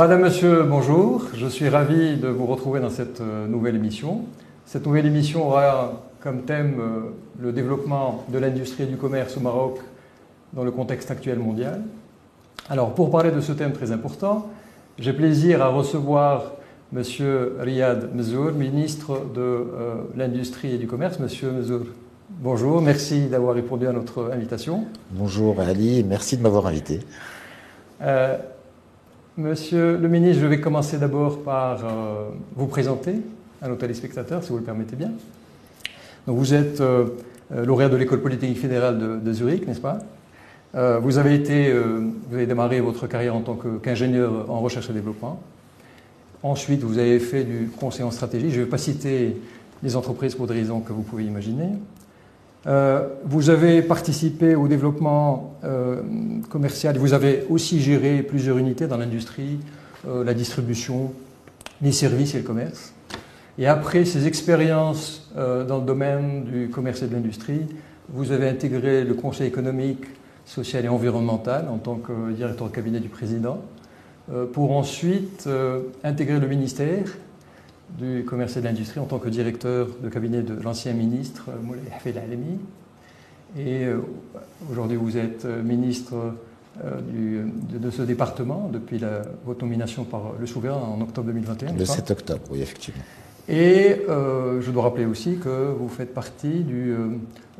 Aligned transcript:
Madame, 0.00 0.22
Monsieur, 0.22 0.62
bonjour. 0.62 1.26
Je 1.34 1.46
suis 1.46 1.68
ravi 1.68 2.16
de 2.16 2.28
vous 2.28 2.46
retrouver 2.46 2.80
dans 2.80 2.88
cette 2.88 3.20
euh, 3.20 3.46
nouvelle 3.46 3.76
émission. 3.76 4.22
Cette 4.64 4.86
nouvelle 4.86 5.04
émission 5.04 5.46
aura 5.46 5.92
comme 6.20 6.44
thème 6.44 6.76
euh, 6.80 7.00
le 7.38 7.52
développement 7.52 8.24
de 8.30 8.38
l'industrie 8.38 8.84
et 8.84 8.86
du 8.86 8.96
commerce 8.96 9.36
au 9.36 9.40
Maroc 9.40 9.76
dans 10.54 10.64
le 10.64 10.70
contexte 10.70 11.10
actuel 11.10 11.38
mondial. 11.38 11.82
Alors, 12.70 12.94
pour 12.94 13.10
parler 13.10 13.30
de 13.30 13.42
ce 13.42 13.52
thème 13.52 13.72
très 13.74 13.92
important, 13.92 14.48
j'ai 14.98 15.12
plaisir 15.12 15.60
à 15.60 15.68
recevoir 15.68 16.52
Monsieur 16.92 17.56
Riyad 17.60 18.14
Mezour, 18.14 18.52
ministre 18.52 19.26
de 19.34 19.42
euh, 19.42 19.94
l'Industrie 20.16 20.76
et 20.76 20.78
du 20.78 20.86
Commerce. 20.86 21.20
Monsieur 21.20 21.50
Mezour, 21.50 21.80
bonjour, 22.30 22.80
merci 22.80 23.26
d'avoir 23.26 23.54
répondu 23.54 23.86
à 23.86 23.92
notre 23.92 24.30
invitation. 24.32 24.86
Bonjour 25.10 25.60
Ali, 25.60 26.02
merci 26.04 26.38
de 26.38 26.42
m'avoir 26.42 26.68
invité. 26.68 27.00
Euh, 28.00 28.38
monsieur 29.40 29.96
le 29.96 30.08
ministre, 30.08 30.42
je 30.42 30.46
vais 30.46 30.60
commencer 30.60 30.98
d'abord 30.98 31.42
par 31.42 31.84
euh, 31.84 32.28
vous 32.54 32.66
présenter 32.66 33.14
à 33.62 33.68
nos 33.68 33.76
téléspectateurs, 33.76 34.42
si 34.42 34.50
vous 34.50 34.58
le 34.58 34.64
permettez 34.64 34.96
bien. 34.96 35.10
Donc, 36.26 36.36
vous 36.36 36.54
êtes 36.54 36.82
lauréat 37.50 37.88
de 37.88 37.96
l'École 37.96 38.20
polytechnique 38.20 38.60
fédérale 38.60 39.22
de, 39.22 39.32
Zurich, 39.32 39.66
n'est-ce 39.66 39.80
pas? 39.80 39.98
Euh, 40.74 40.98
vous, 41.00 41.18
avez 41.18 41.34
été, 41.34 41.68
euh, 41.68 42.00
vous 42.28 42.36
avez 42.36 42.46
démarré 42.46 42.80
votre 42.80 43.06
carrière 43.06 43.34
en 43.34 43.40
tant 43.40 43.58
qu'ingénieur 43.82 44.48
en 44.48 44.60
recherche 44.60 44.88
et 44.90 44.92
développement. 44.92 45.40
Ensuite, 46.42 46.82
vous 46.82 46.98
avez 46.98 47.18
fait 47.18 47.44
du 47.44 47.68
conseil 47.68 48.04
en 48.04 48.10
stratégie. 48.10 48.50
Je 48.50 48.60
ne 48.60 48.64
vais 48.64 48.70
pas 48.70 48.78
citer 48.78 49.36
les 49.82 49.96
entreprises 49.96 50.34
pour 50.34 50.46
des 50.46 50.54
raisons 50.54 50.80
que 50.80 50.92
vous 50.92 51.02
pouvez 51.02 51.24
imaginer. 51.24 51.70
Euh, 52.66 53.08
vous 53.24 53.48
avez 53.50 53.82
participé 53.82 54.54
au 54.54 54.68
développement 54.68 55.54
commercial. 56.48 56.98
Vous 56.98 57.14
avez 57.14 57.46
aussi 57.48 57.80
géré 57.80 58.22
plusieurs 58.22 58.58
unités 58.58 58.86
dans 58.86 58.96
l'industrie, 58.96 59.58
la 60.06 60.34
distribution, 60.34 61.12
les 61.82 61.92
services 61.92 62.34
et 62.34 62.38
le 62.38 62.44
commerce. 62.44 62.92
Et 63.58 63.66
après 63.66 64.04
ces 64.04 64.26
expériences 64.26 65.30
dans 65.34 65.78
le 65.78 65.84
domaine 65.84 66.44
du 66.44 66.68
commerce 66.70 67.02
et 67.02 67.06
de 67.06 67.14
l'industrie, 67.14 67.66
vous 68.08 68.32
avez 68.32 68.48
intégré 68.48 69.04
le 69.04 69.14
conseil 69.14 69.46
économique 69.48 70.04
social 70.44 70.84
et 70.84 70.88
environnemental 70.88 71.68
en 71.68 71.78
tant 71.78 71.96
que 71.96 72.32
directeur 72.32 72.68
de 72.68 72.72
cabinet 72.72 73.00
du 73.00 73.08
président, 73.08 73.60
euh, 74.32 74.46
pour 74.46 74.76
ensuite 74.76 75.44
euh, 75.46 75.82
intégrer 76.02 76.40
le 76.40 76.48
ministère 76.48 77.04
du 77.98 78.24
commerce 78.24 78.56
et 78.56 78.60
de 78.60 78.66
l'industrie 78.66 79.00
en 79.00 79.06
tant 79.06 79.18
que 79.18 79.28
directeur 79.28 79.88
de 80.02 80.08
cabinet 80.08 80.42
de 80.42 80.54
l'ancien 80.60 80.92
ministre 80.92 81.46
euh, 81.48 81.62
Moulay 81.62 81.82
Hafid 81.94 82.16
Alemi. 82.16 82.58
Et 83.58 83.84
aujourd'hui, 84.70 84.96
vous 84.96 85.16
êtes 85.16 85.44
ministre 85.44 86.36
de, 86.76 87.90
ce 87.90 88.02
département 88.02 88.70
depuis 88.72 89.00
la, 89.00 89.22
votre 89.44 89.64
nomination 89.64 90.04
par 90.04 90.34
le 90.38 90.46
souverain 90.46 90.76
en 90.76 91.00
octobre 91.00 91.26
2021. 91.26 91.72
Le 91.72 91.84
7 91.84 92.12
octobre, 92.12 92.42
oui, 92.52 92.62
effectivement. 92.62 93.02
Et 93.50 94.02
euh, 94.08 94.60
je 94.60 94.70
dois 94.70 94.84
rappeler 94.84 95.06
aussi 95.06 95.38
que 95.42 95.74
vous 95.76 95.88
faites 95.88 96.14
partie 96.14 96.60
du. 96.60 96.92
Euh, 96.92 96.96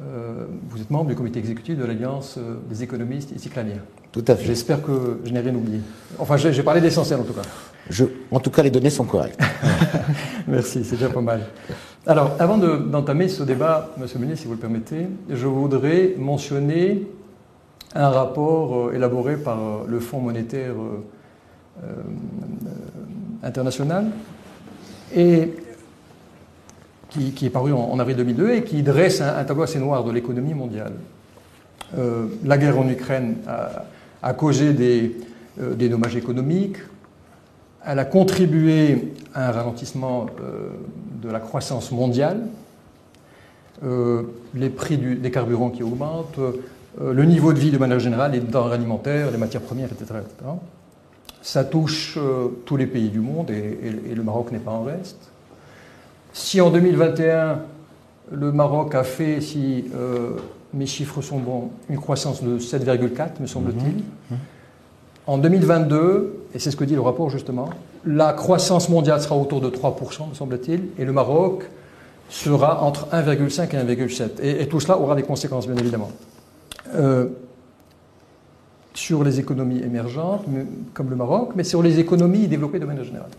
euh, 0.01 0.47
vous 0.69 0.81
êtes 0.81 0.89
membre 0.89 1.09
du 1.09 1.17
comité 1.17 1.41
exécutif 1.41 1.77
de 1.77 1.85
l'Alliance 1.85 2.39
des 2.69 2.85
économistes 2.85 3.37
cyclaniens. 3.37 3.83
Tout 4.13 4.25
à 4.29 4.37
fait. 4.37 4.45
J'espère 4.47 4.83
que 4.83 5.19
je 5.25 5.33
n'ai 5.33 5.41
rien 5.41 5.55
oublié. 5.55 5.81
Enfin, 6.17 6.37
j'ai 6.37 6.63
parlé 6.63 6.81
d'essentiel 6.81 7.19
en 7.19 7.25
tout 7.25 7.33
cas. 7.33 7.43
Je, 7.89 8.05
en 8.31 8.39
tout 8.39 8.51
cas, 8.51 8.63
les 8.63 8.71
données 8.71 8.91
sont 8.91 9.05
correctes. 9.05 9.41
Merci, 10.47 10.85
c'est 10.85 10.95
déjà 10.95 11.09
pas 11.09 11.21
mal. 11.21 11.41
Alors, 12.07 12.37
avant 12.39 12.57
d'entamer 12.57 13.27
ce 13.27 13.43
débat, 13.43 13.91
Monsieur 13.99 14.19
le 14.19 14.27
ministre, 14.27 14.43
si 14.43 14.47
vous 14.47 14.55
le 14.55 14.61
permettez, 14.61 15.09
je 15.29 15.47
voudrais 15.49 16.15
mentionner 16.17 17.09
un 17.97 18.11
rapport 18.11 18.93
élaboré 18.93 19.37
par 19.37 19.59
le 19.89 19.99
Fonds 19.99 20.21
monétaire 20.21 20.75
international. 23.43 24.07
Et 25.17 25.53
qui, 27.11 27.47
est 27.47 27.51
paru 27.51 27.73
en, 27.73 27.99
avril 27.99 28.17
2002 28.17 28.51
et 28.51 28.65
qui 28.65 28.83
dresse 28.83 29.21
un, 29.21 29.45
tableau 29.45 29.65
assez 29.65 29.79
noir 29.79 30.05
de 30.05 30.13
l'économie 30.13 30.55
mondiale. 30.55 30.93
Euh, 31.99 32.27
la 32.45 32.57
guerre 32.57 32.79
en 32.79 32.89
Ukraine 32.89 33.37
a, 34.23 34.33
causé 34.35 34.73
des, 34.73 35.17
euh, 35.61 35.75
des, 35.75 35.89
dommages 35.89 36.17
économiques, 36.17 36.77
elle 37.85 37.99
a 37.99 38.05
contribué 38.05 39.13
à 39.35 39.49
un 39.49 39.53
ralentissement 39.53 40.27
euh, 40.41 40.69
de 41.23 41.31
la 41.31 41.41
croissance 41.41 41.91
mondiale, 41.91 42.41
les 44.55 44.69
prix 44.69 44.99
des 44.99 45.31
carburants 45.31 45.71
qui 45.71 45.83
augmentent, 45.83 46.39
le 47.01 47.25
niveau 47.25 47.55
de 47.55 47.59
vie 47.59 47.71
de 47.71 47.79
manière 47.79 47.99
générale, 47.99 48.33
les 48.33 48.41
denrées 48.41 48.75
alimentaires, 48.75 49.31
les 49.31 49.39
matières 49.39 49.63
premières, 49.63 49.89
etc. 49.91 50.21
Ça 51.41 51.65
touche 51.65 52.19
tous 52.67 52.77
les 52.77 52.87
pays 52.87 53.09
du 53.09 53.21
monde 53.21 53.51
et 53.51 54.15
le 54.15 54.23
Maroc 54.23 54.53
n'est 54.53 54.59
pas 54.59 54.73
en 54.73 54.83
reste. 54.83 55.30
Si 56.33 56.61
en 56.61 56.71
2021, 56.71 57.61
le 58.33 58.53
Maroc 58.53 58.95
a 58.95 59.03
fait, 59.03 59.41
si 59.41 59.85
euh, 59.95 60.31
mes 60.75 60.87
chiffres 60.87 61.21
sont 61.23 61.39
bons, 61.39 61.71
une 61.89 61.99
croissance 61.99 62.43
de 62.43 62.59
7,4, 62.59 63.41
me 63.41 63.47
semble-t-il, 63.47 63.95
mhm. 63.95 64.03
Mhm. 64.31 64.37
en 65.27 65.39
2022, 65.39 66.45
et 66.55 66.59
c'est 66.59 66.71
ce 66.71 66.77
que 66.77 66.85
dit 66.85 66.95
le 66.95 67.01
rapport 67.01 67.31
justement, 67.31 67.71
la 68.07 68.33
croissance 68.33 68.89
mondiale 68.89 69.21
sera 69.21 69.37
autour 69.37 69.61
de 69.61 69.69
3%, 69.69 70.29
me 70.31 70.35
semble-t-il, 70.35 70.89
et 70.99 71.05
le 71.05 71.13
Maroc 71.13 71.65
sera 72.29 72.83
entre 72.83 73.09
1,5 73.13 73.75
et 73.75 73.97
1,7. 73.97 74.41
Et, 74.43 74.69
tout 74.69 74.79
cela 74.79 74.99
aura 74.99 75.17
des 75.17 75.25
conséquences, 75.25 75.67
bien 75.67 75.77
évidemment. 75.77 76.13
Euh, 76.95 77.27
sur 78.95 79.25
les 79.25 79.41
économies 79.41 79.83
émergentes, 79.83 80.45
comme 80.95 81.11
le 81.11 81.17
Maroc, 81.17 81.51
mais 81.57 81.65
sur 81.65 81.83
les 81.83 81.99
économies 81.99 82.47
développées 82.47 82.79
de 82.79 82.87
manière 82.87 83.05
générale. 83.05 83.31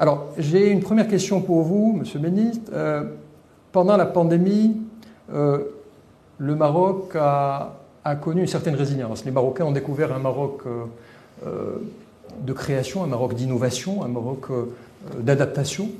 Alors, 0.00 0.32
j'ai 0.38 0.70
une 0.70 0.80
première 0.80 1.08
question 1.08 1.42
pour 1.42 1.60
vous, 1.60 1.92
Monsieur 1.92 2.18
le 2.20 2.30
ministre. 2.30 2.72
Euh, 2.72 3.04
pendant 3.70 3.98
la 3.98 4.06
pandémie, 4.06 4.74
euh, 5.30 5.58
le 6.38 6.56
Maroc 6.56 7.14
a, 7.16 7.76
connu 8.22 8.40
une 8.40 8.46
certaine 8.46 8.76
résilience. 8.76 9.26
Les 9.26 9.30
Marocains 9.30 9.66
ont 9.66 9.72
découvert 9.72 10.14
un 10.14 10.18
Maroc 10.18 10.62
euh, 10.66 11.82
de 12.40 12.52
création, 12.54 13.04
un 13.04 13.08
Maroc 13.08 13.34
d'innovation, 13.34 14.02
un 14.02 14.08
Maroc 14.08 14.46
d'adaptation, 15.18 15.90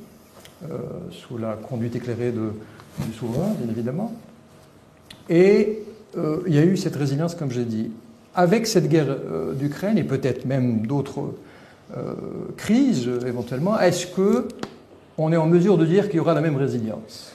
sous 1.10 1.36
la 1.36 1.52
conduite 1.56 1.94
éclairée 1.94 2.32
du 2.32 3.12
souverain, 3.12 3.52
bien 3.58 3.70
évidemment. 3.70 4.14
Et 5.28 5.82
il 6.46 6.54
y 6.54 6.58
a 6.58 6.64
eu 6.64 6.78
cette 6.78 6.96
résilience, 6.96 7.34
comme 7.34 7.50
j'ai 7.50 7.66
dit. 7.66 7.90
Avec 8.34 8.66
cette 8.66 8.88
guerre 8.88 9.14
d'Ukraine, 9.54 9.98
et 9.98 10.04
peut-être 10.04 10.46
même 10.46 10.86
d'autres 10.86 11.20
euh, 11.20 11.36
crise 12.56 13.10
éventuellement, 13.26 13.78
est-ce 13.80 14.06
que 14.06 14.48
on 15.18 15.32
est 15.32 15.36
en 15.36 15.46
mesure 15.46 15.76
de 15.76 15.84
dire 15.84 16.06
qu'il 16.06 16.16
y 16.16 16.20
aura 16.20 16.34
la 16.34 16.40
même 16.40 16.56
résilience? 16.56 17.32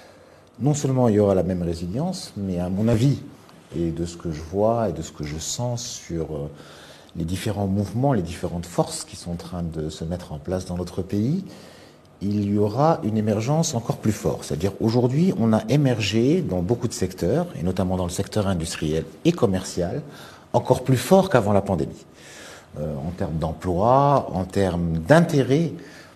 Non 0.59 0.73
seulement 0.73 1.07
il 1.07 1.15
y 1.15 1.19
aura 1.19 1.35
la 1.35 1.43
même 1.43 1.61
résilience, 1.61 2.33
mais 2.37 2.59
à 2.59 2.69
mon 2.69 2.87
avis, 2.87 3.19
et 3.77 3.91
de 3.91 4.05
ce 4.05 4.17
que 4.17 4.31
je 4.31 4.41
vois 4.41 4.89
et 4.89 4.93
de 4.93 5.01
ce 5.01 5.11
que 5.11 5.23
je 5.23 5.37
sens 5.37 5.85
sur 5.85 6.23
euh, 6.33 6.49
les 7.15 7.25
différents 7.25 7.67
mouvements, 7.67 8.13
les 8.13 8.21
différentes 8.21 8.65
forces 8.65 9.03
qui 9.03 9.15
sont 9.15 9.31
en 9.31 9.35
train 9.35 9.63
de 9.63 9.89
se 9.89 10.03
mettre 10.03 10.31
en 10.31 10.37
place 10.37 10.65
dans 10.65 10.77
notre 10.77 11.01
pays, 11.01 11.43
il 12.21 12.53
y 12.53 12.57
aura 12.57 13.01
une 13.03 13.17
émergence 13.17 13.75
encore 13.75 13.97
plus 13.97 14.13
forte. 14.13 14.45
C'est-à-dire 14.45 14.71
aujourd'hui, 14.79 15.33
on 15.37 15.51
a 15.53 15.61
émergé 15.69 16.41
dans 16.41 16.61
beaucoup 16.61 16.87
de 16.87 16.93
secteurs, 16.93 17.47
et 17.59 17.63
notamment 17.63 17.97
dans 17.97 18.05
le 18.05 18.09
secteur 18.09 18.47
industriel 18.47 19.03
et 19.25 19.31
commercial, 19.31 20.01
encore 20.53 20.83
plus 20.83 20.97
fort 20.97 21.29
qu'avant 21.29 21.51
la 21.51 21.61
pandémie. 21.61 22.05
Euh, 22.79 22.93
en 23.07 23.11
termes 23.11 23.37
d'emploi, 23.37 24.29
en 24.33 24.43
termes 24.43 24.97
d'intérêt 24.97 25.71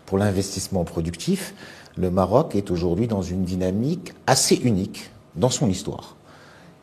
pour 0.06 0.18
l'investissement 0.18 0.84
productif, 0.84 1.54
le 1.98 2.12
Maroc 2.12 2.56
est 2.56 2.70
aujourd'hui 2.70 3.08
dans 3.08 3.22
une 3.22 3.44
dynamique 3.44 4.14
assez 4.28 4.56
unique 4.56 5.10
dans 5.36 5.50
son 5.50 5.70
histoire. 5.70 6.16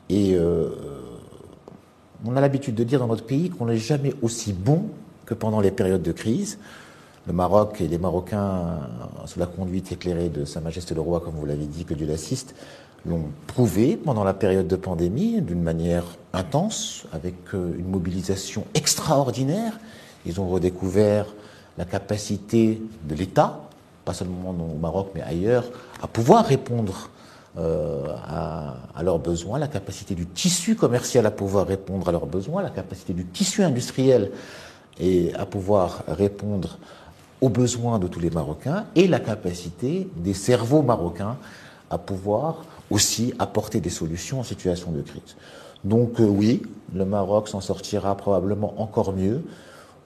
Et 0.09 0.35
euh, 0.35 0.71
on 2.25 2.37
a 2.37 2.41
l'habitude 2.41 2.75
de 2.75 2.85
dire 2.85 3.01
dans 3.01 3.07
notre 3.07 3.27
pays 3.27 3.51
qu'on 3.51 3.67
n'est 3.67 3.77
jamais 3.77 4.15
aussi 4.23 4.55
bon 4.55 4.85
que 5.27 5.35
pendant 5.35 5.61
les 5.61 5.71
périodes 5.71 6.03
de 6.03 6.13
crise. 6.13 6.59
Le 7.27 7.33
Maroc 7.33 7.81
et 7.81 7.89
les 7.89 7.99
Marocains, 7.99 8.79
sous 9.27 9.41
la 9.41 9.47
conduite 9.47 9.93
éclairée 9.93 10.29
de 10.29 10.45
Sa 10.45 10.61
Majesté 10.61 10.95
le 10.95 11.01
Roi, 11.01 11.21
comme 11.21 11.35
vous 11.35 11.45
l'avez 11.45 11.67
dit, 11.67 11.85
que 11.85 11.93
Dieu 11.93 12.07
l'assiste, 12.07 12.55
l'ont 13.05 13.27
prouvé 13.47 13.97
pendant 13.97 14.25
la 14.25 14.35
période 14.35 14.67
de 14.67 14.77
pandémie 14.77 15.41
d'une 15.43 15.63
manière 15.63 16.05
intense, 16.33 17.05
avec 17.13 17.35
euh, 17.55 17.77
une 17.79 17.89
mobilisation 17.89 18.65
extraordinaire. 18.75 19.79
Ils 20.25 20.41
ont 20.41 20.49
redécouvert 20.49 21.27
la 21.79 21.85
capacité 21.85 22.81
de 23.09 23.15
l'État, 23.15 23.61
pas 24.05 24.15
seulement 24.15 24.51
au 24.51 24.79
Maroc 24.79 25.11
mais 25.15 25.23
ailleurs, 25.23 25.65
à 26.03 26.07
pouvoir 26.07 26.47
répondre 26.47 27.11
euh, 27.59 28.05
à, 28.29 29.03
leurs 29.03 29.19
besoins, 29.19 29.59
la 29.59 29.69
capacité 29.69 30.15
du 30.15 30.27
tissu 30.27 30.75
commercial 30.75 31.25
à 31.25 31.31
pouvoir 31.31 31.67
répondre 31.67 32.07
à 32.09 32.13
leurs 32.13 32.27
besoins, 32.27 32.63
la 32.63 32.71
capacité 32.71 33.15
du 33.15 33.25
tissu 33.25 33.63
industriel 33.63 34.31
et 34.99 35.33
à 35.35 35.47
pouvoir 35.47 36.03
répondre 36.09 36.79
aux 37.41 37.49
besoins 37.49 37.99
de 37.99 38.09
tous 38.09 38.21
les 38.21 38.31
Marocains, 38.31 38.87
et 38.95 39.07
la 39.07 39.21
capacité 39.21 40.09
des 40.17 40.35
cerveaux 40.35 40.83
marocains 40.83 41.37
à 41.91 41.99
pouvoir 41.99 42.65
aussi 42.91 43.35
apporter 43.39 43.81
des 43.81 43.91
solutions 43.91 44.41
en 44.41 44.45
situation 44.45 44.93
de 44.93 45.03
crise. 45.03 45.37
Donc 45.85 46.21
euh, 46.21 46.25
oui, 46.25 46.63
le 46.95 47.05
Maroc 47.05 47.49
s'en 47.49 47.61
sortira 47.61 48.17
probablement 48.17 48.81
encore 48.81 49.13
mieux 49.13 49.43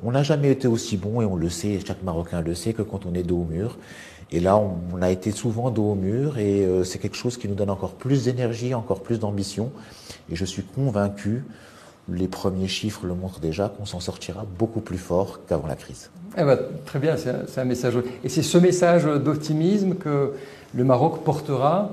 On 0.02 0.12
n'a 0.12 0.22
jamais 0.22 0.50
été 0.50 0.66
aussi 0.68 0.96
bon, 0.96 1.20
et 1.20 1.24
on 1.24 1.36
le 1.36 1.48
sait, 1.48 1.78
chaque 1.86 2.02
Marocain 2.02 2.40
le 2.40 2.54
sait, 2.54 2.72
que 2.72 2.82
quand 2.82 3.06
on 3.06 3.14
est 3.14 3.22
dos 3.22 3.38
au 3.38 3.44
mur. 3.44 3.78
Et 4.32 4.40
là, 4.40 4.56
on, 4.56 5.02
a 5.02 5.10
été 5.10 5.32
souvent 5.32 5.70
dos 5.70 5.92
au 5.92 5.94
mur, 5.94 6.38
et 6.38 6.64
euh, 6.64 6.84
c'est 6.84 6.98
quelque 6.98 7.16
chose 7.16 7.36
qui 7.36 7.48
nous 7.48 7.54
donne 7.54 7.70
encore 7.70 7.94
plus 7.94 8.24
d'énergie, 8.24 8.74
encore 8.74 9.02
plus 9.02 9.18
d'ambition. 9.18 9.72
Et 10.30 10.36
je 10.36 10.44
suis 10.44 10.62
convaincu, 10.62 11.44
les 12.08 12.28
premiers 12.28 12.68
chiffres 12.68 13.06
le 13.06 13.14
montrent 13.14 13.40
déjà, 13.40 13.68
qu'on 13.68 13.86
s'en 13.86 14.00
sortira 14.00 14.46
beaucoup 14.58 14.80
plus 14.80 14.98
fort 14.98 15.40
qu'avant 15.46 15.66
la 15.66 15.74
crise. 15.74 16.10
Eh 16.38 16.44
ben, 16.44 16.58
très 16.86 17.00
bien, 17.00 17.16
c'est 17.16 17.60
un, 17.60 17.64
message. 17.64 17.94
Et 18.22 18.28
c'est 18.28 18.42
ce 18.42 18.58
message 18.58 19.04
d'optimisme 19.04 19.94
que 19.94 20.34
le 20.74 20.84
Maroc 20.84 21.24
portera 21.24 21.90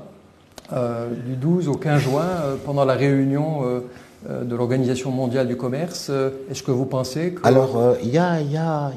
du 0.71 1.35
12 1.35 1.67
au 1.69 1.75
15 1.75 2.01
juin 2.01 2.25
euh, 2.25 2.55
pendant 2.63 2.83
la 2.83 2.93
réunion 2.93 3.81
euh, 4.27 4.43
de 4.43 4.55
l'Organisation 4.55 5.11
mondiale 5.11 5.47
du 5.47 5.55
commerce. 5.55 6.11
Est-ce 6.49 6.63
que 6.63 6.71
vous 6.71 6.85
pensez 6.85 7.33
que... 7.33 7.47
Alors, 7.47 7.95
il 8.03 8.09
y, 8.09 8.17
a, 8.17 8.91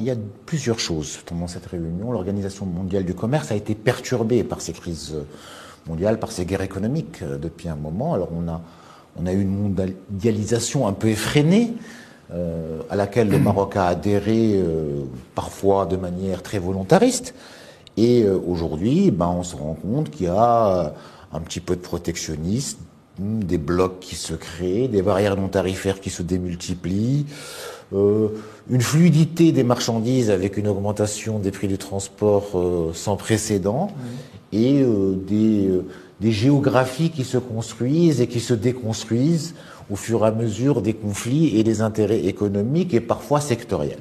plusieurs 0.46 0.81
choses 0.81 1.19
pendant 1.26 1.46
cette 1.46 1.67
réunion. 1.67 2.11
L'Organisation 2.11 2.67
mondiale 2.67 3.05
du 3.05 3.14
commerce 3.14 3.52
a 3.52 3.55
été 3.55 3.75
perturbée 3.75 4.43
par 4.43 4.61
ces 4.61 4.72
crises 4.72 5.14
mondiales, 5.87 6.19
par 6.19 6.32
ces 6.32 6.46
guerres 6.46 6.62
économiques 6.62 7.22
depuis 7.22 7.69
un 7.69 7.76
moment. 7.76 8.14
Alors, 8.14 8.31
on 8.32 9.26
a 9.26 9.32
eu 9.32 9.40
une 9.40 9.56
mondialisation 9.56 10.88
un 10.88 10.94
peu 10.94 11.08
effrénée. 11.08 11.75
à 12.88 12.96
laquelle 12.96 13.28
le 13.28 13.38
Maroc 13.38 13.76
a 13.76 13.87
adhéré 13.87 14.58
parfois 15.34 15.87
de 15.87 15.96
manière 15.96 16.43
très 16.43 16.58
volontariste. 16.58 17.34
Et 18.02 18.25
aujourd'hui, 18.26 19.11
ben, 19.11 19.29
on 19.29 19.43
se 19.43 19.55
rend 19.55 19.75
compte 19.75 20.11
qu'il 20.11 20.26
y 20.26 20.31
a 20.31 20.94
un 21.32 21.41
petit 21.41 21.61
peu 21.61 21.76
de 21.76 21.81
protectionnisme, 21.81 22.79
des 23.19 23.58
blocs 23.58 24.00
qui 24.00 24.14
se 24.14 24.32
créent, 24.32 24.88
des 24.88 25.02
barrières 25.02 25.37
non 25.37 25.49
tarifaires 25.49 26.00
qui 26.00 26.08
se 26.08 26.23
démultiplient, 26.23 27.26
euh, 27.93 28.29
une 28.70 28.81
fluidité 28.81 29.52
des 29.52 29.64
marchandises 29.64 30.31
avec 30.31 30.56
une 30.56 30.69
augmentation 30.69 31.38
des 31.38 31.50
prix 31.50 31.69
du 31.69 31.76
transport 31.76 32.50
euh, 32.55 32.93
sans 32.94 33.17
précédent, 33.17 33.91
et 34.52 34.82
euh, 34.82 35.14
des, 35.14 35.69
des 36.20 36.32
géographies 36.32 37.11
qui 37.11 37.25
se 37.25 37.38
construisent 37.38 38.20
et 38.20 38.26
qui 38.26 38.41
se 38.41 38.55
déconstruisent 38.55 39.55
au 39.91 39.97
fur 39.97 40.25
et 40.25 40.29
à 40.29 40.31
mesure 40.31 40.82
des 40.82 40.94
conflits 40.94 41.58
et 41.58 41.64
des 41.64 41.82
intérêts 41.82 42.25
économiques 42.26 42.94
et 42.94 43.00
parfois 43.00 43.41
sectoriels. 43.41 43.99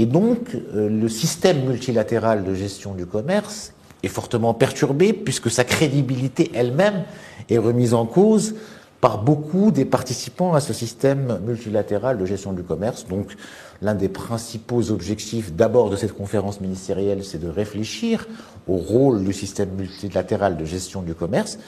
Et 0.00 0.06
donc, 0.06 0.56
le 0.72 1.08
système 1.08 1.66
multilatéral 1.66 2.42
de 2.42 2.54
gestion 2.54 2.94
du 2.94 3.04
commerce 3.04 3.74
est 4.02 4.08
fortement 4.08 4.54
perturbée 4.54 5.12
puisque 5.12 5.50
sa 5.50 5.62
crédibilité 5.62 6.50
elle-même 6.54 7.04
est 7.50 7.58
remise 7.58 7.92
en 7.92 8.06
cause 8.06 8.54
par 9.02 9.22
beaucoup 9.22 9.70
des 9.70 9.84
participants 9.84 10.54
à 10.54 10.60
ce 10.60 10.72
système 10.72 11.38
multilatéral 11.46 12.16
de 12.16 12.24
gestion 12.24 12.54
du 12.54 12.62
commerce. 12.62 13.06
Donc, 13.08 13.36
l'un 13.82 13.94
des 13.94 14.08
principaux 14.08 14.90
objectifs 14.90 15.52
d'abord 15.52 15.90
de 15.90 15.96
cette 15.96 16.14
conférence 16.14 16.62
ministérielle, 16.62 17.22
c'est 17.22 17.36
de 17.36 17.50
réfléchir 17.50 18.26
au 18.68 18.76
rôle 18.76 19.22
du 19.22 19.34
système 19.34 19.68
multilatéral 19.76 20.56
de 20.56 20.64
gestion 20.64 21.02
du 21.02 21.12
commerce 21.12 21.58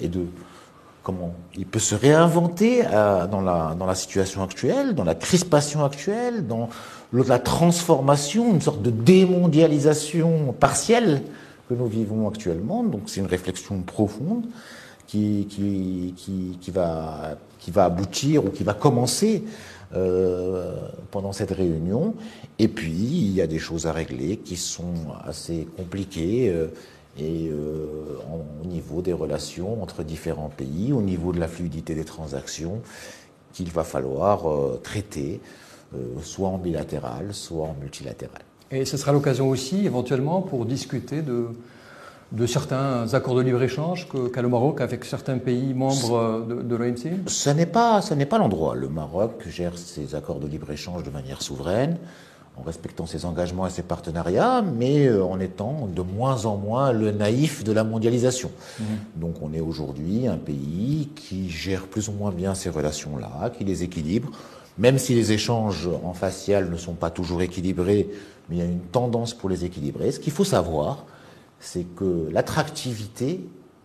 et 0.00 0.08
de 0.08 0.24
comment 1.02 1.34
il 1.56 1.66
peut 1.66 1.78
se 1.78 1.94
réinventer 1.94 2.84
euh, 2.86 3.26
dans 3.26 3.42
la 3.42 3.94
situation 3.94 4.42
actuelle, 4.42 4.94
dans 4.94 5.04
la 5.04 5.14
crispation 5.14 5.84
actuelle, 5.84 6.46
dans 6.46 6.70
la 7.12 7.38
transformation, 7.38 8.52
une 8.52 8.60
sorte 8.60 8.82
de 8.82 8.90
démondialisation 8.90 10.54
partielle 10.58 11.22
que 11.68 11.74
nous 11.74 11.86
vivons 11.86 12.28
actuellement. 12.28 12.82
Donc 12.82 13.02
c'est 13.06 13.20
une 13.20 13.26
réflexion 13.26 13.80
profonde 13.82 14.44
qui, 15.06 15.46
qui, 15.48 16.14
qui, 16.16 16.58
qui, 16.60 16.70
va, 16.70 17.36
qui 17.58 17.70
va 17.70 17.84
aboutir 17.84 18.44
ou 18.44 18.48
qui 18.48 18.64
va 18.64 18.74
commencer 18.74 19.44
euh, 19.94 20.74
pendant 21.10 21.32
cette 21.32 21.50
réunion. 21.50 22.14
Et 22.58 22.68
puis, 22.68 22.92
il 22.92 23.34
y 23.34 23.42
a 23.42 23.46
des 23.46 23.58
choses 23.58 23.86
à 23.86 23.92
régler 23.92 24.38
qui 24.38 24.56
sont 24.56 24.94
assez 25.24 25.68
compliquées. 25.76 26.48
Euh, 26.48 26.68
et 27.18 27.48
euh, 27.50 28.18
au 28.62 28.66
niveau 28.66 29.02
des 29.02 29.12
relations 29.12 29.82
entre 29.82 30.02
différents 30.02 30.48
pays, 30.48 30.92
au 30.92 31.02
niveau 31.02 31.32
de 31.32 31.40
la 31.40 31.48
fluidité 31.48 31.94
des 31.94 32.04
transactions, 32.04 32.80
qu'il 33.52 33.70
va 33.70 33.84
falloir 33.84 34.50
euh, 34.50 34.80
traiter, 34.82 35.40
soit 36.22 36.48
en 36.48 36.58
bilatéral, 36.58 37.28
soit 37.32 37.66
en 37.66 37.76
multilatéral. 37.80 38.42
Et 38.70 38.84
ce 38.84 38.96
sera 38.96 39.12
l'occasion 39.12 39.48
aussi, 39.48 39.84
éventuellement, 39.84 40.40
pour 40.40 40.64
discuter 40.64 41.20
de, 41.20 41.48
de 42.32 42.46
certains 42.46 43.12
accords 43.12 43.34
de 43.34 43.42
libre-échange 43.42 44.08
qu'a 44.32 44.42
le 44.42 44.48
Maroc 44.48 44.80
avec 44.80 45.04
certains 45.04 45.38
pays 45.38 45.74
membres 45.74 46.46
de, 46.48 46.62
de 46.62 46.76
l'OMC 46.76 47.28
Ce 47.28 47.50
n'est 47.50 47.66
pas, 47.66 48.00
pas 48.00 48.38
l'endroit. 48.38 48.74
Le 48.74 48.88
Maroc 48.88 49.46
gère 49.48 49.76
ses 49.76 50.14
accords 50.14 50.40
de 50.40 50.46
libre-échange 50.46 51.02
de 51.02 51.10
manière 51.10 51.42
souveraine, 51.42 51.98
en 52.56 52.62
respectant 52.62 53.06
ses 53.06 53.26
engagements 53.26 53.66
et 53.66 53.70
ses 53.70 53.82
partenariats, 53.82 54.62
mais 54.62 55.06
euh, 55.06 55.22
en 55.24 55.40
étant 55.40 55.88
de 55.94 56.02
moins 56.02 56.46
en 56.46 56.56
moins 56.56 56.92
le 56.92 57.10
naïf 57.10 57.64
de 57.64 57.72
la 57.72 57.84
mondialisation. 57.84 58.50
Mmh. 58.78 58.84
Donc 59.16 59.36
on 59.42 59.52
est 59.52 59.60
aujourd'hui 59.60 60.26
un 60.26 60.36
pays 60.36 61.10
qui 61.14 61.50
gère 61.50 61.86
plus 61.86 62.08
ou 62.08 62.12
moins 62.12 62.30
bien 62.30 62.54
ces 62.54 62.70
relations-là, 62.70 63.50
qui 63.50 63.64
les 63.64 63.82
équilibre, 63.82 64.30
même 64.78 64.98
si 64.98 65.14
les 65.14 65.32
échanges 65.32 65.88
en 66.02 66.14
facial 66.14 66.70
ne 66.70 66.76
sont 66.76 66.94
pas 66.94 67.10
toujours 67.10 67.42
équilibrés, 67.42 68.08
mais 68.48 68.56
il 68.56 68.58
y 68.58 68.62
a 68.62 68.66
une 68.66 68.80
tendance 68.80 69.34
pour 69.34 69.48
les 69.48 69.64
équilibrer. 69.64 70.12
Ce 70.12 70.20
qu'il 70.20 70.32
faut 70.32 70.44
savoir, 70.44 71.04
c'est 71.60 71.84
que 71.96 72.28
l'attractivité 72.30 73.40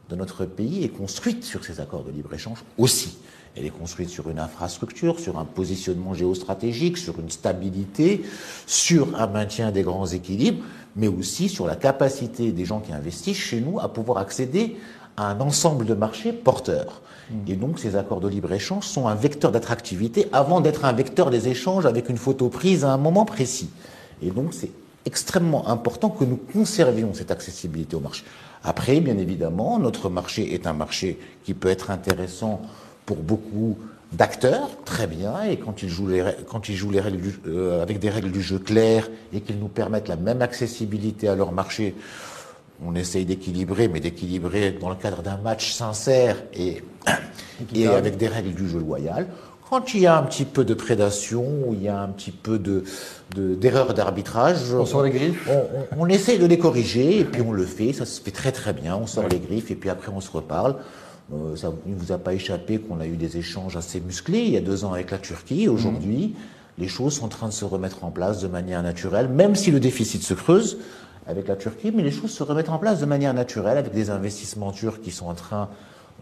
de 0.10 0.16
notre 0.16 0.46
pays 0.46 0.84
est 0.84 0.90
construite 0.90 1.44
sur 1.44 1.64
ces 1.64 1.80
accords 1.80 2.04
de 2.04 2.12
libre-échange 2.12 2.64
aussi. 2.78 3.18
Elle 3.56 3.66
est 3.66 3.72
construite 3.72 4.10
sur 4.10 4.30
une 4.30 4.40
infrastructure, 4.40 5.20
sur 5.20 5.40
un 5.40 5.46
positionnement 5.46 6.14
géostratégique, 6.14 6.98
sur 6.98 7.20
une 7.20 7.30
stabilité, 7.30 8.24
sur 8.68 9.20
un 9.20 9.28
maintien 9.28 9.72
des 9.72 9.82
grands 9.82 10.06
équilibres, 10.06 10.64
mais 10.96 11.08
aussi 11.08 11.50
sur 11.50 11.66
la 11.66 11.76
capacité 11.76 12.52
des 12.52 12.66
gens 12.66 12.80
qui 12.80 12.94
investissent 12.94 13.38
chez 13.38 13.60
nous 13.60 13.80
à 13.80 13.90
pouvoir 13.90 14.20
accéder 14.20 14.78
à 15.18 15.28
un 15.30 15.40
ensemble 15.42 15.86
de 15.86 15.94
marchés 15.94 16.32
porteurs. 16.32 17.02
Mmh. 17.30 17.36
Et 17.48 17.56
donc 17.56 17.80
ces 17.80 17.96
accords 17.96 18.22
de 18.22 18.30
libre-échange 18.30 18.86
sont 18.86 19.08
un 19.08 19.16
vecteur 19.16 19.52
d'attractivité 19.52 20.30
avant 20.32 20.62
d'être 20.62 20.86
un 20.86 20.94
vecteur 20.94 21.30
des 21.30 21.50
échanges 21.50 21.86
avec 21.86 22.10
une 22.10 22.18
photo 22.18 22.50
prise 22.50 22.86
à 22.86 22.94
un 22.94 22.98
moment 22.98 23.26
précis. 23.26 23.70
Et 24.22 24.32
donc 24.32 24.54
c'est 24.54 24.72
extrêmement 25.06 25.68
important 25.70 26.10
que 26.10 26.24
nous 26.24 26.38
conservions 26.38 27.14
cette 27.14 27.32
accessibilité 27.32 27.96
au 27.96 28.00
marché. 28.00 28.24
Après, 28.64 29.00
bien 29.00 29.18
évidemment, 29.18 29.80
notre 29.80 30.10
marché 30.10 30.54
est 30.54 30.68
un 30.68 30.74
marché 30.74 31.18
qui 31.44 31.54
peut 31.54 31.70
être 31.70 31.92
intéressant 31.92 32.62
pour 33.06 33.18
beaucoup 33.18 33.78
d'acteurs, 34.12 34.70
très 34.86 35.08
bien, 35.08 35.44
et 35.44 35.58
quand 35.58 35.84
ils 35.84 35.90
jouent, 35.90 36.08
les, 36.08 36.24
quand 36.50 36.70
ils 36.70 36.76
jouent 36.76 36.92
les 36.92 37.02
règles 37.02 37.20
euh, 37.48 37.82
avec 37.82 38.00
des 38.00 38.10
règles 38.10 38.32
du 38.32 38.42
jeu 38.42 38.58
claires 38.58 39.10
et 39.34 39.42
qu'ils 39.42 39.60
nous 39.60 39.68
permettent 39.68 40.08
la 40.08 40.16
même 40.16 40.42
accessibilité 40.42 41.28
à 41.28 41.36
leur 41.36 41.52
marché, 41.52 41.94
on 42.86 42.96
essaye 42.96 43.26
d'équilibrer, 43.26 43.88
mais 43.88 44.00
d'équilibrer 44.00 44.72
dans 44.72 44.90
le 44.90 44.96
cadre 44.96 45.22
d'un 45.22 45.38
match 45.38 45.74
sincère 45.74 46.38
et, 46.54 46.84
et 47.76 47.88
avec 47.88 48.18
des 48.18 48.28
règles 48.28 48.54
du 48.54 48.70
jeu 48.70 48.80
loyal. 48.80 49.28
Quand 49.70 49.94
il 49.94 50.02
y 50.02 50.08
a 50.08 50.18
un 50.18 50.24
petit 50.24 50.46
peu 50.46 50.64
de 50.64 50.74
prédation, 50.74 51.44
ou 51.66 51.74
il 51.74 51.84
y 51.84 51.88
a 51.90 52.00
un 52.00 52.08
petit 52.08 52.32
peu 52.32 52.58
de, 52.58 52.86
d'erreurs 53.36 53.94
d'arbitrage, 53.94 54.74
on 54.74 54.86
sort 54.86 55.04
les 55.04 55.12
griffes. 55.12 55.50
On, 55.50 56.04
on, 56.04 56.08
essaie 56.08 56.38
de 56.38 56.46
les 56.46 56.58
corriger 56.58 57.20
et 57.20 57.26
puis 57.26 57.42
on 57.42 57.52
le 57.52 57.66
fait. 57.66 57.92
Ça 57.92 58.06
se 58.06 58.22
fait 58.22 58.32
très 58.32 58.54
très 58.54 58.72
bien. 58.72 58.96
On 58.96 59.08
sort 59.08 59.28
les 59.28 59.40
griffes 59.40 59.70
et 59.70 59.76
puis 59.76 59.90
après 59.90 60.10
on 60.16 60.22
se 60.22 60.32
reparle. 60.32 60.78
Euh, 61.34 61.58
ça, 61.58 61.74
il 61.86 61.96
ne 61.96 62.00
vous 62.00 62.14
a 62.14 62.18
pas 62.18 62.34
échappé 62.34 62.78
qu'on 62.80 63.02
a 63.02 63.06
eu 63.06 63.18
des 63.18 63.36
échanges 63.36 63.76
assez 63.76 64.00
musclés 64.00 64.40
il 64.40 64.52
y 64.52 64.58
a 64.58 64.62
deux 64.62 64.86
ans 64.86 64.94
avec 64.94 65.12
la 65.12 65.18
Turquie. 65.18 65.68
Aujourd'hui, 65.68 66.28
mmh. 66.28 66.82
les 66.82 66.88
choses 66.88 67.16
sont 67.16 67.26
en 67.26 67.30
train 67.30 67.48
de 67.50 67.54
se 67.54 67.66
remettre 67.66 68.06
en 68.06 68.12
place 68.12 68.42
de 68.42 68.48
manière 68.48 68.82
naturelle, 68.82 69.28
même 69.28 69.56
si 69.56 69.72
le 69.72 69.82
déficit 69.82 70.24
se 70.24 70.34
creuse 70.34 70.78
avec 71.28 71.48
la 71.48 71.56
Turquie, 71.56 71.92
mais 71.94 72.04
les 72.04 72.12
choses 72.12 72.32
se 72.32 72.44
remettent 72.44 72.70
en 72.70 72.78
place 72.78 73.00
de 73.00 73.06
manière 73.06 73.34
naturelle 73.34 73.78
avec 73.78 73.94
des 73.94 74.10
investissements 74.10 74.72
turcs 74.72 75.02
qui 75.02 75.12
sont 75.12 75.28
en 75.28 75.34
train 75.34 75.70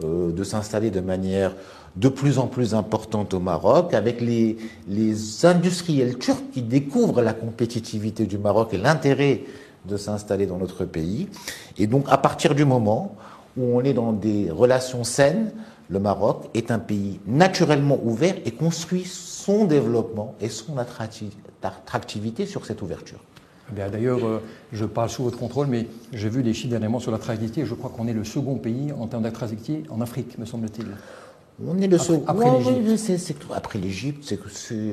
euh, 0.04 0.32
de 0.32 0.44
s'installer 0.44 0.90
de 0.90 1.00
manière 1.00 1.54
de 1.96 2.08
plus 2.08 2.38
en 2.38 2.46
plus 2.46 2.74
importante 2.74 3.32
au 3.32 3.40
Maroc, 3.40 3.94
avec 3.94 4.20
les, 4.20 4.58
les 4.88 5.46
industriels 5.46 6.18
turcs 6.18 6.50
qui 6.52 6.62
découvrent 6.62 7.22
la 7.22 7.32
compétitivité 7.32 8.26
du 8.26 8.36
Maroc 8.36 8.74
et 8.74 8.78
l'intérêt 8.78 9.44
de 9.86 9.96
s'installer 9.96 10.46
dans 10.46 10.58
notre 10.58 10.84
pays. 10.84 11.28
Et 11.78 11.86
donc, 11.86 12.06
à 12.08 12.18
partir 12.18 12.54
du 12.54 12.64
moment 12.64 13.16
où 13.56 13.78
on 13.78 13.82
est 13.82 13.94
dans 13.94 14.12
des 14.12 14.50
relations 14.50 15.04
saines, 15.04 15.52
le 15.88 15.98
Maroc 16.00 16.50
est 16.54 16.70
un 16.70 16.78
pays 16.78 17.20
naturellement 17.26 17.98
ouvert 18.02 18.34
et 18.44 18.50
construit 18.50 19.04
son 19.06 19.64
développement 19.64 20.34
et 20.40 20.48
son 20.48 20.76
attractivité 20.78 22.46
sur 22.46 22.66
cette 22.66 22.82
ouverture. 22.82 23.20
Eh 23.72 23.90
d'ailleurs, 23.90 24.24
euh, 24.24 24.42
je 24.72 24.84
parle 24.84 25.10
sous 25.10 25.24
votre 25.24 25.38
contrôle, 25.38 25.66
mais 25.66 25.88
j'ai 26.12 26.28
vu 26.28 26.42
des 26.42 26.54
chiffres 26.54 26.70
dernièrement 26.70 27.00
sur 27.00 27.10
l'attractivité. 27.10 27.64
Je 27.64 27.74
crois 27.74 27.90
qu'on 27.90 28.06
est 28.06 28.12
le 28.12 28.24
second 28.24 28.56
pays 28.56 28.92
en 28.92 29.06
termes 29.06 29.24
d'attractivité 29.24 29.82
en 29.90 30.00
Afrique, 30.00 30.38
me 30.38 30.44
semble-t-il. 30.44 30.86
On 31.66 31.78
est 31.78 31.86
le 31.86 31.98
second. 31.98 32.24
Après, 32.26 32.50
l'Égypte. 32.50 33.46
Après 33.54 33.78
l'Égypte, 33.78 34.34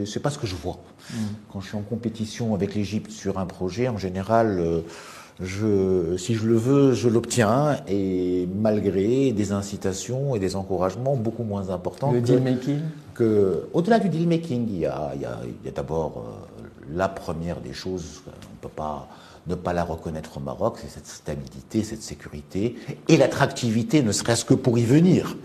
c'est 0.05 0.19
pas 0.21 0.29
ce 0.29 0.39
que 0.39 0.47
je 0.47 0.55
vois. 0.55 0.79
Hmm. 1.11 1.15
Quand 1.51 1.59
je 1.59 1.67
suis 1.67 1.77
en 1.77 1.81
compétition 1.81 2.55
avec 2.55 2.73
l'Égypte 2.73 3.11
sur 3.11 3.37
un 3.37 3.45
projet, 3.45 3.89
en 3.89 3.97
général, 3.97 4.59
euh, 4.59 4.79
je, 5.41 6.15
si 6.17 6.35
je 6.35 6.47
le 6.47 6.55
veux, 6.55 6.93
je 6.93 7.09
l'obtiens, 7.09 7.77
et 7.87 8.47
malgré 8.55 9.33
des 9.33 9.51
incitations 9.51 10.35
et 10.35 10.39
des 10.39 10.55
encouragements 10.55 11.15
beaucoup 11.15 11.43
moins 11.43 11.69
importants. 11.69 12.11
Le 12.11 12.21
deal 12.21 12.41
making? 12.41 12.79
Que, 13.13 13.67
au-delà 13.73 13.99
du 13.99 14.09
deal 14.09 14.27
making, 14.27 14.67
il 14.69 14.79
y 14.79 14.85
a, 14.85 15.13
d'abord 15.75 16.23
euh, 16.25 16.65
la 16.95 17.09
première 17.09 17.59
des 17.59 17.73
choses, 17.73 18.21
peut 18.63 18.69
pas 18.69 19.09
ne 19.47 19.55
pas 19.55 19.73
la 19.73 19.83
reconnaître 19.83 20.37
au 20.37 20.39
Maroc, 20.39 20.77
c'est 20.81 20.89
cette 20.89 21.07
stabilité, 21.07 21.83
cette 21.83 22.01
sécurité 22.01 22.77
et 23.07 23.17
l'attractivité, 23.17 24.01
ne 24.01 24.11
serait-ce 24.11 24.45
que 24.45 24.53
pour 24.53 24.77
y 24.77 24.83
venir, 24.83 25.35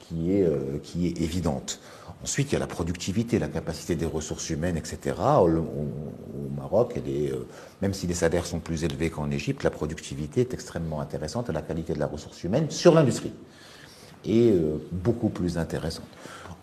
qui 0.00 0.32
est, 0.32 0.42
euh, 0.42 0.78
qui 0.82 1.06
est 1.08 1.20
évidente. 1.20 1.80
Ensuite, 2.22 2.50
il 2.50 2.54
y 2.54 2.56
a 2.56 2.60
la 2.60 2.66
productivité, 2.66 3.38
la 3.38 3.48
capacité 3.48 3.94
des 3.94 4.06
ressources 4.06 4.48
humaines, 4.48 4.76
etc. 4.76 5.16
Au, 5.38 5.48
Maroc, 6.56 6.94
elle 6.96 7.08
est, 7.08 7.30
euh, 7.30 7.46
même 7.82 7.92
si 7.92 8.06
les 8.06 8.14
salaires 8.14 8.46
sont 8.46 8.58
plus 8.58 8.84
élevés 8.84 9.10
qu'en 9.10 9.30
Égypte, 9.30 9.62
la 9.62 9.70
productivité 9.70 10.40
est 10.40 10.54
extrêmement 10.54 11.00
intéressante 11.00 11.50
et 11.50 11.52
la 11.52 11.62
qualité 11.62 11.92
de 11.92 11.98
la 11.98 12.06
ressource 12.06 12.42
humaine 12.42 12.70
sur 12.70 12.94
l'industrie 12.94 13.32
est 14.24 14.50
euh, 14.50 14.78
beaucoup 14.90 15.28
plus 15.28 15.58
intéressante. 15.58 16.08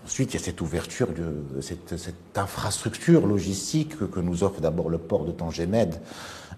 Ensuite, 0.06 0.34
il 0.34 0.40
y 0.40 0.42
a 0.42 0.44
cette 0.44 0.62
ouverture, 0.62 1.08
de, 1.08 1.62
cette, 1.62 1.98
cette 1.98 2.38
infrastructure 2.38 3.26
logistique 3.26 3.98
que, 3.98 4.06
que 4.06 4.20
nous 4.20 4.44
offre 4.44 4.60
d'abord 4.60 4.90
le 4.90 4.98
port 4.98 5.26
de 5.26 5.32
Tangemed, 5.32 5.96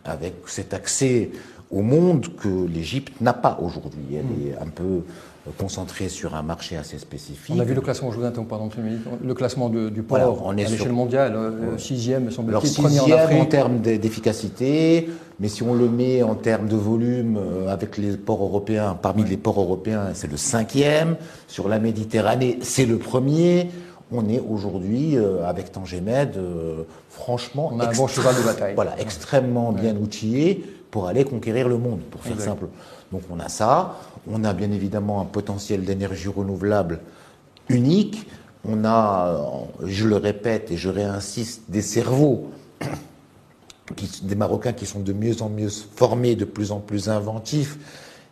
avec 0.04 0.36
cet 0.48 0.74
accès 0.74 1.32
au 1.72 1.82
monde 1.82 2.36
que 2.38 2.66
l'Égypte 2.68 3.22
n'a 3.22 3.34
pas 3.34 3.60
aujourd'hui. 3.62 4.16
Elle 4.16 4.26
hmm. 4.26 4.48
est 4.48 4.58
un 4.58 4.68
peu 4.68 5.02
concentrée 5.52 6.10
sur 6.10 6.36
un 6.36 6.42
marché 6.42 6.76
assez 6.78 6.98
spécifique. 6.98 7.56
On 7.56 7.60
a 7.60 7.64
vu 7.64 7.74
le 7.74 7.82
classement, 7.82 8.12
je 8.12 8.18
vous 8.18 8.26
interromps, 8.26 8.50
pardon, 8.50 8.70
le 9.24 9.34
classement 9.34 9.70
du 9.70 10.02
port 10.02 10.44
on 10.46 10.58
est 10.58 10.66
à 10.66 10.70
l'échelle 10.70 10.92
mondiale, 10.92 11.36
euh, 11.36 11.78
sixième, 11.78 12.26
me 12.26 12.32
semble-t-il, 12.32 12.70
sixième 12.70 13.42
en, 13.42 13.46
termes 13.46 13.80
d'efficacité, 13.80 15.10
mais 15.40 15.48
si 15.48 15.64
on 15.64 15.74
le 15.74 15.88
met 15.88 16.24
en 16.24 16.36
termes 16.36 16.68
de 16.68 16.76
volume 16.76 17.38
euh, 17.38 17.68
avec 17.72 17.98
les 17.98 18.18
ports 18.18 18.44
européens, 18.44 18.98
parmi 19.00 19.24
les 19.24 19.38
ports 19.38 19.60
européens, 19.60 20.10
c'est 20.14 20.30
le 20.30 20.38
cinquième. 20.38 21.16
Sur 21.48 21.70
la 21.70 21.80
Méditerranée, 21.80 22.60
c'est 22.62 22.86
le 22.86 22.98
premier. 22.98 23.70
On 24.12 24.28
est 24.30 24.40
aujourd'hui, 24.40 25.18
euh, 25.18 25.48
avec 25.48 25.72
Tangemed, 25.72 26.40
franchement... 27.10 27.72
On 27.74 27.80
a 27.80 27.90
un 27.90 27.94
bon 27.94 28.08
cheval 28.08 28.36
de 28.36 28.42
bataille. 28.42 28.74
Voilà, 28.76 29.00
extrêmement 29.00 29.72
bien 29.72 29.96
outillé 29.96 30.64
pour 30.90 31.08
aller 31.08 31.24
conquérir 31.24 31.68
le 31.68 31.78
monde, 31.78 32.00
pour 32.10 32.22
faire 32.22 32.40
simple. 32.40 32.68
Donc 33.12 33.24
on 33.30 33.40
a 33.40 33.50
ça, 33.50 33.96
on 34.32 34.44
a 34.44 34.54
bien 34.54 34.72
évidemment 34.72 35.22
un 35.22 35.26
potentiel 35.26 35.84
d'énergie 35.84 36.28
renouvelable 36.28 37.00
unique, 37.70 38.28
on 38.68 38.84
a, 38.86 39.68
je 39.84 40.08
le 40.08 40.18
répète 40.18 40.72
et 40.72 40.78
je 40.78 40.90
réinsiste, 40.90 41.64
des 41.70 41.82
cerveaux, 41.82 42.52
des 44.24 44.36
Marocains 44.36 44.74
qui 44.74 44.86
sont 44.86 45.00
de 45.00 45.14
mieux 45.14 45.42
en 45.42 45.50
mieux 45.50 45.70
formés, 45.70 46.36
de 46.36 46.46
plus 46.46 46.72
en 46.72 46.80
plus 46.80 47.10
inventifs 47.10 47.78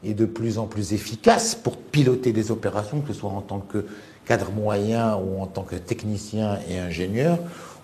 et 0.04 0.14
de 0.14 0.26
plus 0.26 0.58
en 0.58 0.66
plus 0.66 0.94
efficaces 0.94 1.56
pour 1.56 1.78
piloter 1.78 2.34
des 2.34 2.52
opérations, 2.52 3.02
que 3.02 3.14
ce 3.14 3.20
soit 3.20 3.30
en 3.30 3.42
tant 3.42 3.60
que 3.60 3.86
cadre 4.26 4.52
moyen 4.52 5.16
ou 5.16 5.42
en 5.42 5.48
tant 5.48 5.64
que 5.64 5.76
technicien 5.76 6.58
et 6.70 6.80
ingénieur. 6.80 7.38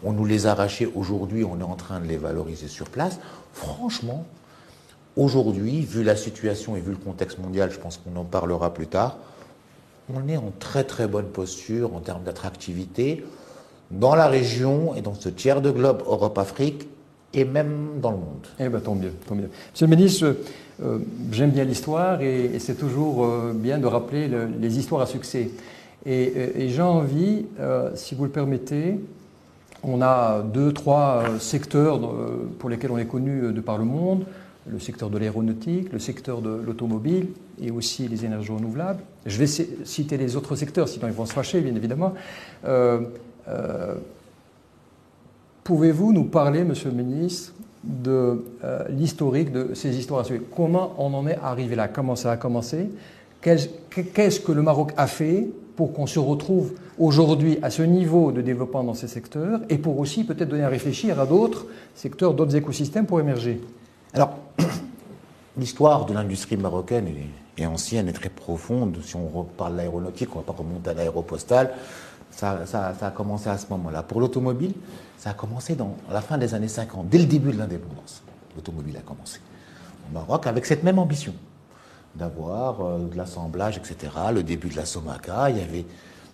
On 0.04 0.13
nous 0.13 0.25
les 0.25 0.48
a 0.48 0.51
arrachés 0.51 0.89
aujourd'hui, 0.96 1.44
on 1.44 1.60
est 1.60 1.63
en 1.63 1.75
train 1.75 2.00
de 2.00 2.08
les 2.08 2.18
valoriser 2.18 2.68
sur 2.68 2.89
place. 2.89 3.20
Franchement, 3.54 4.25
Aujourd'hui, 5.18 5.82
vu 5.82 6.04
la 6.04 6.16
situation 6.16 6.75
et 6.75 6.80
vu 6.80 6.92
le 6.92 6.98
contexte 6.98 7.39
mondial, 7.39 7.72
je 7.72 7.80
pense 7.80 7.98
qu'on 7.98 8.20
en 8.20 8.24
parlera 8.24 8.74
plus 8.74 8.88
tard, 8.88 9.18
on 10.13 10.28
est 10.28 10.38
en 10.38 10.51
très 10.60 10.84
très 10.84 11.08
bonne 11.08 11.28
posture 11.28 11.96
en 11.96 12.00
termes 12.00 12.24
d'attractivité 12.24 13.24
dans 13.92 14.16
la 14.16 14.28
région 14.28 14.96
et 14.96 15.01
dans 15.01 15.13
ce 15.13 15.30
tiers 15.30 15.62
de 15.62 15.72
globe 15.72 16.04
Europe-Afrique 16.06 16.88
et 17.34 17.46
même 17.46 18.00
dans 18.01 18.12
le 18.12 18.18
monde. 18.18 18.48
Eh 18.60 18.70
bien, 18.70 18.80
tant 18.80 18.96
mieux, 18.96 19.12
tant 19.28 19.36
mieux. 19.36 19.50
Monsieur 19.72 19.88
le 19.88 19.96
ministre, 19.96 20.36
euh, 20.84 21.00
j'aime 21.32 21.51
bien 21.51 21.63
l'histoire 21.63 22.22
et, 22.22 22.58
c'est 22.60 22.75
toujours 22.75 23.25
euh, 23.25 23.54
bien 23.54 23.78
de 23.78 23.86
rappeler 23.86 24.30
les 24.60 24.80
histoires 24.80 25.01
à 25.01 25.06
succès. 25.06 25.51
Et, 26.06 26.70
j'ai 26.70 26.82
envie, 26.82 27.46
euh, 27.60 27.92
si 27.96 28.16
vous 28.16 28.24
le 28.24 28.30
permettez, 28.30 29.00
on 29.84 30.01
a 30.01 30.42
deux, 30.42 30.74
trois 30.74 31.24
secteurs 31.39 32.00
pour 32.58 32.70
lesquels 32.70 32.92
on 32.92 32.98
est 32.98 33.06
connu 33.06 33.54
de 33.54 33.62
par 33.62 33.78
le 33.78 33.86
monde 33.86 34.25
le 34.68 34.80
secteur 34.80 35.10
de 35.10 35.18
l'aéronautique, 35.18 35.92
le 35.92 36.00
secteur 36.00 36.42
de 36.42 36.50
l'automobile 36.50 37.28
et 37.62 37.72
aussi 37.72 38.08
les 38.08 38.25
énergies 38.25 38.51
renouvelables. 38.51 39.01
Je 39.25 39.38
vais 39.38 39.48
citer 39.48 40.18
les 40.18 40.36
autres 40.36 40.56
secteurs, 40.56 40.88
sinon 40.88 41.08
ils 41.08 41.13
vont 41.13 41.25
se 41.25 41.34
fâcher, 41.34 41.62
bien 41.62 41.75
évidemment. 41.75 42.13
Euh, 42.66 43.01
euh, 43.48 43.96
pouvez-vous 45.63 46.13
nous 46.13 46.25
parler, 46.25 46.63
Monsieur 46.63 46.89
le 46.89 46.96
Ministre, 46.96 47.54
de 47.84 48.44
euh, 48.63 48.84
l'historique 48.89 49.51
de 49.51 49.74
ces 49.74 49.98
histoires? 49.98 50.25
Comment 50.56 50.94
on 50.98 51.13
en 51.13 51.25
est 51.28 51.38
arrivé 51.42 51.75
là? 51.75 51.88
Comment 51.88 52.16
ça 52.16 52.32
a 52.32 52.38
commencé? 52.38 52.89
Qu'est-ce 53.42 54.39
que 54.42 54.51
le 54.51 54.62
Maroc 54.62 54.92
a 54.98 55.08
fait 55.08 55.48
pour 55.78 55.94
qu'on 55.94 56.08
se 56.08 56.20
retrouve 56.20 56.74
aujourd'hui 56.98 57.58
à 57.62 57.70
ce 57.70 57.82
niveau 57.84 58.34
de 58.34 58.42
développement 58.42 58.84
dans 58.84 58.94
ces 58.94 59.08
secteurs 59.08 59.62
et 59.70 59.78
pour 59.78 59.98
aussi 59.98 60.25
peut-être 60.25 60.50
donner 60.50 60.63
à 60.63 60.70
réfléchir 60.70 61.22
à 61.22 61.25
d'autres 61.25 61.66
secteurs, 61.96 62.34
d'autres 62.34 62.58
écosystèmes 62.58 63.06
pour 63.06 63.22
émerger? 63.22 63.62
Alors, 64.13 64.38
l'histoire 65.60 66.06
de 66.06 66.13
l'industrie 66.13 66.58
marocaine 66.58 67.08
est, 67.58 67.66
ancienne 67.66 68.08
et 68.08 68.13
très 68.13 68.30
profonde. 68.30 68.98
Si 69.04 69.16
on 69.16 69.28
reparle 69.28 69.74
de 69.74 69.78
l'aéronautique, 69.78 70.30
on 70.36 70.39
ne 70.39 70.44
va 70.44 70.54
pas 70.54 70.58
remonter 70.58 70.92
à 70.92 70.94
l'aéropostale. 70.94 71.74
Ça, 72.32 72.66
ça, 72.66 72.94
a 73.01 73.12
commencé 73.12 73.50
à 73.50 73.58
ce 73.58 73.66
moment-là. 73.72 74.01
Pour 74.01 74.22
l'automobile, 74.22 74.74
ça 75.18 75.32
a 75.32 75.34
commencé 75.34 75.75
dans 75.75 75.96
la 76.10 76.22
fin 76.22 76.38
des 76.38 76.54
années 76.54 76.70
50, 76.70 77.10
dès 77.10 77.18
le 77.18 77.25
début 77.25 77.51
de 77.51 77.58
l'indépendance. 77.58 78.24
L'automobile 78.56 78.96
a 78.98 79.01
commencé 79.01 79.42
au 80.10 80.13
Maroc 80.13 80.48
avec 80.48 80.66
cette 80.66 80.84
même 80.84 81.00
ambition 81.00 81.34
d'avoir 82.16 82.82
euh, 82.82 83.08
de 83.08 83.18
l'assemblage, 83.18 83.78
etc. 83.78 84.12
Le 84.34 84.44
début 84.44 84.70
de 84.70 84.78
la 84.78 84.86
Somaka, 84.86 85.50
il 85.50 85.58
y 85.58 85.62
avait 85.62 85.86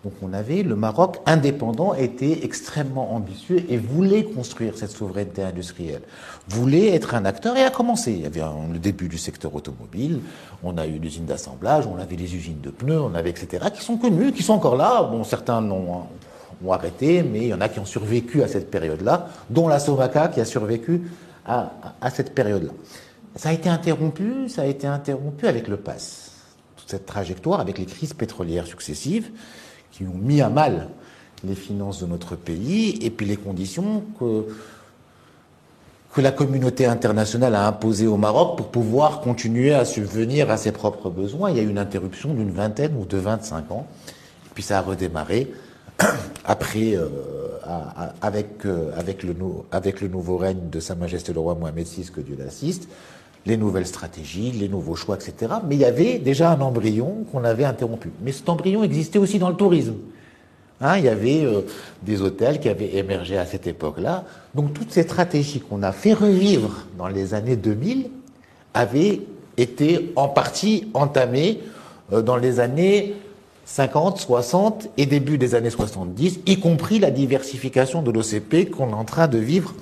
donc 0.05 0.13
on 0.21 0.33
avait 0.33 0.62
le 0.62 0.75
Maroc 0.75 1.17
indépendant 1.25 1.95
était 1.95 2.45
extrêmement 2.45 3.15
ambitieux 3.15 3.65
et 3.69 3.77
voulait 3.77 4.24
construire 4.24 4.77
cette 4.77 4.91
souveraineté 4.91 5.41
industrielle, 5.41 6.03
voulait 6.47 6.93
être 6.93 7.15
un 7.15 7.25
acteur 7.25 7.57
et 7.57 7.63
a 7.63 7.71
commencé. 7.71 8.12
Il 8.12 8.21
y 8.21 8.25
avait 8.27 8.43
le 8.71 8.77
début 8.77 9.09
du 9.09 9.17
secteur 9.17 9.55
automobile, 9.55 10.19
on 10.63 10.77
a 10.77 10.85
eu 10.85 11.00
l'usine 11.00 11.25
d'assemblage, 11.25 11.88
on 11.88 11.97
avait 11.97 12.17
les 12.17 12.35
usines 12.35 12.62
de 12.62 12.69
pneus, 12.69 13.01
on 13.01 13.15
avait 13.15 13.31
etc. 13.31 13.65
qui 13.74 13.83
sont 13.83 13.97
connues, 13.97 14.31
qui 14.31 14.43
sont 14.43 14.53
encore 14.53 14.75
là. 14.75 15.01
Bon, 15.01 15.24
certains 15.24 15.63
ont, 15.71 16.03
ont 16.63 16.71
arrêté, 16.71 17.24
mais 17.24 17.39
il 17.39 17.47
y 17.47 17.53
en 17.55 17.62
a 17.62 17.67
qui 17.67 17.79
ont 17.79 17.85
survécu 17.85 18.43
à 18.43 18.47
cette 18.47 18.69
période-là, 18.69 19.29
dont 19.50 19.67
la 19.67 19.79
Sovaca 19.79 20.27
qui 20.27 20.39
a 20.39 20.45
survécu 20.45 21.01
à, 21.47 21.71
à 22.00 22.12
cette 22.12 22.35
période-là. 22.35 22.74
Ça 23.35 23.50
a 23.50 23.53
été 23.53 23.69
interrompu, 23.69 24.50
ça 24.50 24.62
a 24.62 24.65
été 24.65 24.85
interrompu 24.85 25.47
avec 25.47 25.67
le 25.67 25.77
PAS. 25.77 26.29
Toute 26.75 26.91
cette 26.91 27.07
trajectoire 27.07 27.59
avec 27.59 27.79
les 27.79 27.85
crises 27.85 28.13
pétrolières 28.13 28.67
successives 28.67 29.31
qui 29.92 30.04
ont 30.04 30.18
mis 30.18 30.42
à 30.42 30.50
mal 30.50 30.89
les 31.44 31.56
finances 31.56 32.01
de 32.01 32.08
notre 32.08 32.36
pays 32.36 32.98
et 33.01 33.10
puis 33.10 33.25
les 33.25 33.38
conditions 33.38 34.04
que, 34.20 34.46
la 36.18 36.32
communauté 36.32 36.86
internationale 36.86 37.56
a 37.56 37.68
imposées 37.68 38.08
au 38.08 38.15
Maroc 38.15 38.56
pour 38.56 38.68
pouvoir 38.70 39.20
continuer 39.20 39.74
à 39.74 39.84
subvenir 39.84 40.50
à 40.50 40.56
ses 40.56 40.72
propres 40.72 41.10
besoins. 41.10 41.51
Il 41.51 41.58
y 41.58 41.60
a 41.60 41.63
eu 41.63 41.70
une 41.70 41.77
interruption 41.77 42.34
d'une 42.34 42.51
vingtaine 42.51 42.96
ou 42.98 43.04
de 43.04 43.18
25 43.18 43.70
ans, 43.72 43.86
et 44.46 44.50
puis 44.54 44.63
ça 44.63 44.77
a 44.77 44.82
redémarré 44.82 45.51
après, 46.46 46.96
euh, 46.96 47.10
avec, 48.22 48.65
euh, 48.65 48.92
avec, 48.98 49.24
le, 49.24 49.36
avec 49.74 50.00
le 50.00 50.08
nouveau 50.08 50.38
règne 50.38 50.70
de 50.72 50.80
Sa 50.80 50.96
Majesté 50.96 51.34
le 51.34 51.42
roi 51.42 51.54
Mohamed 51.56 51.86
VI, 51.86 52.10
que 52.10 52.22
Dieu 52.22 52.38
l'assiste, 52.39 52.88
les 53.46 53.58
nouvelles 53.58 53.86
stratégies, 53.86 54.52
les 54.52 54.70
nouveaux 54.70 54.96
choix, 54.96 55.16
etc. 55.16 55.54
Mais 55.68 55.75
il 55.75 55.82
y 55.82 55.86
avait 55.86 56.20
déjà 56.20 56.52
un 56.52 56.62
embryon 56.62 57.25
qu'on 57.32 57.44
avait 57.44 57.66
interrompu. 57.66 58.12
Mais 58.22 58.32
cet 58.32 58.50
embryon 58.50 58.84
existait 58.84 59.20
aussi 59.20 59.40
dans 59.40 59.50
le 59.50 59.56
tourisme. 59.56 59.96
Hein, 60.82 60.98
il 60.98 61.06
y 61.06 61.10
avait 61.10 61.46
euh, 61.46 61.62
des 62.02 62.22
hôtels 62.22 62.60
qui 62.60 62.68
avaient 62.68 62.96
émergé 62.96 63.38
à 63.38 63.46
cette 63.46 63.66
époque-là. 63.66 64.25
Donc 64.56 64.74
toutes 64.74 64.92
ces 64.92 65.04
stratégies 65.04 65.62
qu'on 65.62 65.84
a 65.84 65.92
fait 65.92 66.14
revivre 66.14 66.86
dans 66.98 67.08
les 67.08 67.34
années 67.34 67.56
2000 67.56 68.10
avaient 68.74 69.22
été 69.58 70.12
en 70.18 70.28
partie 70.28 70.90
entamées 70.94 71.60
euh, 72.12 72.22
dans 72.22 72.36
les 72.36 72.60
années 72.60 73.16
50, 73.66 74.20
60 74.20 74.90
et 74.98 75.06
début 75.06 75.38
des 75.38 75.56
années 75.56 75.70
70, 75.70 76.42
y 76.46 76.60
compris 76.60 77.00
la 77.00 77.10
diversification 77.10 78.02
de 78.02 78.12
l'OCP 78.12 78.70
qu'on 78.70 78.90
est 78.90 78.94
en 78.94 79.06
train 79.06 79.28
de 79.28 79.40
vivre 79.40 79.74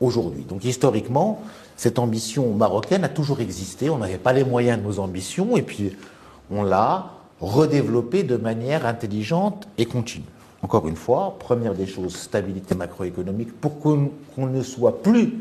aujourd'hui. 0.00 0.44
Donc 0.48 0.64
historiquement, 0.64 1.42
cette 1.78 2.00
ambition 2.00 2.52
marocaine 2.52 3.04
a 3.04 3.08
toujours 3.08 3.40
existé. 3.40 3.88
On 3.88 3.98
n'avait 3.98 4.18
pas 4.18 4.32
les 4.32 4.42
moyens 4.42 4.80
de 4.80 4.84
nos 4.84 4.98
ambitions 4.98 5.56
et 5.56 5.62
puis 5.62 5.96
on 6.50 6.64
l'a 6.64 7.12
redéveloppée 7.40 8.24
de 8.24 8.36
manière 8.36 8.84
intelligente 8.84 9.68
et 9.78 9.86
continue. 9.86 10.24
Encore 10.62 10.88
une 10.88 10.96
fois, 10.96 11.36
première 11.38 11.74
des 11.74 11.86
choses, 11.86 12.16
stabilité 12.16 12.74
macroéconomique 12.74 13.58
pour 13.60 13.78
qu'on 13.78 14.10
ne 14.38 14.62
soit 14.62 15.04
plus 15.04 15.34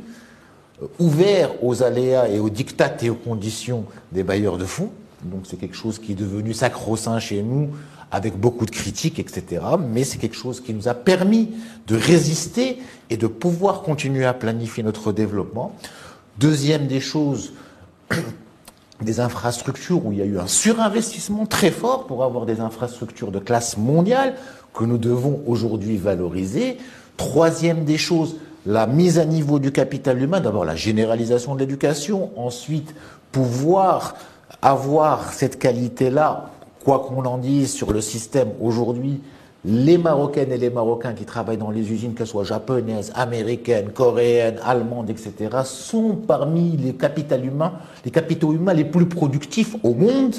euh, 0.83 0.85
ouvert 0.99 1.49
aux 1.63 1.81
aléas 1.81 2.29
et 2.29 2.39
aux 2.39 2.51
dictats 2.51 2.95
et 3.01 3.09
aux 3.09 3.15
conditions 3.15 3.85
des 4.11 4.21
bailleurs 4.21 4.59
de 4.59 4.65
fonds. 4.65 4.91
Donc 5.23 5.41
c'est 5.45 5.57
quelque 5.57 5.75
chose 5.75 5.97
qui 5.97 6.11
est 6.11 6.15
devenu 6.15 6.53
sacro-saint 6.53 7.19
chez 7.19 7.41
nous 7.41 7.71
avec 8.11 8.39
beaucoup 8.39 8.67
de 8.67 8.71
critiques, 8.71 9.17
etc. 9.17 9.63
Mais 9.79 10.03
c'est 10.03 10.19
quelque 10.19 10.35
chose 10.35 10.61
qui 10.61 10.75
nous 10.75 10.87
a 10.87 10.93
permis 10.93 11.49
de 11.87 11.95
résister 11.95 12.77
et 13.09 13.17
de 13.17 13.25
pouvoir 13.25 13.81
continuer 13.81 14.25
à 14.25 14.35
planifier 14.35 14.83
notre 14.83 15.11
développement. 15.11 15.75
Deuxième 16.39 16.87
des 16.87 16.99
choses, 16.99 17.53
des 19.01 19.19
infrastructures 19.19 20.05
où 20.05 20.11
il 20.11 20.19
y 20.19 20.21
a 20.21 20.25
eu 20.25 20.37
un 20.37 20.47
surinvestissement 20.47 21.45
très 21.45 21.71
fort 21.71 22.05
pour 22.05 22.23
avoir 22.23 22.45
des 22.45 22.59
infrastructures 22.59 23.31
de 23.31 23.39
classe 23.39 23.77
mondiale 23.77 24.35
que 24.73 24.83
nous 24.83 24.97
devons 24.97 25.41
aujourd'hui 25.47 25.97
valoriser. 25.97 26.77
Troisième 27.17 27.85
des 27.85 27.97
choses, 27.97 28.35
la 28.65 28.85
mise 28.85 29.17
à 29.17 29.25
niveau 29.25 29.59
du 29.59 29.71
capital 29.71 30.21
humain, 30.21 30.39
d'abord 30.39 30.65
la 30.65 30.75
généralisation 30.75 31.55
de 31.55 31.59
l'éducation, 31.59 32.31
ensuite 32.35 32.93
pouvoir 33.31 34.15
avoir 34.61 35.33
cette 35.33 35.57
qualité-là, 35.57 36.51
quoi 36.83 36.99
qu'on 36.99 37.25
en 37.25 37.37
dise 37.37 37.73
sur 37.73 37.91
le 37.91 38.01
système 38.01 38.49
aujourd'hui, 38.61 39.21
les 39.67 39.97
Marocaines 39.97 40.53
et 40.53 40.57
les 40.57 40.69
Marocains 40.69 41.13
qui 41.13 41.25
travaillent 41.25 41.57
dans 41.57 41.71
les 41.71 41.91
usines, 41.91 42.13
qu'elles 42.13 42.25
soient 42.25 42.45
japonaises, 42.45 43.11
américaines, 43.15 43.89
coréennes, 43.89 44.59
allemandes, 44.63 45.09
etc., 45.09 45.33
sont 45.65 46.15
parmi 46.15 46.77
les 46.77 46.93
capitaux 46.93 47.35
humains, 47.35 47.73
les 48.05 48.11
capitaux 48.11 48.53
humains 48.53 48.73
les 48.73 48.85
plus 48.85 49.07
productifs 49.07 49.75
au 49.83 49.93
monde. 49.93 50.35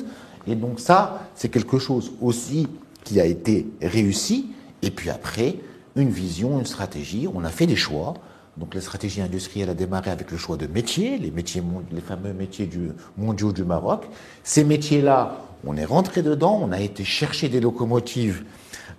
Et 0.47 0.55
donc 0.55 0.81
ça, 0.81 1.29
c'est 1.35 1.51
quelque 1.51 1.79
chose 1.79 2.13
aussi 2.23 2.69
qui 3.05 3.21
a 3.21 3.27
été 3.27 3.67
réussi. 3.83 4.47
Et 4.81 4.91
puis 4.91 5.11
après, 5.11 5.57
une 5.95 6.09
vision, 6.09 6.59
une 6.59 6.65
stratégie. 6.65 7.29
On 7.33 7.45
a 7.45 7.51
fait 7.51 7.67
des 7.67 7.77
choix. 7.77 8.15
Donc 8.57 8.75
la 8.75 8.81
stratégie 8.81 9.21
industrielle 9.21 9.69
a 9.69 9.75
démarré 9.75 10.11
avec 10.11 10.31
le 10.31 10.39
choix 10.39 10.57
de 10.57 10.67
métiers, 10.67 11.19
les 11.19 11.31
métiers, 11.31 11.63
les 11.93 12.01
fameux 12.01 12.33
métiers 12.33 12.67
du, 12.67 12.93
mondiaux 13.19 13.53
du 13.53 13.65
Maroc. 13.65 14.07
Ces 14.43 14.65
métiers-là, 14.65 15.37
on 15.67 15.77
est 15.77 15.85
rentré 15.85 16.23
dedans, 16.23 16.59
on 16.63 16.73
a 16.73 16.81
été 16.81 17.05
chercher 17.05 17.51
des 17.51 17.61
locomotives 17.61 18.43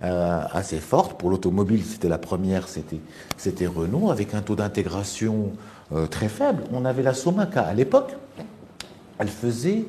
euh, 0.02 0.42
assez 0.52 0.78
fortes. 0.78 1.18
Pour 1.18 1.28
l'automobile, 1.28 1.84
c'était 1.84 2.08
la 2.08 2.16
première, 2.16 2.66
c'était 2.68 3.66
Renault, 3.66 4.10
avec 4.10 4.32
un 4.32 4.40
taux 4.40 4.56
d'intégration 4.56 5.52
euh, 5.92 6.06
très 6.06 6.28
faible. 6.28 6.62
On 6.72 6.86
avait 6.86 7.02
la 7.02 7.12
Somaca 7.12 7.62
à 7.62 7.74
l'époque. 7.74 8.16
Elle 9.18 9.28
faisait, 9.28 9.84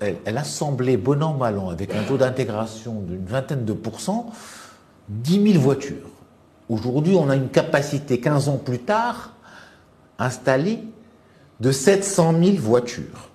elle, 0.00 0.16
elle, 0.24 0.38
assemblait 0.38 0.96
bon 0.96 1.22
an 1.22 1.34
mal 1.34 1.58
an, 1.58 1.68
avec 1.68 1.94
un 1.94 2.02
taux 2.04 2.16
d'intégration 2.16 3.02
d'une 3.02 3.26
vingtaine 3.26 3.66
de 3.66 3.74
pourcents, 3.74 4.30
10 5.10 5.52
000 5.52 5.62
voitures. 5.62 6.08
Aujourd'hui, 6.70 7.14
on 7.14 7.28
a 7.28 7.36
une 7.36 7.50
capacité, 7.50 8.20
15 8.20 8.48
ans 8.48 8.56
plus 8.56 8.78
tard, 8.78 9.34
installée 10.18 10.82
de 11.60 11.70
700 11.70 12.34
000 12.42 12.56
voitures. 12.56 13.28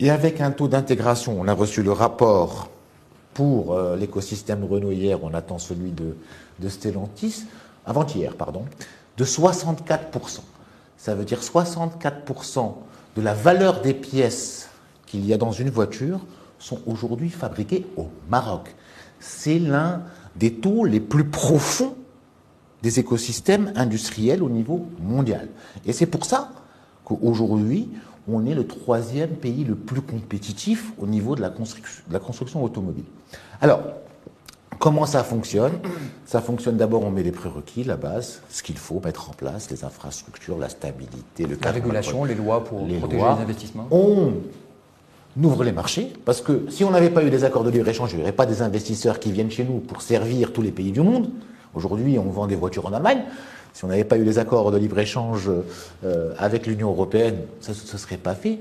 Et 0.00 0.10
avec 0.10 0.40
un 0.40 0.50
taux 0.50 0.66
d'intégration, 0.66 1.36
on 1.40 1.46
a 1.46 1.52
reçu 1.52 1.84
le 1.84 1.92
rapport 1.92 2.71
pour 3.34 3.74
euh, 3.74 3.96
l'écosystème 3.96 4.64
Renault 4.64 4.92
hier, 4.92 5.22
on 5.22 5.34
attend 5.34 5.58
celui 5.58 5.90
de, 5.90 6.16
de 6.60 6.68
Stellantis, 6.68 7.44
avant-hier, 7.86 8.34
pardon, 8.36 8.64
de 9.16 9.24
64%. 9.24 10.40
Ça 10.96 11.14
veut 11.14 11.24
dire 11.24 11.40
64% 11.40 12.74
de 13.16 13.22
la 13.22 13.34
valeur 13.34 13.80
des 13.80 13.94
pièces 13.94 14.68
qu'il 15.06 15.26
y 15.26 15.34
a 15.34 15.38
dans 15.38 15.52
une 15.52 15.70
voiture 15.70 16.20
sont 16.58 16.80
aujourd'hui 16.86 17.28
fabriquées 17.28 17.86
au 17.96 18.06
Maroc. 18.30 18.74
C'est 19.20 19.58
l'un 19.58 20.02
des 20.36 20.54
taux 20.54 20.84
les 20.84 21.00
plus 21.00 21.24
profonds 21.24 21.96
des 22.82 22.98
écosystèmes 22.98 23.72
industriels 23.76 24.42
au 24.42 24.48
niveau 24.48 24.86
mondial. 25.00 25.48
Et 25.86 25.92
c'est 25.92 26.06
pour 26.06 26.24
ça 26.24 26.50
qu'aujourd'hui, 27.04 27.88
on 28.28 28.46
est 28.46 28.54
le 28.54 28.66
troisième 28.66 29.30
pays 29.30 29.64
le 29.64 29.74
plus 29.74 30.00
compétitif 30.00 30.92
au 30.98 31.06
niveau 31.06 31.34
de 31.34 31.40
la 31.40 31.50
construction, 31.50 32.02
de 32.08 32.12
la 32.12 32.20
construction 32.20 32.62
automobile. 32.62 33.04
Alors, 33.60 33.80
comment 34.78 35.06
ça 35.06 35.24
fonctionne? 35.24 35.72
Ça 36.24 36.40
fonctionne 36.40 36.76
d'abord, 36.76 37.02
on 37.04 37.10
met 37.10 37.22
les 37.22 37.32
prérequis, 37.32 37.84
la 37.84 37.96
base, 37.96 38.42
ce 38.48 38.62
qu'il 38.62 38.78
faut 38.78 39.00
mettre 39.04 39.30
en 39.30 39.32
place, 39.32 39.70
les 39.70 39.84
infrastructures, 39.84 40.58
la 40.58 40.68
stabilité, 40.68 41.46
le 41.46 41.58
La 41.62 41.72
régulation, 41.72 42.24
les 42.24 42.34
lois 42.34 42.64
pour 42.64 42.86
protéger 42.86 43.22
les 43.22 43.42
investissements. 43.42 43.88
On 43.90 44.32
ouvre 45.42 45.64
les 45.64 45.72
marchés, 45.72 46.12
parce 46.24 46.40
que 46.40 46.66
si 46.68 46.84
on 46.84 46.90
n'avait 46.90 47.10
pas 47.10 47.24
eu 47.24 47.30
des 47.30 47.42
accords 47.44 47.64
de 47.64 47.70
libre-échange, 47.70 48.12
il 48.12 48.16
n'y 48.16 48.22
aurait 48.22 48.32
pas 48.32 48.46
des 48.46 48.62
investisseurs 48.62 49.18
qui 49.18 49.32
viennent 49.32 49.50
chez 49.50 49.64
nous 49.64 49.78
pour 49.78 50.02
servir 50.02 50.52
tous 50.52 50.62
les 50.62 50.72
pays 50.72 50.92
du 50.92 51.00
monde. 51.00 51.30
Aujourd'hui, 51.74 52.18
on 52.18 52.30
vend 52.30 52.46
des 52.46 52.56
voitures 52.56 52.86
en 52.86 52.92
Allemagne. 52.92 53.22
Si 53.72 53.84
on 53.84 53.88
n'avait 53.88 54.04
pas 54.04 54.16
eu 54.16 54.24
les 54.24 54.38
accords 54.38 54.70
de 54.70 54.76
libre-échange 54.76 55.50
euh, 56.04 56.34
avec 56.38 56.66
l'Union 56.66 56.90
européenne, 56.90 57.38
ça 57.60 57.72
ne 57.72 57.76
se 57.76 57.98
serait 57.98 58.16
pas 58.18 58.34
fait. 58.34 58.58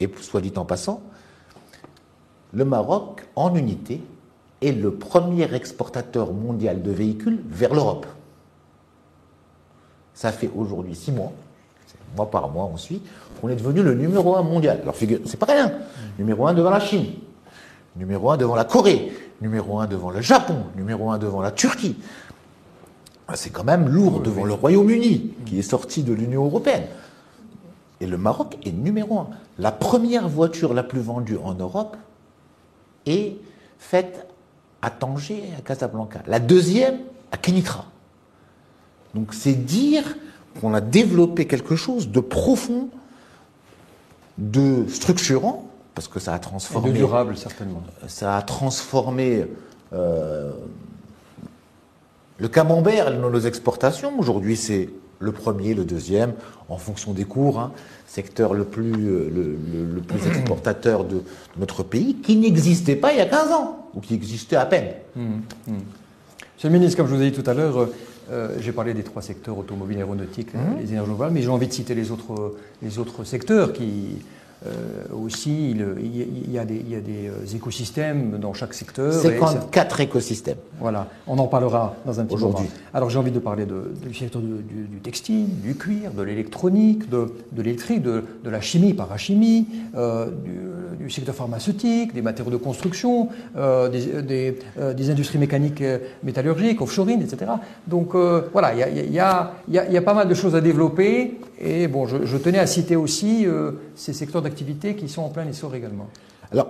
Et 0.00 0.10
soit 0.20 0.40
dit 0.40 0.52
en 0.56 0.64
passant, 0.64 1.02
le 2.52 2.64
Maroc, 2.64 3.26
en 3.36 3.54
unité, 3.54 4.00
est 4.60 4.72
le 4.72 4.92
premier 4.92 5.52
exportateur 5.54 6.32
mondial 6.32 6.82
de 6.82 6.90
véhicules 6.90 7.40
vers 7.48 7.74
l'Europe. 7.74 8.06
Ça 10.14 10.32
fait 10.32 10.50
aujourd'hui 10.56 10.96
six 10.96 11.12
mois, 11.12 11.32
mois 12.16 12.30
par 12.30 12.48
mois 12.48 12.68
on 12.72 12.76
suit, 12.76 13.00
qu'on 13.40 13.48
est 13.48 13.56
devenu 13.56 13.82
le 13.82 13.94
numéro 13.94 14.36
un 14.36 14.42
mondial. 14.42 14.80
Alors 14.82 14.96
c'est 14.96 15.36
pas 15.36 15.46
rien. 15.46 15.72
Numéro 16.18 16.46
un 16.48 16.54
devant 16.54 16.70
la 16.70 16.80
Chine, 16.80 17.06
numéro 17.94 18.30
un 18.30 18.36
devant 18.36 18.56
la 18.56 18.64
Corée, 18.64 19.12
numéro 19.40 19.78
un 19.78 19.86
devant 19.86 20.10
le 20.10 20.20
Japon, 20.20 20.56
numéro 20.76 21.10
un 21.10 21.18
devant 21.18 21.40
la 21.40 21.52
Turquie. 21.52 21.96
C'est 23.34 23.50
quand 23.50 23.64
même 23.64 23.88
lourd 23.88 24.20
devant 24.20 24.44
le 24.44 24.54
Royaume-Uni, 24.54 25.34
qui 25.44 25.58
est 25.58 25.62
sorti 25.62 26.02
de 26.02 26.12
l'Union 26.14 26.46
européenne. 26.46 26.84
Et 28.00 28.06
le 28.06 28.16
Maroc 28.16 28.56
est 28.64 28.72
numéro 28.72 29.18
un. 29.18 29.28
La 29.58 29.72
première 29.72 30.28
voiture 30.28 30.72
la 30.72 30.82
plus 30.82 31.00
vendue 31.00 31.36
en 31.42 31.54
Europe 31.54 31.96
est 33.06 33.36
faite 33.78 34.26
à 34.82 34.90
Tanger 34.90 35.42
et 35.50 35.54
à 35.58 35.60
Casablanca. 35.60 36.20
La 36.26 36.38
deuxième 36.38 37.00
à 37.32 37.36
Kenitra. 37.36 37.86
Donc 39.14 39.34
c'est 39.34 39.54
dire 39.54 40.16
qu'on 40.60 40.74
a 40.74 40.80
développé 40.80 41.46
quelque 41.46 41.76
chose 41.76 42.08
de 42.08 42.20
profond, 42.20 42.88
de 44.38 44.86
structurant, 44.88 45.68
parce 45.94 46.08
que 46.08 46.20
ça 46.20 46.34
a 46.34 46.38
transformé. 46.38 46.90
Et 46.90 46.92
de 46.92 46.98
durable, 46.98 47.36
certainement. 47.36 47.82
Ça 48.06 48.36
a 48.36 48.42
transformé 48.42 49.46
euh, 49.92 50.52
le 52.38 52.48
camembert, 52.48 53.10
nos 53.10 53.40
exportations, 53.40 54.18
aujourd'hui, 54.18 54.56
c'est 54.56 54.88
le 55.20 55.32
premier, 55.32 55.74
le 55.74 55.84
deuxième, 55.84 56.34
en 56.68 56.76
fonction 56.76 57.12
des 57.12 57.24
cours, 57.24 57.58
hein, 57.58 57.72
secteur 58.06 58.54
le 58.54 58.64
plus, 58.64 58.92
euh, 58.92 59.56
le, 59.94 60.00
plus 60.00 60.24
exportateur 60.28 61.04
de, 61.04 61.22
notre 61.58 61.82
pays, 61.82 62.14
qui 62.16 62.36
n'existait 62.36 62.96
pas 62.96 63.12
il 63.12 63.18
y 63.18 63.20
a 63.20 63.26
15 63.26 63.52
ans, 63.52 63.90
ou 63.94 64.00
qui 64.00 64.14
existait 64.14 64.56
à 64.56 64.66
peine. 64.66 64.92
Mmh, 65.16 65.22
mmh. 65.22 65.72
Monsieur 66.54 66.68
le 66.68 66.70
ministre, 66.70 66.96
comme 66.96 67.08
je 67.08 67.14
vous 67.14 67.22
ai 67.22 67.30
dit 67.30 67.42
tout 67.42 67.48
à 67.50 67.54
l'heure, 67.54 67.78
euh, 67.78 67.94
euh, 68.30 68.56
j'ai 68.60 68.72
parlé 68.72 68.94
des 68.94 69.02
trois 69.02 69.22
secteurs 69.22 69.58
automobiles, 69.58 69.98
aéronautique, 69.98 70.54
mmh. 70.54 70.58
les 70.80 70.90
énergies 70.90 71.06
renouvelables, 71.06 71.34
mais 71.34 71.42
j'ai 71.42 71.48
envie 71.48 71.66
de 71.66 71.72
citer 71.72 71.94
les 71.94 72.12
autres, 72.12 72.54
les 72.82 73.00
autres 73.00 73.24
secteurs 73.24 73.72
qui, 73.72 74.18
aussi, 75.12 75.70
il, 75.70 76.52
y 76.52 76.58
a 76.58 76.64
des, 76.64 76.82
euh, 76.90 77.54
écosystèmes 77.54 78.38
dans 78.38 78.52
chaque 78.52 78.74
secteur. 78.74 79.12
54 79.12 80.00
écosystèmes. 80.00 80.56
Voilà, 80.80 81.08
on 81.26 81.38
en 81.38 81.46
parlera 81.46 81.96
dans 82.04 82.18
un 82.18 82.24
petit 82.24 82.36
moment. 82.36 82.60
Alors 82.92 83.10
j'ai 83.10 83.18
envie 83.18 83.30
de 83.30 83.38
parler 83.38 83.66
du 83.66 84.14
secteur 84.14 84.42
du, 84.42 84.98
textile, 85.02 85.48
du 85.62 85.74
cuir, 85.74 86.12
de 86.12 86.22
l'électronique, 86.22 87.08
de, 87.08 87.28
l'électrique, 87.56 88.02
de, 88.02 88.24
la 88.44 88.60
chimie, 88.60 88.94
parachimie, 88.94 89.66
euh, 89.96 90.26
du, 90.98 91.10
secteur 91.10 91.34
pharmaceutique, 91.34 92.12
des 92.12 92.22
matériaux 92.22 92.50
de 92.50 92.56
construction, 92.56 93.28
des, 93.54 95.10
industries 95.10 95.38
mécaniques 95.38 95.82
métallurgiques, 96.22 96.82
offshoring, 96.82 97.22
etc. 97.22 97.52
Donc 97.86 98.14
voilà, 98.14 98.74
il 98.74 99.12
y 99.12 99.18
a, 99.18 100.02
pas 100.04 100.14
mal 100.14 100.28
de 100.28 100.34
choses 100.34 100.54
à 100.54 100.60
développer. 100.60 101.40
Et 101.60 101.88
bon, 101.88 102.06
je, 102.06 102.36
tenais 102.36 102.58
à 102.58 102.66
citer 102.66 102.94
aussi 102.96 103.46
ces 103.94 104.12
secteurs 104.12 104.42
qui 104.54 105.08
sont 105.08 105.22
en 105.22 105.28
plein 105.28 105.46
essor 105.46 105.74
également 105.74 106.08
Alors, 106.52 106.68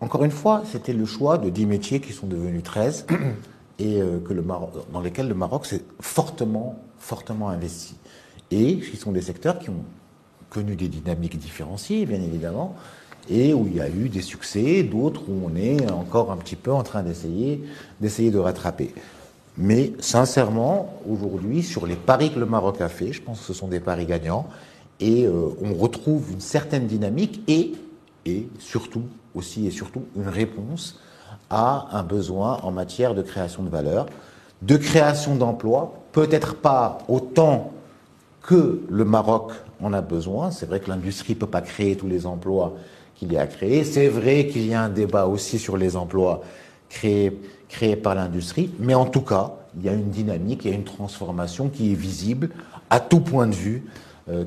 encore 0.00 0.24
une 0.24 0.30
fois, 0.30 0.62
c'était 0.70 0.92
le 0.92 1.06
choix 1.06 1.38
de 1.38 1.48
10 1.48 1.66
métiers 1.66 2.00
qui 2.00 2.12
sont 2.12 2.26
devenus 2.26 2.62
13 2.62 3.06
et 3.78 4.00
euh, 4.00 4.18
dans 4.92 5.00
lesquels 5.00 5.28
le 5.28 5.34
Maroc 5.34 5.66
s'est 5.66 5.82
fortement, 6.00 6.78
fortement 6.98 7.48
investi. 7.48 7.96
Et 8.50 8.78
qui 8.78 8.96
sont 8.96 9.12
des 9.12 9.22
secteurs 9.22 9.58
qui 9.58 9.70
ont 9.70 9.84
connu 10.50 10.76
des 10.76 10.88
dynamiques 10.88 11.38
différenciées, 11.38 12.06
bien 12.06 12.20
évidemment, 12.20 12.76
et 13.28 13.52
où 13.54 13.66
il 13.66 13.76
y 13.76 13.80
a 13.80 13.88
eu 13.88 14.08
des 14.08 14.22
succès, 14.22 14.82
d'autres 14.82 15.22
où 15.28 15.42
on 15.44 15.56
est 15.56 15.90
encore 15.90 16.30
un 16.30 16.36
petit 16.36 16.56
peu 16.56 16.72
en 16.72 16.82
train 16.82 17.02
d'essayer, 17.02 17.64
d'essayer 18.00 18.30
de 18.30 18.38
rattraper. 18.38 18.94
Mais 19.58 19.92
sincèrement, 19.98 21.00
aujourd'hui, 21.08 21.62
sur 21.62 21.86
les 21.86 21.96
paris 21.96 22.32
que 22.32 22.38
le 22.38 22.46
Maroc 22.46 22.80
a 22.80 22.88
fait, 22.88 23.12
je 23.12 23.22
pense 23.22 23.40
que 23.40 23.46
ce 23.46 23.54
sont 23.54 23.68
des 23.68 23.80
paris 23.80 24.06
gagnants 24.06 24.46
et 25.00 25.26
euh, 25.26 25.48
on 25.62 25.74
retrouve 25.74 26.32
une 26.32 26.40
certaine 26.40 26.86
dynamique 26.86 27.42
et, 27.48 27.72
et 28.24 28.48
surtout 28.58 29.02
aussi 29.34 29.66
et 29.66 29.70
surtout 29.70 30.02
une 30.16 30.28
réponse 30.28 30.98
à 31.50 31.88
un 31.92 32.02
besoin 32.02 32.58
en 32.62 32.70
matière 32.70 33.14
de 33.14 33.22
création 33.22 33.62
de 33.62 33.68
valeur, 33.68 34.06
de 34.62 34.76
création 34.76 35.36
d'emplois, 35.36 35.94
peut-être 36.12 36.56
pas 36.56 36.98
autant 37.08 37.72
que 38.42 38.82
le 38.88 39.04
Maroc 39.04 39.52
en 39.82 39.92
a 39.92 40.00
besoin. 40.00 40.50
C'est 40.50 40.66
vrai 40.66 40.80
que 40.80 40.88
l'industrie 40.88 41.34
ne 41.34 41.38
peut 41.40 41.46
pas 41.46 41.60
créer 41.60 41.96
tous 41.96 42.08
les 42.08 42.26
emplois 42.26 42.74
qu'il 43.14 43.32
y 43.32 43.36
a 43.36 43.42
à 43.42 43.46
créer. 43.46 43.84
C'est 43.84 44.08
vrai 44.08 44.46
qu'il 44.46 44.66
y 44.66 44.74
a 44.74 44.82
un 44.82 44.88
débat 44.88 45.26
aussi 45.26 45.58
sur 45.58 45.76
les 45.76 45.96
emplois 45.96 46.42
créés, 46.88 47.38
créés 47.68 47.96
par 47.96 48.14
l'industrie. 48.14 48.70
Mais 48.78 48.94
en 48.94 49.06
tout 49.06 49.20
cas, 49.20 49.52
il 49.76 49.84
y 49.84 49.88
a 49.88 49.92
une 49.92 50.10
dynamique, 50.10 50.64
il 50.64 50.70
y 50.70 50.74
a 50.74 50.76
une 50.76 50.84
transformation 50.84 51.68
qui 51.68 51.92
est 51.92 51.96
visible 51.96 52.50
à 52.88 53.00
tout 53.00 53.20
point 53.20 53.46
de 53.46 53.54
vue 53.54 53.84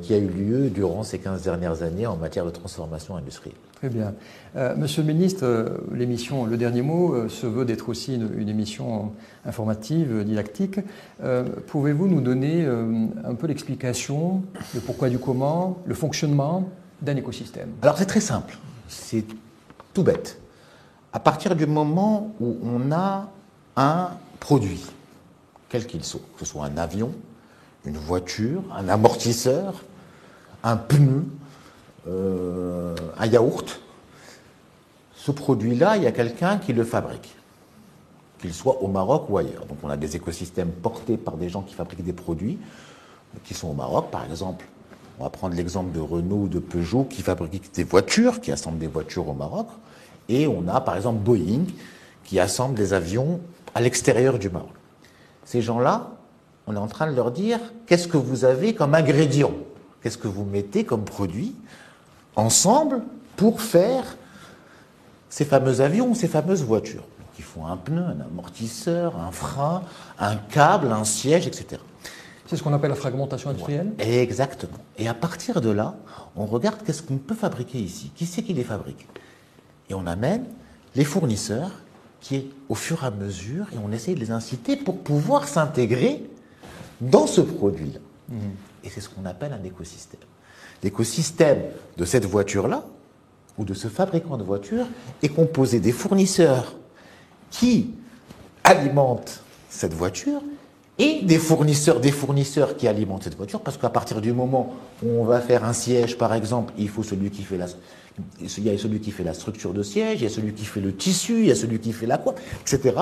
qui 0.02 0.14
a 0.14 0.18
eu 0.18 0.28
lieu 0.28 0.70
durant 0.70 1.04
ces 1.04 1.20
15 1.20 1.44
dernières 1.44 1.84
années 1.84 2.06
en 2.06 2.18
matière 2.18 2.46
de 2.46 2.50
transformation 2.50 3.16
industrielle. 3.16 3.56
Très 3.76 3.88
bien. 3.88 4.14
Euh, 4.58 4.76
monsieur 4.76 5.04
le 5.04 5.08
ministre, 5.08 5.46
euh, 5.46 5.70
l'émission 5.94 6.46
Le 6.46 6.58
Dernier 6.58 6.82
Mot 6.82 7.30
se 7.30 7.48
veut 7.48 7.64
d'être 7.64 7.88
aussi 7.88 8.16
une, 8.16 8.50
émission 8.50 9.14
informative, 9.46 10.26
didactique. 10.26 10.82
Pouvez-vous 11.68 12.08
nous 12.08 12.20
donner 12.20 12.66
un 12.66 13.36
peu 13.36 13.48
l'explication, 13.48 14.44
le 14.74 14.82
pourquoi 14.82 15.10
du 15.10 15.18
comment, 15.18 15.78
le 15.86 15.96
fonctionnement 15.96 16.70
d'un 17.02 17.16
écosystème? 17.16 17.70
Alors 17.82 17.98
c'est 17.98 18.06
très 18.06 18.20
simple, 18.20 18.58
c'est 18.90 19.24
tout 19.94 20.04
bête. 20.04 20.42
À 21.14 21.20
partir 21.20 21.56
du 21.56 21.66
moment 21.66 22.36
où 22.42 22.58
on 22.64 22.92
a 22.92 23.30
un 23.78 24.10
produit, 24.40 24.86
quel 25.70 25.88
qu'il 25.88 26.04
soit, 26.04 26.22
que 26.34 26.40
ce 26.40 26.46
soit 26.46 26.66
un 26.66 26.78
avion, 26.78 27.12
une 27.86 27.98
voiture, 27.98 28.64
un 28.76 28.90
amortisseur, 28.90 29.84
un 30.64 30.78
pneu, 30.78 31.26
euh, 32.08 32.96
un 33.18 33.26
yaourt. 33.26 33.82
Ce 35.16 35.32
produit-là, 35.32 35.98
il 35.98 36.04
y 36.04 36.08
a 36.08 36.12
quelqu'un 36.12 36.58
qui 36.58 36.74
le 36.74 36.84
fabrique, 36.84 37.36
qu'il 38.40 38.54
soit 38.54 38.82
au 38.82 38.88
Maroc 38.88 39.26
ou 39.30 39.38
ailleurs. 39.38 39.66
Donc 39.66 39.78
on 39.84 39.90
a 39.90 39.98
des 39.98 40.16
écosystèmes 40.16 40.72
portés 40.72 41.18
par 41.18 41.38
des 41.38 41.50
gens 41.50 41.62
qui 41.62 41.74
fabriquent 41.74 42.04
des 42.04 42.14
produits 42.14 42.58
qui 43.44 43.54
sont 43.54 43.70
au 43.70 43.74
Maroc, 43.74 44.10
par 44.12 44.26
exemple. 44.26 44.66
On 45.20 45.24
va 45.24 45.30
prendre 45.30 45.56
l'exemple 45.56 45.92
de 45.92 46.00
Renault 46.00 46.44
ou 46.44 46.48
de 46.48 46.60
Peugeot 46.60 47.04
qui 47.04 47.22
fabriquent 47.22 47.74
des 47.74 47.84
voitures, 47.84 48.40
qui 48.40 48.52
assemblent 48.52 48.80
des 48.80 48.88
voitures 48.88 49.28
au 49.28 49.34
Maroc. 49.34 49.68
Et 50.30 50.48
on 50.48 50.68
a 50.68 50.80
par 50.82 50.96
exemple 50.96 51.20
Boeing 51.20 51.66
qui 52.24 52.40
assemble 52.40 52.76
des 52.76 52.94
avions 52.94 53.42
à 53.76 53.82
l'extérieur 53.82 54.40
du 54.40 54.50
Maroc. 54.50 54.70
Ces 55.46 55.62
gens-là, 55.62 56.12
on 56.70 56.76
est 56.76 56.78
en 56.78 56.88
train 56.88 57.10
de 57.10 57.16
leur 57.16 57.32
dire 57.32 57.60
qu'est-ce 57.88 58.08
que 58.08 58.18
vous 58.18 58.46
avez 58.46 58.76
comme 58.76 58.94
ingrédient, 58.94 59.54
qu'est-ce 60.02 60.20
que 60.20 60.28
vous 60.28 60.46
mettez 60.46 60.84
comme 60.84 61.04
produit 61.04 61.56
ensemble 62.36 63.02
pour 63.36 63.62
faire 63.62 64.18
ces 65.30 65.46
fameux 65.46 65.82
avions, 65.82 66.14
ces 66.14 66.28
fameuses 66.28 66.64
voitures? 66.64 67.04
qui 67.36 67.44
font 67.44 67.66
un 67.68 67.78
pneu, 67.78 68.02
un 68.02 68.20
amortisseur, 68.20 69.18
un 69.18 69.32
frein, 69.32 69.84
un 70.20 70.36
câble, 70.36 70.92
un 70.92 71.06
siège, 71.06 71.48
etc. 71.48 71.82
C'est 72.46 72.58
ce 72.58 72.64
qu'on 72.64 72.74
appelle 72.74 72.90
la 72.90 72.98
fragmentation 72.98 73.50
industrielle 73.50 73.94
Exactement. 73.98 74.78
Et 74.98 75.08
à 75.08 75.14
partir 75.14 75.62
de 75.62 75.70
là, 75.70 75.96
on 76.36 76.46
regarde 76.46 76.80
qu'est-ce 76.86 77.02
qu'on 77.02 77.16
peut 77.16 77.36
fabriquer 77.36 77.78
ici. 77.78 78.12
Qui 78.14 78.26
c'est 78.26 78.42
qui 78.42 78.54
les 78.54 78.66
fabrique? 78.66 79.08
Et 79.90 79.94
on 79.94 80.06
amène 80.06 80.44
les 80.96 81.06
fournisseurs 81.06 81.72
qui, 82.20 82.52
au 82.68 82.76
fur 82.76 83.06
et 83.06 83.08
à 83.08 83.12
mesure, 83.12 83.68
et 83.72 83.78
on 83.82 83.94
essaye 83.94 84.16
de 84.16 84.20
les 84.20 84.32
inciter 84.32 84.76
pour 84.76 84.98
pouvoir 84.98 85.48
s'intégrer 85.48 86.30
dans 87.02 87.28
ce 87.28 87.42
produit-là. 87.42 88.00
Et 88.84 88.90
c'est 88.90 89.02
ce 89.02 89.10
qu'on 89.10 89.26
appelle 89.26 89.54
un 89.54 89.64
écosystème. 89.64 90.20
L'écosystème 90.84 91.62
de 91.98 92.06
cette 92.06 92.26
voiture-là, 92.26 92.86
ou 93.58 93.66
de 93.66 93.74
ce 93.74 93.88
fabricant 93.88 94.38
de 94.38 94.44
voiture, 94.44 94.86
est 95.22 95.30
composé 95.30 95.80
des 95.80 95.92
fournisseurs 95.92 96.76
qui 97.52 97.92
alimentent 98.64 99.44
cette 99.70 99.94
voiture 99.94 100.42
et 100.98 101.22
des 101.24 101.40
fournisseurs, 101.40 102.00
des 102.00 102.12
fournisseurs 102.12 102.76
qui 102.76 102.88
alimentent 102.88 103.24
cette 103.24 103.38
voiture, 103.38 103.62
parce 103.62 103.78
qu'à 103.78 103.90
partir 103.90 104.22
du 104.22 104.34
moment 104.34 104.76
où 105.04 105.10
on 105.10 105.24
va 105.24 105.40
faire 105.40 105.64
un 105.64 105.74
siège, 105.74 106.18
par 106.18 106.34
exemple, 106.34 106.74
il 106.78 106.90
faut 106.90 107.04
celui 107.04 107.32
qui 107.32 107.44
fait 107.44 107.58
la, 107.58 107.68
il 108.42 108.64
y 108.64 108.70
a 108.70 108.78
celui 108.78 109.00
qui 109.00 109.12
fait 109.12 109.24
la 109.24 109.34
structure 109.34 109.74
de 109.74 109.82
siège, 109.82 110.22
il 110.22 110.24
y 110.24 110.28
a 110.28 110.30
celui 110.30 110.54
qui 110.54 110.66
fait 110.66 110.82
le 110.82 110.94
tissu, 110.94 111.40
il 111.40 111.46
y 111.48 111.52
a 111.52 111.56
celui 111.56 111.80
qui 111.80 111.94
fait 111.94 112.06
la 112.06 112.18
quoi, 112.18 112.36
etc. 112.62 112.96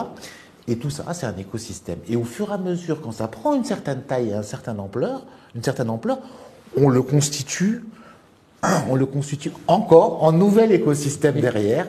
Et 0.67 0.77
tout 0.77 0.89
ça, 0.89 1.13
c'est 1.13 1.25
un 1.25 1.37
écosystème. 1.37 1.99
Et 2.09 2.15
au 2.15 2.23
fur 2.23 2.49
et 2.49 2.53
à 2.53 2.57
mesure, 2.57 3.01
quand 3.01 3.13
ça 3.13 3.27
prend 3.27 3.55
une 3.55 3.63
certaine 3.63 4.01
taille 4.01 4.29
et 4.29 4.33
une 4.33 4.43
certaine 4.43 4.79
ampleur, 4.79 5.25
une 5.55 5.63
certaine 5.63 5.89
ampleur, 5.89 6.19
on 6.75 6.89
le 6.89 7.01
constitue, 7.01 7.83
on 8.89 8.95
le 8.95 9.05
constitue 9.05 9.51
encore 9.67 10.23
en 10.23 10.31
nouvel 10.31 10.71
écosystème 10.71 11.39
derrière 11.39 11.87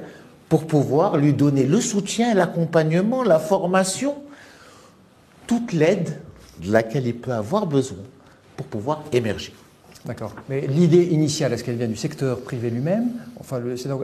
pour 0.48 0.66
pouvoir 0.66 1.16
lui 1.16 1.32
donner 1.32 1.64
le 1.64 1.80
soutien, 1.80 2.34
l'accompagnement, 2.34 3.22
la 3.22 3.38
formation, 3.38 4.14
toute 5.46 5.72
l'aide 5.72 6.20
de 6.62 6.72
laquelle 6.72 7.06
il 7.06 7.16
peut 7.16 7.32
avoir 7.32 7.66
besoin 7.66 7.98
pour 8.56 8.66
pouvoir 8.66 9.02
émerger. 9.12 9.52
D'accord. 10.04 10.32
Mais 10.48 10.66
l'idée 10.66 11.04
initiale, 11.04 11.52
est-ce 11.52 11.64
qu'elle 11.64 11.76
vient 11.76 11.88
du 11.88 11.96
secteur 11.96 12.40
privé 12.40 12.70
lui-même? 12.70 13.10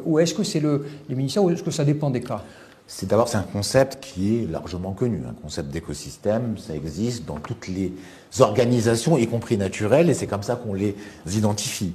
Ou 0.05 0.19
est-ce 0.19 0.35
que 0.35 0.43
c'est 0.43 0.61
le, 0.61 0.87
les 1.09 1.15
ministères 1.15 1.45
ou 1.45 1.51
est-ce 1.51 1.63
que 1.63 1.71
ça 1.71 1.85
dépend 1.85 2.11
des 2.11 2.21
cas? 2.21 2.43
C'est 2.87 3.09
d'abord 3.09 3.29
c'est 3.29 3.39
un 3.39 3.43
concept 3.43 3.99
qui 4.01 4.37
est 4.37 4.51
largement 4.51 4.93
connu, 4.93 5.23
un 5.29 5.33
concept 5.33 5.71
d'écosystème, 5.71 6.57
ça 6.59 6.75
existe 6.75 7.25
dans 7.25 7.39
toutes 7.39 7.69
les 7.69 7.93
organisations, 8.41 9.17
y 9.17 9.27
compris 9.27 9.57
naturelles, 9.57 10.11
et 10.11 10.15
c'est 10.15 10.27
comme 10.27 10.43
ça 10.43 10.57
qu'on 10.57 10.75
les 10.75 10.95
identifie. 11.27 11.93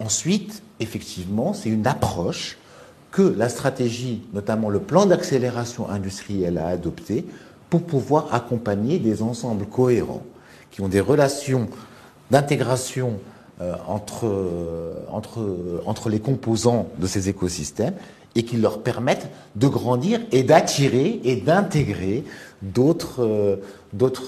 Ensuite, 0.00 0.62
effectivement, 0.80 1.52
c'est 1.52 1.68
une 1.68 1.86
approche 1.86 2.58
que 3.12 3.22
la 3.22 3.48
stratégie, 3.48 4.22
notamment 4.34 4.68
le 4.68 4.80
plan 4.80 5.06
d'accélération 5.06 5.88
industrielle, 5.88 6.58
a 6.58 6.66
adopté 6.66 7.24
pour 7.70 7.82
pouvoir 7.82 8.34
accompagner 8.34 8.98
des 8.98 9.22
ensembles 9.22 9.66
cohérents 9.66 10.22
qui 10.70 10.80
ont 10.80 10.88
des 10.88 11.00
relations 11.00 11.68
d'intégration 12.30 13.18
euh, 13.62 13.74
entre, 13.86 14.26
entre, 15.10 15.80
entre 15.86 16.10
les 16.10 16.20
composants 16.20 16.88
de 16.98 17.06
ces 17.06 17.28
écosystèmes 17.28 17.94
et 18.36 18.44
qui 18.44 18.56
leur 18.58 18.82
permettent 18.82 19.28
de 19.56 19.66
grandir 19.66 20.20
et 20.30 20.44
d'attirer 20.44 21.20
et 21.24 21.36
d'intégrer 21.36 22.22
d'autres 22.62 23.24
euh, 23.24 23.56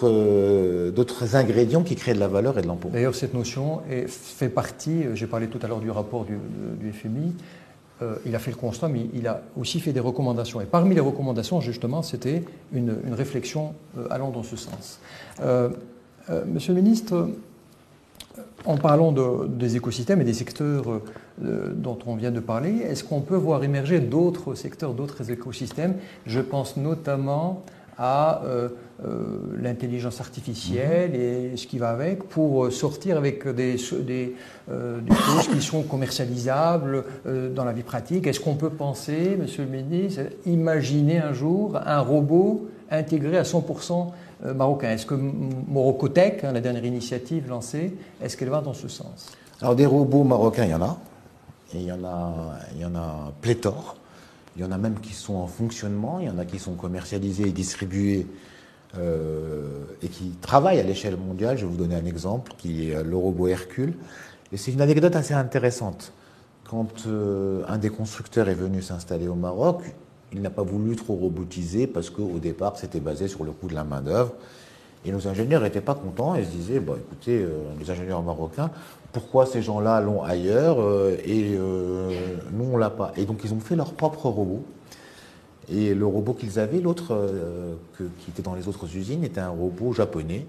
euh, 0.02 0.90
d'autres 0.90 1.36
ingrédients 1.36 1.82
qui 1.82 1.94
créent 1.94 2.14
de 2.14 2.20
la 2.20 2.28
valeur 2.28 2.58
et 2.58 2.62
de 2.62 2.66
l'emploi. 2.66 2.90
D'ailleurs, 2.90 3.14
cette 3.14 3.34
notion 3.34 3.82
fait 4.06 4.48
partie, 4.48 5.04
j'ai 5.14 5.26
parlé 5.26 5.48
tout 5.48 5.58
à 5.62 5.68
l'heure 5.68 5.80
du 5.80 5.90
rapport 5.90 6.24
du, 6.24 6.92
FMI, 6.92 7.34
il 8.24 8.34
a 8.34 8.38
fait 8.38 8.52
le 8.52 8.56
constat, 8.56 8.88
mais 8.88 9.06
il 9.12 9.26
a 9.26 9.42
aussi 9.58 9.80
fait 9.80 9.92
des 9.92 10.00
recommandations. 10.00 10.60
Et 10.60 10.64
parmi 10.64 10.94
les 10.94 11.00
recommandations, 11.00 11.60
justement, 11.60 12.02
c'était 12.02 12.44
une, 12.72 12.96
réflexion 13.12 13.74
allant 14.08 14.30
dans 14.30 14.44
ce 14.44 14.56
sens. 14.56 15.00
monsieur 16.46 16.74
le 16.74 16.80
ministre, 16.80 17.28
en 18.68 18.76
parlant 18.76 19.14
des 19.48 19.76
écosystèmes 19.76 20.20
et 20.20 20.24
des 20.24 20.35
secteurs 20.35 20.85
euh, 21.42 21.72
dont 21.74 21.98
on 22.07 22.16
vient 22.16 22.31
de 22.31 22.38
parler, 22.38 22.83
est-ce 22.87 23.02
qu'on 23.02 23.22
peut 23.22 23.35
voir 23.35 23.64
émerger 23.64 23.98
d'autres 23.98 24.54
secteurs, 24.54 24.92
d'autres 24.92 25.31
écosystèmes? 25.31 25.94
Je 26.26 26.40
pense 26.40 26.76
notamment 26.76 27.62
à 27.96 28.42
euh, 28.44 28.68
euh, 29.07 29.38
l'intelligence 29.59 30.20
artificielle 30.20 31.14
et 31.14 31.57
ce 31.57 31.66
qui 31.66 31.78
va 31.78 31.88
avec 31.88 32.24
pour 32.24 32.70
sortir 32.70 33.16
avec 33.16 33.48
des, 33.48 33.76
des, 34.07 34.35
des 34.68 35.14
choses 35.14 35.48
qui 35.48 35.62
sont 35.62 35.83
commercialisables 35.83 37.04
dans 37.54 37.64
la 37.64 37.72
vie 37.72 37.83
pratique. 37.83 38.26
Est-ce 38.26 38.38
qu'on 38.38 38.57
peut 38.57 38.70
penser, 38.70 39.38
Monsieur 39.40 39.64
le 39.64 39.70
ministre, 39.70 40.20
imaginer 40.44 41.20
un 41.20 41.33
jour 41.33 41.78
un 41.83 42.00
robot 42.00 42.68
intégré 42.90 43.38
à 43.38 43.42
100% 43.42 44.12
euh, 44.44 44.55
marocain. 44.55 44.90
Est-ce 44.90 45.07
que 45.07 45.14
Morocotech, 45.14 46.44
hein, 46.44 46.53
la 46.53 46.61
dernière 46.61 46.85
initiative 46.85 47.48
lancée, 47.48 47.94
est-ce 48.22 48.37
qu'elle 48.37 48.51
va 48.51 48.61
dans 48.61 48.74
ce 48.74 48.88
sens? 48.88 49.33
Alors 49.61 49.74
des 49.74 49.87
robots 49.87 50.24
marocains, 50.24 50.64
il 50.64 50.70
y 50.70 50.74
en 50.74 50.83
a. 50.83 50.98
Et 51.74 51.79
il 51.79 51.85
y 51.85 51.92
en 51.92 52.05
a, 52.05 52.59
il 52.74 52.81
y 52.81 52.85
en 52.85 52.94
a 52.94 53.33
pléthore. 53.40 53.96
Il 54.57 54.62
y 54.62 54.64
en 54.64 54.72
a 54.72 54.79
même 54.79 54.98
qui 55.01 55.12
sont 55.12 55.35
en 55.35 55.46
fonctionnement, 55.46 56.18
il 56.20 56.27
y 56.27 56.31
en 56.31 56.38
a 56.38 56.44
qui 56.44 56.59
sont 56.59 56.74
commercialisés 56.74 57.48
et 57.48 57.53
distribués 57.53 58.27
euh, 58.96 59.85
et 60.03 60.09
qui 60.09 60.31
travaillent 60.40 60.81
à 60.81 60.83
l'échelle 60.83 61.16
mondiale. 61.16 61.59
Je 61.59 61.66
vais 61.66 61.70
vous 61.70 61.77
donner 61.77 61.94
un 61.94 62.07
exemple 62.07 62.53
qui 62.59 62.90
est 62.90 63.03
le 63.03 63.16
robot 63.16 63.48
Hercule. 63.48 63.94
Et 64.53 64.57
c'est 64.57 64.72
une 64.72 64.81
anecdote 64.81 65.14
assez 65.14 65.35
intéressante. 65.35 66.12
Quand 66.68 67.07
euh, 67.07 67.62
un 67.68 67.79
des 67.79 67.90
constructeurs 67.90 68.48
est 68.48 68.55
venu 68.55 68.83
s'installer 68.83 69.29
au 69.29 69.35
Maroc, 69.35 69.83
il 70.32 70.42
n'a 70.42 70.50
pas 70.50 70.62
voulu 70.62 70.96
trop 70.96 71.14
robotiser 71.14 71.86
parce 71.86 72.10
qu'au 72.10 72.38
départ, 72.38 72.76
c'était 72.76 73.00
basé 73.00 73.28
sur 73.28 73.44
le 73.44 73.52
coût 73.52 73.68
de 73.68 73.74
la 73.74 73.84
main-d'œuvre. 73.84 74.32
Et 75.04 75.12
nos 75.12 75.26
ingénieurs 75.28 75.62
n'étaient 75.62 75.80
pas 75.80 75.94
contents 75.94 76.34
et 76.34 76.44
se 76.44 76.50
disaient 76.50 76.80
bon, 76.80 76.96
écoutez, 76.96 77.38
euh, 77.42 77.60
les 77.78 77.90
ingénieurs 77.90 78.22
marocains, 78.22 78.70
pourquoi 79.12 79.46
ces 79.46 79.62
gens-là 79.62 80.00
l'ont 80.00 80.22
ailleurs 80.22 80.80
euh, 80.80 81.16
et 81.24 81.54
euh, 81.56 82.36
nous, 82.52 82.64
on 82.72 82.76
l'a 82.76 82.90
pas 82.90 83.12
Et 83.16 83.24
donc, 83.24 83.40
ils 83.44 83.54
ont 83.54 83.60
fait 83.60 83.76
leur 83.76 83.92
propre 83.94 84.26
robot. 84.26 84.62
Et 85.70 85.94
le 85.94 86.06
robot 86.06 86.34
qu'ils 86.34 86.58
avaient, 86.58 86.80
l'autre 86.80 87.14
qui 87.98 88.30
était 88.30 88.40
dans 88.40 88.54
les 88.54 88.68
autres 88.68 88.96
usines, 88.96 89.22
était 89.22 89.40
un 89.40 89.50
robot 89.50 89.92
japonais 89.92 90.46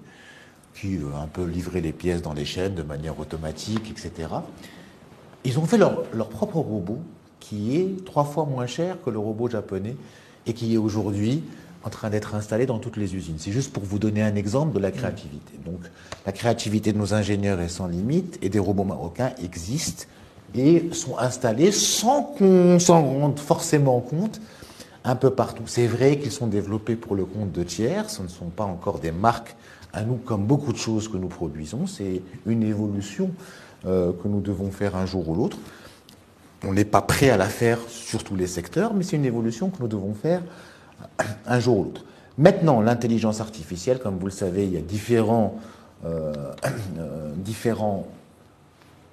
qui 0.73 0.97
un 1.21 1.27
peu 1.27 1.43
livrait 1.43 1.81
les 1.81 1.91
pièces 1.91 2.21
dans 2.21 2.31
les 2.31 2.45
chaînes 2.45 2.73
de 2.73 2.83
manière 2.83 3.19
automatique, 3.19 3.91
etc. 3.91 4.29
Ils 5.43 5.59
ont 5.59 5.65
fait 5.65 5.77
leur 5.77 6.29
propre 6.29 6.59
robot 6.59 6.99
qui 7.39 7.77
est 7.77 8.05
trois 8.05 8.25
fois 8.25 8.45
moins 8.45 8.67
cher 8.67 8.97
que 9.03 9.09
le 9.09 9.19
robot 9.19 9.49
japonais 9.49 9.95
et 10.45 10.53
qui 10.53 10.73
est 10.73 10.77
aujourd'hui 10.77 11.43
en 11.83 11.89
train 11.89 12.09
d'être 12.09 12.35
installé 12.35 12.65
dans 12.65 12.79
toutes 12.79 12.97
les 12.97 13.15
usines. 13.15 13.35
C'est 13.37 13.51
juste 13.51 13.71
pour 13.71 13.83
vous 13.83 13.99
donner 13.99 14.21
un 14.21 14.35
exemple 14.35 14.73
de 14.73 14.79
la 14.79 14.91
créativité. 14.91 15.53
Donc 15.65 15.79
la 16.25 16.31
créativité 16.31 16.91
de 16.91 16.97
nos 16.97 17.13
ingénieurs 17.13 17.61
est 17.61 17.69
sans 17.69 17.87
limite 17.87 18.37
et 18.41 18.49
des 18.49 18.59
robots 18.59 18.83
marocains 18.83 19.31
existent 19.41 20.05
et 20.55 20.89
sont 20.91 21.17
installés 21.17 21.71
sans 21.71 22.23
qu'on 22.23 22.79
s'en 22.79 23.03
rende 23.03 23.39
forcément 23.39 24.01
compte 24.01 24.41
un 25.05 25.15
peu 25.15 25.29
partout. 25.29 25.63
C'est 25.65 25.87
vrai 25.87 26.19
qu'ils 26.19 26.31
sont 26.31 26.47
développés 26.47 26.95
pour 26.95 27.15
le 27.15 27.25
compte 27.25 27.51
de 27.51 27.63
tiers, 27.63 28.09
ce 28.09 28.21
ne 28.21 28.27
sont 28.27 28.49
pas 28.49 28.65
encore 28.65 28.99
des 28.99 29.11
marques 29.11 29.55
à 29.93 30.03
nous, 30.03 30.15
comme 30.15 30.45
beaucoup 30.45 30.73
de 30.73 30.77
choses 30.77 31.07
que 31.07 31.17
nous 31.17 31.29
produisons, 31.29 31.87
c'est 31.87 32.21
une 32.45 32.63
évolution 32.63 33.31
euh, 33.85 34.11
que 34.11 34.27
nous 34.27 34.41
devons 34.41 34.71
faire 34.71 34.95
un 34.95 35.05
jour 35.05 35.27
ou 35.29 35.35
l'autre. 35.35 35.57
On 36.65 36.73
n'est 36.73 36.85
pas 36.85 37.01
prêt 37.01 37.29
à 37.29 37.37
la 37.37 37.47
faire 37.47 37.79
sur 37.87 38.23
tous 38.23 38.35
les 38.35 38.47
secteurs, 38.47 38.93
mais 38.93 39.03
c'est 39.03 39.15
une 39.15 39.25
évolution 39.25 39.69
que 39.69 39.81
nous 39.81 39.87
devons 39.87 40.13
faire 40.13 40.41
un 41.45 41.59
jour 41.59 41.79
ou 41.79 41.83
l'autre. 41.85 42.05
Maintenant, 42.37 42.81
l'intelligence 42.81 43.41
artificielle, 43.41 43.99
comme 43.99 44.17
vous 44.17 44.27
le 44.27 44.31
savez, 44.31 44.65
il 44.65 44.73
y 44.73 44.77
a 44.77 44.81
différents, 44.81 45.59
euh, 46.05 46.33
euh, 46.97 47.31
différents 47.35 48.07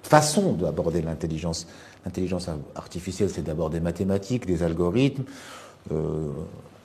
façons 0.03 0.53
d'aborder 0.53 1.01
l'intelligence. 1.01 1.67
L'intelligence 2.05 2.49
artificielle, 2.75 3.29
c'est 3.29 3.43
d'abord 3.43 3.69
des 3.69 3.81
mathématiques, 3.81 4.45
des 4.45 4.63
algorithmes, 4.63 5.23
euh, 5.91 6.29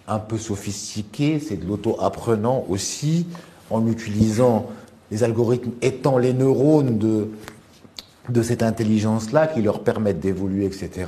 un 0.09 0.19
peu 0.19 0.39
sophistiqués, 0.39 1.39
c'est 1.39 1.57
de 1.57 1.67
l'auto-apprenant 1.67 2.65
aussi, 2.69 3.27
en 3.71 3.87
utilisant 3.87 4.69
les 5.13 5.23
algorithmes 5.23 5.71
étant 5.81 6.19
les 6.19 6.33
neurones 6.33 6.99
de, 6.99 7.29
de 8.29 8.43
cette 8.43 8.63
intelligence-là 8.63 9.47
qui 9.49 9.63
leur 9.63 9.83
permettent 9.83 10.21
d'évoluer, 10.21 10.67
etc. 10.67 11.07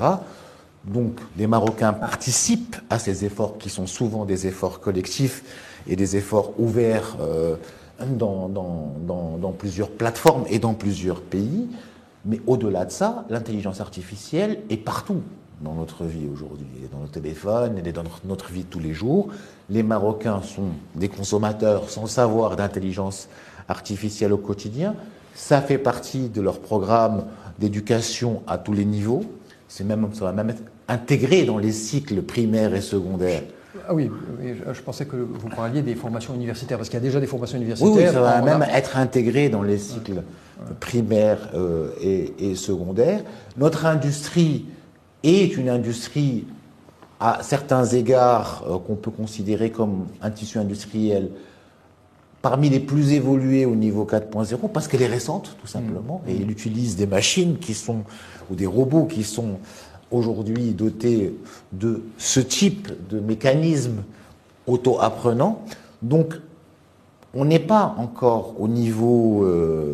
Donc 0.85 1.19
les 1.39 1.47
Marocains 1.47 1.93
participent 1.93 2.77
à 2.91 2.99
ces 2.99 3.25
efforts 3.25 3.59
qui 3.59 3.71
sont 3.71 3.87
souvent 3.87 4.25
des 4.25 4.47
efforts 4.47 4.81
collectifs 4.81 5.43
et 5.87 5.97
des 5.97 6.17
efforts 6.17 6.53
ouverts 6.59 7.17
euh, 7.21 7.57
dans, 8.07 8.49
dans, 8.49 9.39
dans, 9.39 9.53
plusieurs 9.53 9.91
plateformes 9.91 10.45
et 10.49 10.59
dans 10.59 10.75
plusieurs 10.75 11.21
pays. 11.21 11.69
Mais 12.25 12.41
au-delà 12.47 12.85
de 12.85 12.91
ça, 12.91 13.25
l'intelligence 13.31 13.81
artificielle 13.81 14.61
est 14.69 14.77
partout 14.77 15.23
dans 15.61 15.75
notre 15.75 16.05
vie 16.05 16.27
aujourd'hui. 16.31 16.67
Elle 16.77 16.85
est 16.85 16.93
dans 16.93 17.01
nos 17.01 17.07
téléphones, 17.07 17.77
elle 17.79 17.87
est 17.87 17.93
dans 17.93 18.05
notre 18.25 18.51
vie 18.51 18.65
de 18.65 18.69
tous 18.69 18.81
les 18.81 18.93
jours. 18.93 19.29
Les 19.71 19.83
Marocains 19.83 20.43
sont 20.43 20.71
des 20.95 21.09
consommateurs 21.09 21.89
sans 21.89 22.07
savoir 22.07 22.57
d'intelligence 22.57 23.29
artificielle 23.69 24.33
au 24.33 24.39
quotidien. 24.39 24.95
Ça 25.35 25.61
fait 25.61 25.79
partie 25.79 26.29
de 26.29 26.41
leur 26.41 26.61
programme 26.61 27.25
d'éducation 27.59 28.43
à 28.47 28.59
tous 28.59 28.73
les 28.73 28.85
niveaux. 28.85 29.25
C'est 29.69 29.85
même, 29.85 30.09
ça 30.13 30.25
va 30.25 30.33
même 30.33 30.51
être 30.51 30.63
intégré 30.89 31.45
dans 31.45 31.59
les 31.59 31.73
cycles 31.73 32.23
primaires 32.23 32.75
et 32.75 32.81
secondaires. 32.81 33.43
Ah 33.89 33.95
oui, 33.95 34.09
je 34.73 34.81
pensais 34.83 35.05
que 35.05 35.17
vous 35.17 35.49
parliez 35.49 35.83
des 35.83 35.97
formations 35.97 36.35
universitaires, 36.35 36.79
parce 36.79 36.89
qu'il 36.89 36.99
y 36.99 37.03
a 37.03 37.05
déjà 37.05 37.19
des 37.19 37.27
formations 37.27 37.57
universitaires. 37.57 37.93
Oui, 37.93 38.07
ça 38.07 38.21
va 38.21 38.41
même 38.41 38.65
être 38.73 38.97
intégré 38.97 39.49
dans 39.49 39.63
les 39.63 39.79
cycles 39.79 40.23
primaires 40.79 41.51
euh, 41.55 41.89
et, 42.01 42.55
secondaires. 42.55 43.23
Notre 43.57 43.87
industrie 43.87 44.67
est 45.25 45.57
une 45.57 45.69
industrie 45.69 46.47
à 47.19 47.41
certains 47.43 47.85
égards 47.85 48.65
euh, 48.69 48.79
qu'on 48.79 48.95
peut 48.95 49.11
considérer 49.11 49.71
comme 49.71 50.07
un 50.23 50.31
tissu 50.31 50.59
industriel 50.59 51.31
parmi 52.45 52.69
les 52.69 52.79
plus 52.79 53.15
évolués 53.15 53.65
au 53.65 53.75
niveau 53.75 54.05
4.0 54.05 54.69
parce 54.71 54.87
qu'elle 54.87 55.01
est 55.01 55.07
récente 55.07 55.57
tout 55.63 55.67
simplement 55.67 56.21
mmh. 56.27 56.29
et 56.31 56.35
il 56.35 56.51
utilise 56.51 56.95
des 56.95 57.07
machines 57.07 57.57
qui 57.57 57.73
sont 57.73 58.05
ou 58.51 58.55
des 58.55 58.67
robots 58.67 59.07
qui 59.07 59.25
sont 59.25 59.57
aujourd'hui 60.11 60.73
doté 60.73 61.35
de 61.73 62.03
ce 62.19 62.41
type 62.41 62.93
de 63.09 63.19
mécanisme 63.19 64.03
auto-apprenant. 64.67 65.63
Donc, 66.03 66.35
on 67.33 67.47
n'est 67.47 67.59
pas 67.59 67.95
encore 67.97 68.61
au 68.61 68.69
niveau 68.69 69.45
euh, 69.45 69.91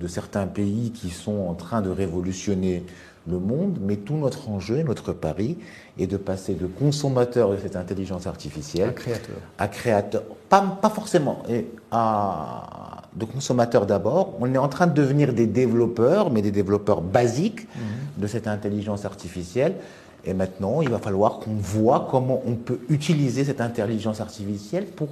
de 0.00 0.08
certains 0.08 0.48
pays 0.48 0.90
qui 0.90 1.10
sont 1.10 1.46
en 1.48 1.54
train 1.54 1.80
de 1.80 1.90
révolutionner 1.90 2.82
le 3.26 3.38
monde, 3.38 3.78
mais 3.80 3.96
tout 3.96 4.16
notre 4.16 4.48
enjeu, 4.48 4.82
notre 4.82 5.12
pari, 5.12 5.58
est 5.98 6.06
de 6.06 6.16
passer 6.16 6.54
de 6.54 6.66
consommateur 6.66 7.50
de 7.50 7.56
cette 7.56 7.76
intelligence 7.76 8.26
artificielle 8.26 8.90
à 8.90 8.92
créateur. 8.92 9.36
À 9.58 9.68
créateur. 9.68 10.22
Pas, 10.48 10.78
pas 10.80 10.90
forcément, 10.90 11.42
et 11.48 11.66
à 11.90 12.94
de 13.16 13.24
consommateurs 13.24 13.86
d'abord. 13.86 14.34
On 14.40 14.52
est 14.52 14.58
en 14.58 14.68
train 14.68 14.86
de 14.86 14.92
devenir 14.92 15.32
des 15.32 15.46
développeurs, 15.46 16.30
mais 16.30 16.42
des 16.42 16.50
développeurs 16.50 17.00
basiques 17.00 17.62
mhm. 17.76 18.22
de 18.22 18.26
cette 18.26 18.48
intelligence 18.48 19.04
artificielle. 19.04 19.76
Et 20.24 20.34
maintenant, 20.34 20.80
il 20.80 20.88
va 20.88 20.98
falloir 20.98 21.38
qu'on 21.38 21.54
voit 21.54 22.08
comment 22.10 22.42
on 22.46 22.54
peut 22.54 22.80
utiliser 22.88 23.44
cette 23.44 23.60
intelligence 23.60 24.20
artificielle 24.20 24.86
pour 24.86 25.08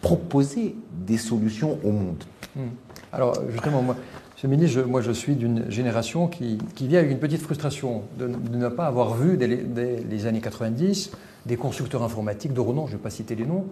proposer 0.00 0.76
des 0.92 1.18
solutions 1.18 1.78
au 1.84 1.90
monde. 1.90 2.24
Mhm. 2.54 2.70
Alors, 3.12 3.34
justement, 3.50 3.82
moi, 3.82 3.96
Monsieur 4.42 4.56
le 4.56 4.60
ministre, 4.60 4.82
moi 4.88 5.00
je 5.02 5.12
suis 5.12 5.36
d'une 5.36 5.70
génération 5.70 6.26
qui, 6.26 6.58
vient 6.80 6.98
avec 6.98 7.12
une 7.12 7.20
petite 7.20 7.42
frustration 7.42 8.02
de, 8.18 8.26
ne 8.26 8.68
pas 8.70 8.86
avoir 8.86 9.14
vu 9.14 9.36
dès 9.36 9.46
les, 9.46 10.26
années 10.26 10.40
90 10.40 11.12
des 11.46 11.56
constructeurs 11.56 12.02
informatiques 12.02 12.52
de 12.52 12.58
renom, 12.58 12.88
je 12.88 12.94
ne 12.94 12.96
vais 12.96 13.02
pas 13.04 13.10
citer 13.10 13.36
les 13.36 13.46
noms, 13.46 13.66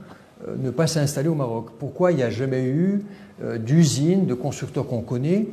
euh, 0.47 0.55
ne 0.57 0.71
pas 0.71 0.87
s'installer 0.87 1.29
au 1.29 1.35
Maroc 1.35 1.71
Pourquoi 1.81 2.13
il 2.13 2.19
n'y 2.19 2.23
a 2.23 2.31
jamais 2.31 2.63
eu 2.63 3.03
euh, 3.43 3.59
d'usines, 3.59 4.27
de 4.27 4.35
constructeurs 4.35 4.87
qu'on 4.87 5.01
connaît, 5.01 5.49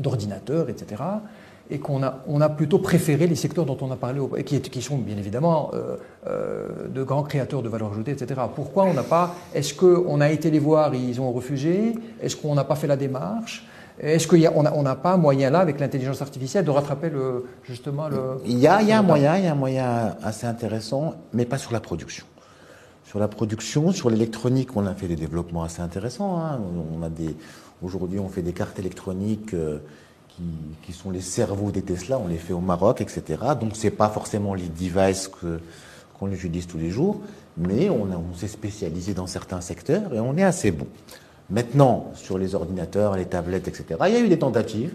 d'ordinateurs, 0.00 0.68
etc. 0.68 1.04
Et 1.70 1.78
qu'on 1.78 2.02
a, 2.02 2.48
plutôt 2.48 2.80
préféré 2.80 3.28
les 3.28 3.36
secteurs 3.36 3.64
dont 3.64 3.78
on 3.80 3.92
a 3.92 3.96
parlé, 3.96 4.20
et 4.38 4.42
qui, 4.42 4.60
qui 4.60 4.82
sont 4.82 4.98
bien 4.98 5.18
évidemment 5.18 5.70
euh, 6.26 6.88
de 6.92 7.04
grands 7.04 7.22
créateurs 7.22 7.62
de 7.62 7.68
valeur 7.68 7.92
ajoutée, 7.92 8.10
etc. 8.10 8.40
Pourquoi 8.56 8.86
on 8.86 8.94
n'a 8.94 9.04
pas. 9.04 9.36
Est-ce 9.54 9.72
qu'on 9.72 10.20
a 10.20 10.32
été 10.32 10.50
les 10.50 10.58
voir 10.58 10.96
ils 10.96 11.20
ont 11.20 11.30
refusé 11.30 11.94
Est-ce 12.20 12.34
qu'on 12.34 12.56
n'a 12.56 12.64
pas 12.64 12.74
fait 12.74 12.88
la 12.88 12.96
démarche 12.96 13.64
est-ce 14.00 14.28
qu'on 14.28 14.82
n'a 14.82 14.94
pas 14.94 15.16
moyen 15.16 15.50
là, 15.50 15.58
avec 15.58 15.80
l'intelligence 15.80 16.22
artificielle, 16.22 16.64
de 16.64 16.70
rattraper 16.70 17.10
le, 17.10 17.46
justement 17.64 18.08
le... 18.08 18.36
Il 18.46 18.58
y 18.58 18.66
a, 18.66 18.80
il 18.80 18.88
y 18.88 18.92
a 18.92 18.98
un 18.98 19.02
moyen, 19.02 19.36
il 19.36 19.44
y 19.44 19.48
a 19.48 19.52
un 19.52 19.56
moyen 19.56 20.16
assez 20.22 20.46
intéressant, 20.46 21.14
mais 21.32 21.44
pas 21.44 21.58
sur 21.58 21.72
la 21.72 21.80
production. 21.80 22.24
Sur 23.04 23.18
la 23.18 23.28
production, 23.28 23.90
sur 23.90 24.10
l'électronique, 24.10 24.76
on 24.76 24.86
a 24.86 24.94
fait 24.94 25.08
des 25.08 25.16
développements 25.16 25.64
assez 25.64 25.82
intéressants. 25.82 26.38
Hein. 26.38 26.60
On 26.94 27.02
a 27.02 27.08
des, 27.08 27.34
aujourd'hui, 27.82 28.20
on 28.20 28.28
fait 28.28 28.42
des 28.42 28.52
cartes 28.52 28.78
électroniques 28.78 29.54
euh, 29.54 29.78
qui, 30.82 30.92
sont 30.92 31.10
les 31.10 31.20
cerveaux 31.20 31.70
des 31.70 31.82
Tesla. 31.82 32.18
On 32.18 32.28
les 32.28 32.36
fait 32.36 32.52
au 32.52 32.60
Maroc, 32.60 33.00
etc. 33.00 33.22
Donc, 33.58 33.72
c'est 33.74 33.90
pas 33.90 34.10
forcément 34.10 34.54
les 34.54 34.68
devices 34.68 35.28
que, 35.28 35.58
qu'on 36.18 36.30
utilise 36.30 36.66
tous 36.66 36.78
les 36.78 36.90
jours, 36.90 37.20
mais 37.56 37.88
on, 37.88 38.02
on 38.02 38.34
s'est 38.34 38.46
spécialisé 38.46 39.14
dans 39.14 39.26
certains 39.26 39.60
secteurs 39.60 40.14
et 40.14 40.20
on 40.20 40.36
est 40.36 40.44
assez 40.44 40.70
bon. 40.70 40.86
Maintenant, 41.50 42.10
sur 42.14 42.36
les 42.36 42.54
ordinateurs, 42.54 43.16
les 43.16 43.24
tablettes, 43.24 43.68
etc., 43.68 44.00
il 44.06 44.12
y 44.12 44.16
a 44.16 44.20
eu 44.20 44.28
des 44.28 44.38
tentatives. 44.38 44.94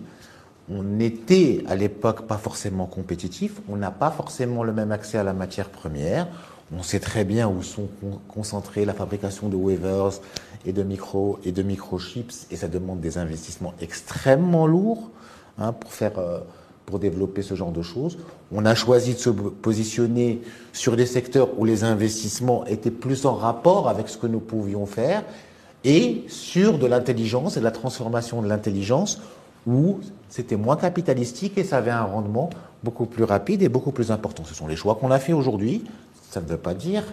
On 0.69 0.83
n'était 0.83 1.63
à 1.67 1.75
l'époque 1.75 2.27
pas 2.27 2.37
forcément 2.37 2.85
compétitif. 2.85 3.59
On 3.67 3.75
n'a 3.75 3.91
pas 3.91 4.11
forcément 4.11 4.63
le 4.63 4.71
même 4.71 4.91
accès 4.91 5.17
à 5.17 5.23
la 5.23 5.33
matière 5.33 5.69
première. 5.69 6.27
On 6.75 6.83
sait 6.83 6.99
très 6.99 7.25
bien 7.25 7.47
où 7.49 7.61
sont 7.61 7.89
concentrées 8.27 8.85
la 8.85 8.93
fabrication 8.93 9.49
de 9.49 9.55
wafers 9.55 10.21
et 10.65 10.71
de 10.71 10.83
micro 10.83 11.39
et 11.43 11.51
de 11.51 11.61
microchips, 11.61 12.47
et 12.51 12.55
ça 12.55 12.67
demande 12.67 13.01
des 13.01 13.17
investissements 13.17 13.73
extrêmement 13.81 14.65
lourds 14.65 15.09
hein, 15.57 15.73
pour 15.73 15.91
faire, 15.91 16.17
euh, 16.17 16.39
pour 16.85 16.99
développer 16.99 17.41
ce 17.41 17.55
genre 17.55 17.71
de 17.71 17.81
choses. 17.81 18.17
On 18.51 18.65
a 18.65 18.75
choisi 18.75 19.13
de 19.13 19.19
se 19.19 19.29
positionner 19.29 20.41
sur 20.71 20.95
des 20.95 21.05
secteurs 21.05 21.49
où 21.59 21.65
les 21.65 21.83
investissements 21.83 22.65
étaient 22.65 22.91
plus 22.91 23.25
en 23.25 23.35
rapport 23.35 23.89
avec 23.89 24.07
ce 24.07 24.17
que 24.17 24.27
nous 24.27 24.39
pouvions 24.39 24.85
faire, 24.85 25.23
et 25.83 26.23
sur 26.27 26.77
de 26.77 26.85
l'intelligence 26.85 27.57
et 27.57 27.59
de 27.59 27.65
la 27.65 27.71
transformation 27.71 28.41
de 28.41 28.47
l'intelligence 28.47 29.21
où 29.65 29.99
c'était 30.29 30.55
moins 30.55 30.75
capitalistique 30.75 31.57
et 31.57 31.63
ça 31.63 31.77
avait 31.77 31.91
un 31.91 32.03
rendement 32.03 32.49
beaucoup 32.83 33.05
plus 33.05 33.23
rapide 33.23 33.61
et 33.61 33.69
beaucoup 33.69 33.91
plus 33.91 34.11
important. 34.11 34.43
Ce 34.45 34.53
sont 34.53 34.67
les 34.67 34.75
choix 34.75 34.95
qu'on 34.95 35.11
a 35.11 35.19
fait 35.19 35.33
aujourd'hui. 35.33 35.83
Ça 36.29 36.41
ne 36.41 36.45
veut 36.45 36.57
pas 36.57 36.73
dire 36.73 37.03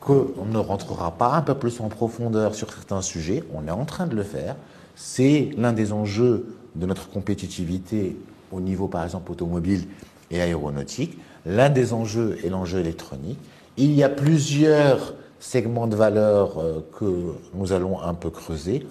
qu'on 0.00 0.46
ne 0.50 0.58
rentrera 0.58 1.10
pas 1.12 1.32
un 1.32 1.42
peu 1.42 1.54
plus 1.54 1.80
en 1.80 1.88
profondeur 1.88 2.54
sur 2.54 2.72
certains 2.72 3.02
sujets. 3.02 3.44
On 3.52 3.66
est 3.66 3.72
en 3.72 3.84
train 3.84 4.06
de 4.06 4.14
le 4.14 4.22
faire. 4.22 4.56
C'est 4.94 5.50
l'un 5.56 5.72
des 5.72 5.92
enjeux 5.92 6.46
de 6.76 6.86
notre 6.86 7.10
compétitivité 7.10 8.16
au 8.52 8.60
niveau, 8.60 8.88
par 8.88 9.04
exemple, 9.04 9.30
automobile 9.32 9.86
et 10.30 10.40
aéronautique. 10.40 11.18
L'un 11.44 11.70
des 11.70 11.92
enjeux 11.92 12.38
est 12.44 12.48
l'enjeu 12.48 12.78
électronique. 12.78 13.38
Il 13.76 13.92
y 13.92 14.02
a 14.02 14.08
plusieurs 14.08 15.14
segments 15.40 15.86
de 15.86 15.96
valeur 15.96 16.58
euh, 16.58 16.80
que 16.98 17.34
nous 17.54 17.72
allons 17.72 18.00
un 18.00 18.14
peu 18.14 18.30
creuser. 18.30 18.86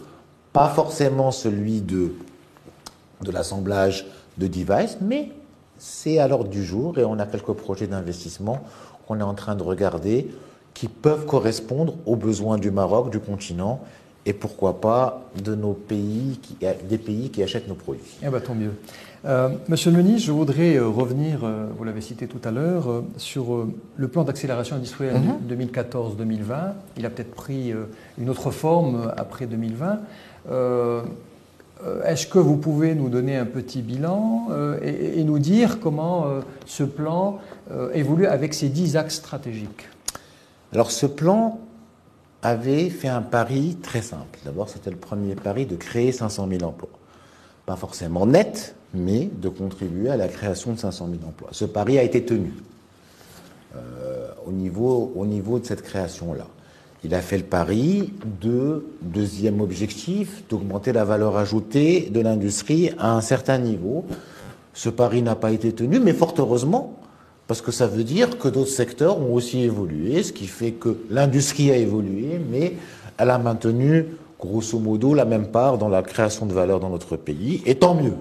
Pas 0.54 0.70
forcément 0.70 1.32
celui 1.32 1.82
de, 1.82 2.14
de 3.22 3.32
l'assemblage 3.32 4.08
de 4.38 4.48
devices, 4.48 4.98
mais 5.02 5.32
c'est 5.78 6.20
à 6.20 6.28
l'ordre 6.28 6.50
du 6.50 6.64
jour 6.64 6.98
et 6.98 7.06
on 7.06 7.20
a 7.20 7.26
quelques 7.26 7.54
projets 7.54 7.88
d'investissement 7.88 8.60
qu'on 9.08 9.20
est 9.20 9.24
en 9.24 9.34
train 9.34 9.56
de 9.56 9.64
regarder 9.64 10.30
qui 10.74 10.88
peuvent 10.88 11.26
correspondre 11.26 11.96
aux 12.06 12.16
besoins 12.16 12.58
du 12.58 12.72
Maroc, 12.72 13.10
du 13.10 13.20
continent 13.20 13.82
et 14.26 14.34
pourquoi 14.34 14.82
pas 14.82 15.22
de 15.42 15.56
nos 15.56 15.74
pays, 15.74 16.40
qui, 16.42 16.58
des 16.88 16.98
pays 16.98 17.30
qui 17.30 17.42
achètent 17.42 17.68
nos 17.68 17.76
produits. 17.76 18.18
Eh 18.22 18.30
ben, 18.30 18.42
tant 18.42 18.54
mieux. 18.54 18.74
Euh, 19.28 19.50
Monsieur 19.68 19.92
le 19.92 19.98
ministre, 19.98 20.26
je 20.28 20.32
voudrais 20.32 20.76
euh, 20.76 20.88
revenir, 20.88 21.42
euh, 21.44 21.68
vous 21.78 21.84
l'avez 21.84 22.00
cité 22.00 22.28
tout 22.28 22.40
à 22.48 22.52
l'heure, 22.52 23.04
sur 23.18 23.68
le 23.98 24.08
plan 24.08 24.24
d'accélération 24.24 24.78
industrielle 24.78 25.20
2014-2020. 25.50 26.16
Mhm. 26.18 26.74
Il 26.98 27.06
a 27.06 27.10
peut-être 27.10 27.36
pris 27.36 27.74
une 28.18 28.30
autre 28.30 28.52
forme 28.52 29.12
après 29.18 29.46
2020. 29.46 30.00
Est-ce 32.06 32.26
que 32.26 32.40
vous 32.40 32.58
pouvez 32.58 32.96
nous 32.96 33.10
donner 33.10 33.36
un 33.36 33.46
petit 33.46 33.82
bilan 33.82 34.48
et, 34.82 35.20
et, 35.20 35.24
nous 35.24 35.38
dire 35.38 35.80
comment 35.80 36.26
ce 36.66 36.84
plan 36.84 37.40
évolue 37.94 38.26
avec 38.26 38.54
ces 38.54 38.70
dix 38.70 38.96
axes 38.96 39.16
stratégiques? 39.16 39.88
Alors 40.74 40.90
ce 40.92 41.06
plan, 41.06 41.60
avait 42.44 42.90
fait 42.90 43.08
un 43.08 43.24
pari 43.24 43.78
très 43.82 44.02
simple. 44.02 44.40
D'abord, 44.46 44.70
c'était 44.70 44.92
le 44.92 44.96
premier 44.96 45.36
pari 45.36 45.66
de 45.66 45.76
créer 45.76 46.12
500 46.12 46.48
000 46.50 46.64
emplois. 46.64 46.90
Pas 47.66 47.76
forcément 47.76 48.26
net, 48.26 48.77
mais 48.94 49.30
de 49.42 49.50
contribuer 49.50 50.10
à 50.10 50.18
la 50.18 50.28
création 50.28 50.74
de 50.74 50.80
500 50.80 51.10
000 51.12 51.20
emplois. 51.28 51.50
Ce 51.52 51.66
pari 51.66 51.98
a 51.98 52.04
été 52.04 52.24
tenu 52.24 52.54
euh, 53.76 54.30
au, 54.46 54.52
niveau, 54.52 55.12
au 55.16 55.26
niveau 55.26 55.60
de 55.60 55.66
cette 55.66 55.82
création-là. 55.82 56.48
Il 57.04 57.14
a 57.14 57.22
fait 57.22 57.38
le 57.38 57.44
pari 57.44 58.14
de, 58.42 58.86
deuxième 59.02 59.62
objectif, 59.62 60.44
d'augmenter 60.50 60.94
la 60.94 61.06
valeur 61.06 61.38
ajoutée 61.38 62.10
de 62.10 62.20
l'industrie 62.22 62.92
à 62.98 63.14
un 63.14 63.22
certain 63.22 63.60
niveau. 63.60 64.06
Ce 64.74 64.90
pari 64.90 65.22
n'a 65.22 65.36
pas 65.36 65.52
été 65.52 65.72
tenu, 65.74 66.00
mais 66.00 66.14
fort 66.14 66.34
heureusement, 66.38 66.98
parce 67.48 67.62
que 67.62 67.72
ça 67.72 67.88
veut 67.88 68.04
dire 68.04 68.38
que 68.38 68.48
d'autres 68.48 68.72
secteurs 68.72 69.20
ont 69.20 69.34
aussi 69.34 69.62
évolué, 69.62 70.24
ce 70.24 70.34
qui 70.34 70.48
fait 70.48 70.72
que 70.72 70.98
l'industrie 71.10 71.72
a 71.72 71.78
évolué, 71.78 72.40
mais 72.50 72.74
elle 73.18 73.30
a 73.30 73.38
maintenu 73.38 74.06
grosso 74.40 74.80
modo 74.80 75.14
la 75.14 75.26
même 75.26 75.48
part 75.48 75.78
dans 75.78 75.90
la 75.90 76.04
création 76.04 76.46
de 76.46 76.54
valeur 76.54 76.80
dans 76.80 76.90
notre 76.90 77.16
pays, 77.16 77.62
et 77.66 77.76
tant 77.76 77.96
mieux. 77.96 78.14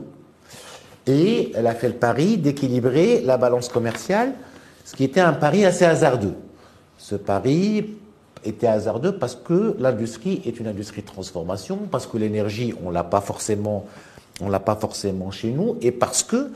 Et 1.07 1.53
elle 1.55 1.67
a 1.67 1.75
fait 1.75 1.89
le 1.89 1.95
pari 1.95 2.37
d'équilibrer 2.37 3.21
la 3.23 3.37
balance 3.37 3.69
commerciale, 3.69 4.33
ce 4.85 4.95
qui 4.95 5.05
était 5.05 5.21
un 5.21 5.33
pari 5.33 5.65
assez 5.65 5.85
hasardeux. 5.85 6.35
Ce 6.99 7.15
pari 7.15 7.97
était 8.45 8.67
hasardeux 8.67 9.13
parce 9.13 9.35
que 9.35 9.77
l'industrie 9.79 10.43
est 10.45 10.59
une 10.61 10.67
industrie 10.67 11.03
de 11.03 11.07
transformation, 11.07 11.81
parce 11.91 12.07
que 12.07 12.17
l'énergie, 12.19 12.75
on 12.85 12.91
l'a 12.91 13.05
pas 13.05 13.21
forcément, 13.21 13.87
l'a 14.41 14.61
pas 14.61 14.77
forcément 14.77 15.31
chez 15.31 15.51
nous, 15.51 15.77
et 15.81 15.93
parce 15.93 16.23
que 16.23 16.51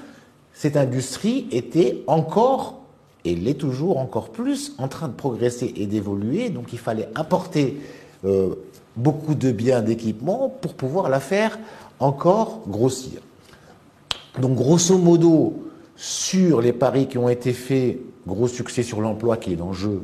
cette 0.52 0.76
industrie 0.76 1.46
était 1.52 2.02
encore, 2.06 2.80
et 3.24 3.34
l'est 3.34 3.54
toujours 3.54 3.98
encore 3.98 4.30
plus, 4.30 4.74
en 4.78 4.88
train 4.88 5.08
de 5.08 5.14
progresser 5.14 5.72
et 5.76 5.86
d'évoluer. 5.86 6.50
Donc 6.50 6.72
il 6.72 6.78
fallait 6.78 7.08
apporter 7.14 7.80
euh, 8.24 8.54
beaucoup 8.96 9.34
de 9.34 9.52
biens, 9.52 9.82
d'équipements 9.82 10.52
pour 10.60 10.74
pouvoir 10.74 11.08
la 11.08 11.20
faire 11.20 11.58
encore 11.98 12.60
grossir. 12.66 13.20
Donc 14.40 14.56
grosso 14.56 14.96
modo, 14.96 15.70
sur 15.96 16.62
les 16.62 16.72
paris 16.72 17.06
qui 17.06 17.18
ont 17.18 17.28
été 17.28 17.52
faits, 17.52 17.98
gros 18.26 18.48
succès 18.48 18.82
sur 18.82 19.00
l'emploi 19.00 19.36
qui 19.36 19.52
est 19.52 19.56
l'enjeu, 19.56 20.02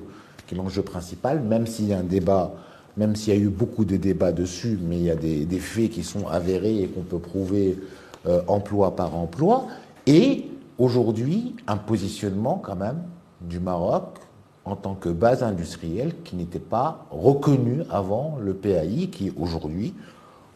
principal, 0.84 1.40
même 1.40 1.66
s'il 1.66 1.88
y 1.88 1.94
a 1.94 1.98
un 1.98 2.02
débat, 2.02 2.54
même 2.96 3.16
s'il 3.16 3.34
y 3.34 3.36
a 3.36 3.40
eu 3.40 3.48
beaucoup 3.48 3.84
de 3.84 3.96
débats 3.96 4.32
dessus, 4.32 4.78
mais 4.82 4.96
il 4.96 5.04
y 5.04 5.10
a 5.10 5.16
des, 5.16 5.58
faits 5.58 5.90
qui 5.90 6.04
sont 6.04 6.28
avérés 6.28 6.82
et 6.82 6.86
qu'on 6.86 7.00
peut 7.00 7.18
prouver 7.18 7.78
euh, 8.26 8.42
emploi 8.46 8.94
par 8.94 9.16
emploi. 9.16 9.68
Et 10.06 10.46
aujourd'hui, 10.78 11.56
un 11.66 11.78
positionnement 11.78 12.60
quand 12.62 12.76
même 12.76 13.02
du 13.40 13.58
Maroc 13.58 14.18
en 14.66 14.76
tant 14.76 14.94
que 14.94 15.08
base 15.08 15.42
industrielle 15.42 16.12
qui 16.24 16.36
n'était 16.36 16.58
pas 16.58 17.06
reconnue 17.10 17.82
avant 17.90 18.38
le 18.42 18.52
PAI, 18.52 19.08
qui 19.10 19.28
est 19.28 19.32
aujourd'hui 19.38 19.94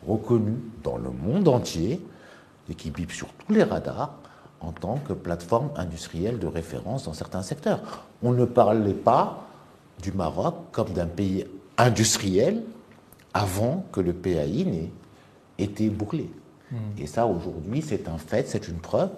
reconnu 0.07 0.55
dans 0.83 0.99
le 0.99 1.11
monde 1.11 1.49
entier 1.49 2.01
et 2.69 2.75
qui 2.75 2.91
bip 2.91 3.11
sur 3.11 3.29
tous 3.29 3.53
les 3.53 3.63
radars 3.63 4.15
en 4.61 4.73
tant 4.73 4.99
que 4.99 5.13
plateforme 5.13 5.71
industrielle 5.77 6.39
de 6.39 6.47
référence 6.47 7.05
dans 7.05 7.13
certains 7.13 7.43
secteurs. 7.43 7.81
On 8.23 8.33
ne 8.33 8.45
parlait 8.45 8.95
pas 8.95 9.47
du 10.03 10.13
Maroc 10.13 10.55
comme 10.73 10.91
d'un 10.91 11.07
pays 11.07 11.47
industriel 11.79 12.63
avant 13.33 13.85
que 13.93 14.01
le 14.01 14.13
PAI 14.13 14.65
n'ait 14.65 14.91
été 15.59 15.89
bouclé. 15.89 16.31
Hmm. 16.71 16.77
Et 16.99 17.07
ça, 17.07 17.27
aujourd'hui, 17.27 17.83
c'est 17.83 18.09
un 18.09 18.19
fait, 18.19 18.49
c'est 18.49 18.69
une 18.69 18.79
preuve. 18.79 19.11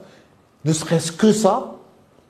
Ne 0.64 0.72
serait-ce 0.72 1.12
que 1.12 1.33
ça 1.33 1.74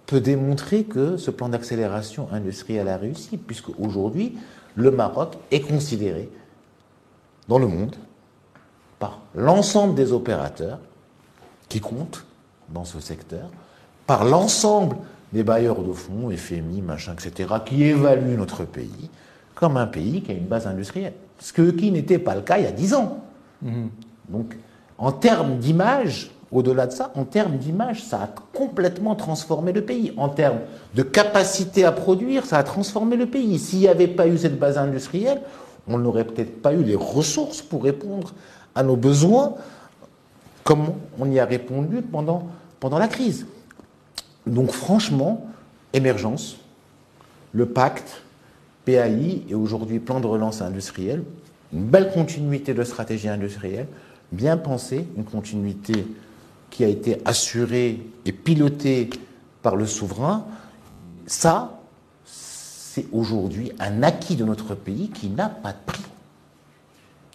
peut 0.06 0.20
démontrer 0.20 0.84
que 0.84 1.16
ce 1.16 1.30
plan 1.30 1.48
d'accélération 1.48 2.28
industrielle 2.32 2.88
a 2.88 2.96
réussi, 2.96 3.36
puisque 3.36 3.68
aujourd'hui, 3.78 4.38
le 4.74 4.90
Maroc 4.90 5.36
est 5.50 5.60
considéré 5.60 6.30
dans 7.48 7.58
le 7.58 7.66
monde 7.66 7.96
par 8.98 9.20
l'ensemble 9.34 9.94
des 9.94 10.12
opérateurs 10.12 10.78
qui 11.72 11.80
comptent 11.80 12.26
dans 12.68 12.84
ce 12.84 13.00
secteur, 13.00 13.48
par 14.06 14.26
l'ensemble 14.26 14.96
des 15.32 15.42
bailleurs 15.42 15.82
de 15.82 15.92
fonds, 15.94 16.28
FMI, 16.30 16.82
machin, 16.82 17.14
etc., 17.14 17.48
qui 17.64 17.84
évaluent 17.84 18.36
notre 18.36 18.64
pays 18.64 19.08
comme 19.54 19.78
un 19.78 19.86
pays 19.86 20.20
qui 20.20 20.32
a 20.32 20.34
une 20.34 20.44
base 20.44 20.66
industrielle. 20.66 21.14
Ce 21.38 21.52
qui 21.52 21.90
n'était 21.90 22.18
pas 22.18 22.34
le 22.34 22.42
cas 22.42 22.58
il 22.58 22.64
y 22.64 22.66
a 22.66 22.72
dix 22.72 22.92
ans. 22.92 23.24
Mmh. 23.62 23.86
Donc, 24.28 24.54
en 24.98 25.12
termes 25.12 25.56
d'image, 25.56 26.30
au-delà 26.50 26.86
de 26.86 26.92
ça, 26.92 27.10
en 27.14 27.24
termes 27.24 27.56
d'image, 27.56 28.02
ça 28.04 28.22
a 28.22 28.28
complètement 28.52 29.14
transformé 29.14 29.72
le 29.72 29.82
pays. 29.82 30.12
En 30.18 30.28
termes 30.28 30.58
de 30.94 31.02
capacité 31.02 31.86
à 31.86 31.92
produire, 31.92 32.44
ça 32.44 32.58
a 32.58 32.62
transformé 32.64 33.16
le 33.16 33.26
pays. 33.26 33.58
S'il 33.58 33.78
n'y 33.78 33.88
avait 33.88 34.08
pas 34.08 34.26
eu 34.26 34.36
cette 34.36 34.58
base 34.58 34.76
industrielle, 34.76 35.40
on 35.88 35.96
n'aurait 35.96 36.24
peut-être 36.24 36.60
pas 36.60 36.74
eu 36.74 36.82
les 36.82 36.96
ressources 36.96 37.62
pour 37.62 37.82
répondre 37.82 38.34
à 38.74 38.82
nos 38.82 38.96
besoins 38.96 39.54
comme 40.64 40.94
on 41.18 41.30
y 41.30 41.38
a 41.38 41.44
répondu 41.44 42.02
pendant, 42.02 42.48
la 42.82 43.08
crise? 43.08 43.46
Donc 44.46 44.72
franchement, 44.72 45.46
émergence, 45.92 46.58
le 47.52 47.66
pacte, 47.66 48.22
PAI 48.84 49.44
et 49.48 49.54
aujourd'hui 49.54 49.98
plan 49.98 50.20
de 50.20 50.26
relance 50.26 50.62
industrielle, 50.62 51.22
une 51.72 51.84
belle 51.84 52.12
continuité 52.12 52.74
de 52.74 52.84
stratégie 52.84 53.28
industrielle, 53.28 53.86
bien 54.32 54.56
pensée, 54.56 55.06
une 55.16 55.24
continuité 55.24 56.06
qui 56.70 56.84
a 56.84 56.88
été 56.88 57.18
assuré 57.24 58.00
et 58.24 58.32
piloté 58.32 59.10
par 59.62 59.76
le 59.76 59.86
souverain, 59.86 60.46
ça, 61.26 61.80
c'est 62.24 63.06
aujourd'hui 63.12 63.72
un 63.78 64.02
acquis 64.02 64.36
de 64.36 64.44
notre 64.44 64.74
pays 64.74 65.08
qui 65.08 65.28
n'a 65.28 65.48
pas 65.48 65.72
de 65.72 65.78
prix. 65.86 66.02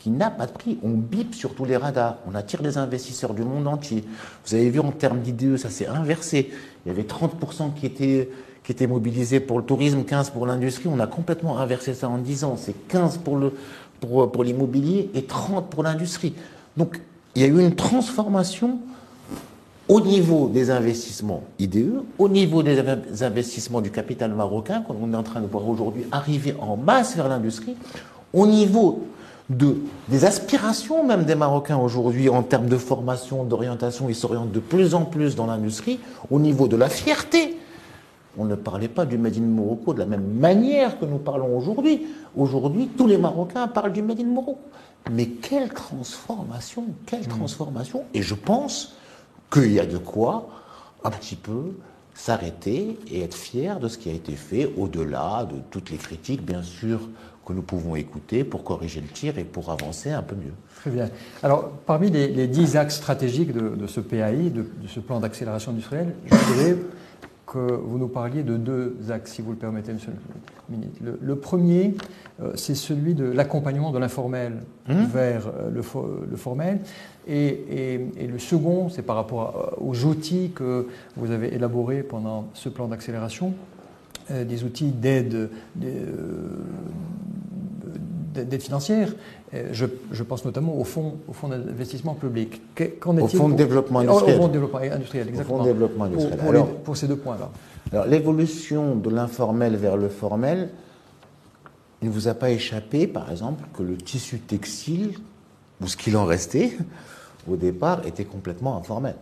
N'a 0.09 0.29
pas 0.29 0.45
de 0.45 0.51
prix. 0.51 0.77
On 0.83 0.91
bip 0.91 1.35
sur 1.35 1.53
tous 1.53 1.65
les 1.65 1.75
radars, 1.75 2.17
on 2.29 2.35
attire 2.35 2.61
des 2.61 2.77
investisseurs 2.77 3.33
du 3.33 3.43
monde 3.43 3.67
entier. 3.67 4.03
Vous 4.45 4.55
avez 4.55 4.69
vu 4.69 4.79
en 4.79 4.91
termes 4.91 5.19
d'IDE, 5.19 5.57
ça 5.57 5.69
s'est 5.69 5.87
inversé. 5.87 6.49
Il 6.85 6.89
y 6.89 6.91
avait 6.91 7.03
30% 7.03 7.73
qui 7.73 7.85
étaient, 7.85 8.29
qui 8.63 8.71
étaient 8.71 8.87
mobilisés 8.87 9.39
pour 9.39 9.59
le 9.59 9.65
tourisme, 9.65 10.01
15% 10.01 10.31
pour 10.31 10.45
l'industrie. 10.47 10.89
On 10.91 10.99
a 10.99 11.07
complètement 11.07 11.59
inversé 11.59 11.93
ça 11.93 12.07
en 12.07 12.17
10 12.17 12.43
ans. 12.45 12.55
C'est 12.57 12.75
15% 12.89 13.19
pour, 13.19 13.37
le, 13.37 13.53
pour, 13.99 14.31
pour 14.31 14.43
l'immobilier 14.43 15.09
et 15.13 15.21
30% 15.21 15.63
pour 15.69 15.83
l'industrie. 15.83 16.33
Donc, 16.77 17.01
il 17.35 17.41
y 17.41 17.45
a 17.45 17.47
eu 17.47 17.59
une 17.59 17.75
transformation 17.75 18.79
au 19.87 20.01
niveau 20.01 20.49
des 20.49 20.69
investissements 20.69 21.43
IDE, 21.59 22.01
au 22.17 22.29
niveau 22.29 22.61
des 22.61 23.23
investissements 23.23 23.81
du 23.81 23.91
capital 23.91 24.33
marocain, 24.33 24.81
qu'on 24.81 25.13
est 25.13 25.15
en 25.15 25.23
train 25.23 25.41
de 25.41 25.47
voir 25.47 25.67
aujourd'hui 25.67 26.03
arriver 26.11 26.55
en 26.59 26.75
masse 26.75 27.15
vers 27.15 27.29
l'industrie, 27.29 27.75
au 28.33 28.47
niveau 28.47 29.07
de, 29.49 29.77
des 30.09 30.25
aspirations 30.25 31.05
même 31.05 31.23
des 31.23 31.35
Marocains 31.35 31.77
aujourd'hui 31.77 32.29
en 32.29 32.43
termes 32.43 32.67
de 32.67 32.77
formation, 32.77 33.43
d'orientation, 33.43 34.09
ils 34.09 34.15
s'orientent 34.15 34.51
de 34.51 34.59
plus 34.59 34.93
en 34.93 35.05
plus 35.05 35.35
dans 35.35 35.45
l'industrie, 35.45 35.99
au 36.29 36.39
niveau 36.39 36.67
de 36.67 36.75
la 36.75 36.89
fierté. 36.89 37.57
On 38.37 38.45
ne 38.45 38.55
parlait 38.55 38.87
pas 38.87 39.05
du 39.05 39.17
Made 39.17 39.37
in 39.37 39.41
Morocco 39.41 39.93
de 39.93 39.99
la 39.99 40.05
même 40.05 40.33
manière 40.33 40.99
que 40.99 41.05
nous 41.05 41.17
parlons 41.17 41.57
aujourd'hui. 41.57 42.05
Aujourd'hui, 42.35 42.89
tous 42.95 43.07
les 43.07 43.17
Marocains 43.17 43.67
parlent 43.67 43.93
du 43.93 44.03
Made 44.03 44.19
in 44.19 44.25
Morocco. 44.25 44.59
Mais 45.11 45.27
quelle 45.27 45.69
transformation, 45.69 46.85
quelle 47.05 47.21
mmh. 47.21 47.27
transformation 47.29 48.03
Et 48.13 48.21
je 48.21 48.35
pense 48.35 48.95
qu'il 49.51 49.71
y 49.71 49.79
a 49.79 49.85
de 49.85 49.97
quoi 49.97 50.49
un 51.03 51.09
petit 51.09 51.35
peu 51.35 51.71
s'arrêter 52.13 52.99
et 53.09 53.21
être 53.21 53.35
fier 53.35 53.79
de 53.79 53.87
ce 53.87 53.97
qui 53.97 54.09
a 54.09 54.13
été 54.13 54.33
fait, 54.33 54.71
au-delà 54.77 55.47
de 55.49 55.55
toutes 55.71 55.89
les 55.89 55.97
critiques, 55.97 56.43
bien 56.43 56.63
sûr, 56.63 56.99
que 57.47 57.53
nous 57.53 57.61
pouvons 57.61 57.95
écouter 57.95 58.43
pour 58.43 58.65
corriger 58.65 58.99
le 58.99 59.07
tir 59.07 59.37
et 59.37 59.45
pour 59.45 59.71
avancer 59.71 60.11
un 60.11 60.21
peu 60.21 60.35
mieux. 60.35 60.51
Très 60.75 60.91
bien. 60.91 61.09
Alors, 61.41 61.69
parmi 61.85 62.11
les, 62.11 62.47
dix 62.47 62.75
axes 62.75 62.97
stratégiques 62.97 63.53
de, 63.53 63.87
ce 63.87 64.01
PAI, 64.01 64.49
de, 64.49 64.65
ce 64.85 64.99
plan 64.99 65.21
d'accélération 65.21 65.71
industrielle, 65.71 66.13
je 66.25 66.35
voudrais 66.35 66.75
que 67.45 67.57
vous 67.57 67.97
nous 67.97 68.09
parliez 68.09 68.43
de 68.43 68.57
deux 68.57 68.97
axes, 69.09 69.31
si 69.31 69.41
vous 69.41 69.51
le 69.51 69.57
permettez, 69.57 69.93
Monsieur 69.93 70.11
le 70.69 70.75
ministre. 70.75 71.01
Le, 71.21 71.35
premier, 71.37 71.95
euh, 72.41 72.51
c'est 72.55 72.75
celui 72.75 73.13
de 73.13 73.23
l'accompagnement 73.23 73.91
de 73.91 73.99
l'informel 73.99 74.63
mmh. 74.89 75.03
vers 75.05 75.47
euh, 75.47 75.69
le, 75.71 76.35
formel. 76.35 76.81
Et, 77.29 78.01
le 78.29 78.39
second, 78.39 78.89
c'est 78.89 79.03
par 79.03 79.15
rapport 79.15 79.77
aux 79.79 80.03
outils 80.03 80.51
que 80.53 80.87
vous 81.15 81.31
avez 81.31 81.53
élaborés 81.55 82.03
pendant 82.03 82.49
ce 82.53 82.67
plan 82.67 82.89
d'accélération, 82.89 83.53
des 84.29 84.63
outils 84.63 84.91
d'aide 84.91 85.49
d'aide 88.45 88.61
financière. 88.61 89.13
Euh, 89.53 89.69
je, 89.71 90.23
pense 90.23 90.45
notamment 90.45 90.77
au 90.77 90.83
fonds, 90.83 91.17
au 91.27 91.33
fonds 91.33 91.47
d'investissement 91.47 92.13
public. 92.13 92.61
Au 93.05 93.27
fonds 93.27 93.49
de 93.49 93.55
développement 93.55 93.99
industriel. 93.99 94.35
Au 94.35 94.41
fonds 94.41 94.47
de 94.47 94.53
développement 94.53 94.79
industriel, 94.79 95.29
exactement. 95.29 95.55
Au 95.55 95.59
fonds 95.59 95.65
de 95.65 95.71
développement 95.71 96.03
industriel. 96.05 96.37
Pour, 96.37 96.49
alors, 96.49 96.67
pour 96.67 96.97
ces 96.97 97.07
deux 97.07 97.15
points-là. 97.15 97.49
Alors, 97.91 98.05
l'évolution 98.05 98.95
de 98.95 99.09
l'informel 99.09 99.75
vers 99.75 99.97
le 99.97 100.09
formel, 100.09 100.69
il 102.01 102.09
ne 102.09 102.13
vous 102.13 102.27
a 102.27 102.33
pas 102.33 102.51
échappé, 102.51 103.07
par 103.07 103.31
exemple, 103.31 103.63
que 103.73 103.83
le 103.83 103.97
tissu 103.97 104.39
textile, 104.39 105.13
ou 105.81 105.87
ce 105.87 105.95
qu'il 105.95 106.17
en 106.17 106.25
restait, 106.25 106.77
au 107.49 107.55
départ, 107.55 108.05
était 108.05 108.25
complètement 108.25 108.77
informel. 108.77 109.15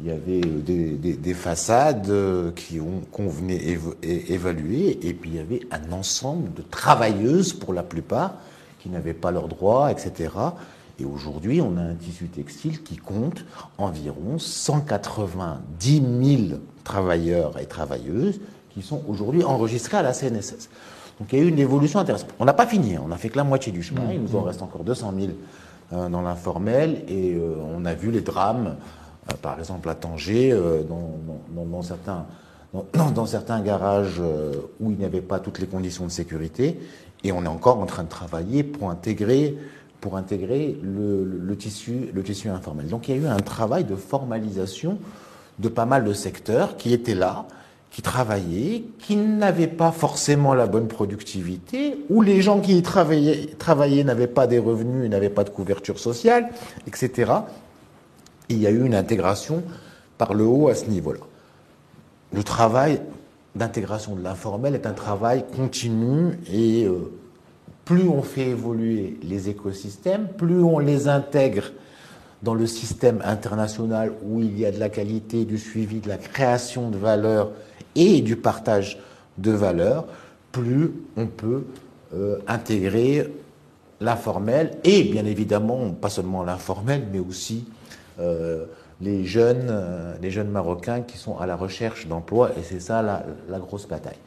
Il 0.00 0.08
y 0.08 0.10
avait 0.10 0.40
des, 0.40 1.34
façades 1.34 2.12
qui 2.54 2.80
ont, 2.80 3.00
qu'on 3.10 3.28
venait 3.28 3.78
évaluer, 4.02 4.98
et 5.06 5.14
puis 5.14 5.30
il 5.30 5.36
y 5.36 5.38
avait 5.38 5.60
un 5.70 5.92
ensemble 5.92 6.52
de 6.52 6.62
travailleuses, 6.62 7.54
pour 7.54 7.72
la 7.72 7.82
plupart, 7.82 8.34
qui 8.78 8.90
n'avaient 8.90 9.14
pas 9.14 9.30
leurs 9.30 9.48
droits, 9.48 9.90
etc. 9.90 10.30
Et 11.00 11.04
aujourd'hui, 11.04 11.60
on 11.60 11.76
a 11.76 11.82
un 11.82 11.94
tissu 11.94 12.28
textile 12.28 12.82
qui 12.82 12.96
compte 12.96 13.44
environ 13.78 14.38
190 14.38 16.02
000 16.48 16.60
travailleurs 16.84 17.58
et 17.58 17.66
travailleuses 17.66 18.40
qui 18.70 18.82
sont 18.82 19.02
aujourd'hui 19.08 19.44
enregistrés 19.44 19.96
à 19.96 20.02
la 20.02 20.12
CNSS. 20.12 20.68
Donc 21.18 21.32
il 21.32 21.38
y 21.38 21.42
a 21.42 21.44
eu 21.44 21.48
une 21.48 21.58
évolution 21.58 21.98
intéressante. 21.98 22.30
On 22.38 22.44
n'a 22.44 22.52
pas 22.52 22.66
fini, 22.66 22.96
hein. 22.96 23.02
on 23.04 23.08
n'a 23.08 23.16
fait 23.16 23.30
que 23.30 23.36
la 23.36 23.44
moitié 23.44 23.72
du 23.72 23.82
chemin, 23.82 24.12
il 24.12 24.20
nous 24.20 24.36
en 24.36 24.42
reste 24.42 24.62
encore 24.62 24.84
200 24.84 25.14
000 25.18 25.32
euh, 25.92 26.08
dans 26.08 26.22
l'informel, 26.22 27.04
et 27.08 27.34
euh, 27.34 27.54
on 27.74 27.84
a 27.84 27.94
vu 27.94 28.10
les 28.10 28.20
drames, 28.20 28.76
euh, 28.76 29.05
par 29.42 29.58
exemple 29.58 29.88
à 29.88 29.94
Tanger, 29.94 30.56
dans, 30.88 31.82
certains, 31.82 32.26
dans, 32.92 33.26
certains 33.26 33.60
garages 33.60 34.20
où 34.80 34.90
il 34.90 34.96
n'y 34.96 35.04
avait 35.04 35.20
pas 35.20 35.38
toutes 35.38 35.58
les 35.58 35.66
conditions 35.66 36.04
de 36.04 36.10
sécurité, 36.10 36.78
et 37.24 37.32
on 37.32 37.42
est 37.44 37.48
encore 37.48 37.78
en 37.78 37.86
train 37.86 38.04
de 38.04 38.08
travailler 38.08 38.62
pour 38.62 38.90
intégrer 38.90 39.56
pour 40.00 40.16
intégrer 40.16 40.78
le, 40.82 41.56
tissu, 41.56 42.10
le 42.14 42.22
tissu 42.22 42.48
informel. 42.48 42.86
Donc 42.86 43.08
il 43.08 43.16
y 43.16 43.18
a 43.18 43.22
eu 43.22 43.26
un 43.26 43.38
travail 43.38 43.84
de 43.84 43.96
formalisation 43.96 44.98
de 45.58 45.68
pas 45.68 45.86
mal 45.86 46.04
de 46.04 46.12
secteurs 46.12 46.76
qui 46.76 46.92
étaient 46.92 47.14
là, 47.14 47.46
qui 47.90 48.02
travaillaient, 48.02 48.84
qui 48.98 49.16
n'avaient 49.16 49.66
pas 49.66 49.90
forcément 49.90 50.54
la 50.54 50.66
bonne 50.66 50.86
productivité, 50.86 51.98
où 52.10 52.22
les 52.22 52.42
gens 52.42 52.60
qui 52.60 52.76
y 52.76 52.82
travaillaient, 52.82 53.46
travaillaient 53.58 54.04
n'avaient 54.04 54.26
pas 54.26 54.46
des 54.46 54.58
revenus, 54.58 55.08
n'avaient 55.08 55.30
pas 55.30 55.44
de 55.44 55.50
couverture 55.50 55.98
sociale, 55.98 56.50
etc. 56.86 57.32
Il 58.48 58.58
y 58.58 58.66
a 58.66 58.70
eu 58.70 58.84
une 58.84 58.94
intégration 58.94 59.62
par 60.18 60.34
le 60.34 60.44
haut 60.44 60.68
à 60.68 60.74
ce 60.74 60.86
niveau-là. 60.86 61.20
Le 62.32 62.42
travail 62.42 63.00
d'intégration 63.54 64.14
de 64.14 64.22
l'informel 64.22 64.74
est 64.74 64.86
un 64.86 64.92
travail 64.92 65.44
continu 65.56 66.38
et 66.52 66.84
euh, 66.84 67.10
plus 67.84 68.08
on 68.08 68.22
fait 68.22 68.48
évoluer 68.48 69.18
les 69.22 69.48
écosystèmes, 69.48 70.28
plus 70.36 70.62
on 70.62 70.78
les 70.78 71.08
intègre 71.08 71.70
dans 72.42 72.54
le 72.54 72.66
système 72.66 73.20
international 73.24 74.12
où 74.22 74.40
il 74.40 74.58
y 74.58 74.66
a 74.66 74.70
de 74.70 74.78
la 74.78 74.88
qualité, 74.88 75.44
du 75.44 75.58
suivi, 75.58 76.00
de 76.00 76.08
la 76.08 76.18
création 76.18 76.90
de 76.90 76.98
valeur 76.98 77.50
et 77.94 78.20
du 78.20 78.36
partage 78.36 78.98
de 79.38 79.52
valeur, 79.52 80.06
plus 80.52 80.92
on 81.16 81.26
peut 81.26 81.64
euh, 82.14 82.38
intégrer 82.46 83.32
l'informel 84.00 84.78
et 84.84 85.04
bien 85.04 85.24
évidemment 85.24 85.90
pas 85.90 86.10
seulement 86.10 86.42
l'informel 86.44 87.06
mais 87.12 87.18
aussi 87.18 87.64
les 88.18 89.24
jeunes, 89.24 89.68
euh, 89.70 90.16
les 90.20 90.30
jeunes 90.30 90.50
marocains 90.50 91.02
qui 91.02 91.18
sont 91.18 91.38
à 91.38 91.46
la 91.46 91.56
recherche 91.56 92.06
d'emploi 92.06 92.50
et 92.58 92.62
c'est 92.62 92.80
ça 92.80 93.02
la 93.02 93.58
grosse 93.58 93.86
bataille. 93.86 94.18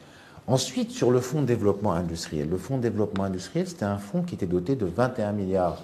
Ensuite, 0.46 0.90
sur 0.90 1.10
le 1.10 1.20
fonds 1.20 1.42
de 1.42 1.46
développement 1.46 1.92
industriel. 1.92 2.48
Le 2.48 2.56
fonds 2.56 2.76
de 2.76 2.82
développement 2.82 3.24
industriel, 3.24 3.68
c'était 3.68 3.84
un 3.84 3.98
fonds 3.98 4.22
qui 4.22 4.34
était 4.34 4.46
doté 4.46 4.74
de 4.74 4.86
21 4.86 5.32
milliards 5.32 5.82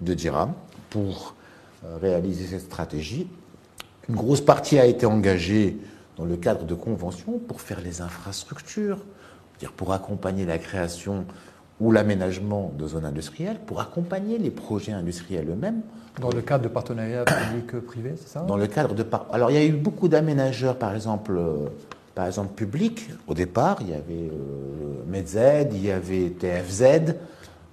de 0.00 0.14
dirhams 0.14 0.52
pour 0.90 1.34
euh, 1.84 1.96
réaliser 2.00 2.46
cette 2.46 2.60
stratégie. 2.60 3.28
Une 4.08 4.14
grosse 4.14 4.40
partie 4.40 4.78
a 4.78 4.86
été 4.86 5.04
engagée 5.04 5.78
dans 6.16 6.24
le 6.24 6.36
cadre 6.36 6.64
de 6.64 6.74
conventions 6.74 7.38
pour 7.38 7.60
faire 7.60 7.80
les 7.80 8.00
infrastructures, 8.00 8.98
pour 9.76 9.92
accompagner 9.92 10.46
la 10.46 10.58
création 10.58 11.26
ou 11.80 11.92
l'aménagement 11.92 12.72
de 12.76 12.86
zones 12.86 13.04
industrielles, 13.04 13.58
pour 13.66 13.80
accompagner 13.80 14.38
les 14.38 14.50
projets 14.50 14.92
industriels 14.92 15.48
eux-mêmes. 15.48 15.82
Dans 16.20 16.30
le 16.30 16.42
cadre 16.42 16.64
de 16.64 16.68
partenariats 16.68 17.24
publics-privés, 17.24 18.14
c'est 18.16 18.28
ça? 18.28 18.40
Dans 18.40 18.56
le 18.56 18.66
cadre 18.66 18.94
de... 18.94 19.06
Alors 19.32 19.50
il 19.50 19.54
y 19.54 19.60
a 19.60 19.64
eu 19.64 19.72
beaucoup 19.72 20.08
d'aménageurs, 20.08 20.76
par 20.76 20.94
exemple 20.94 21.36
euh, 21.36 21.68
par 22.18 22.26
exemple, 22.26 22.52
public. 22.54 23.08
Au 23.28 23.34
départ, 23.34 23.76
il 23.80 23.90
y 23.90 23.94
avait 23.94 24.28
euh, 24.32 25.04
MedZ, 25.06 25.68
il 25.70 25.86
y 25.86 25.92
avait 25.92 26.30
TFZ, 26.30 27.14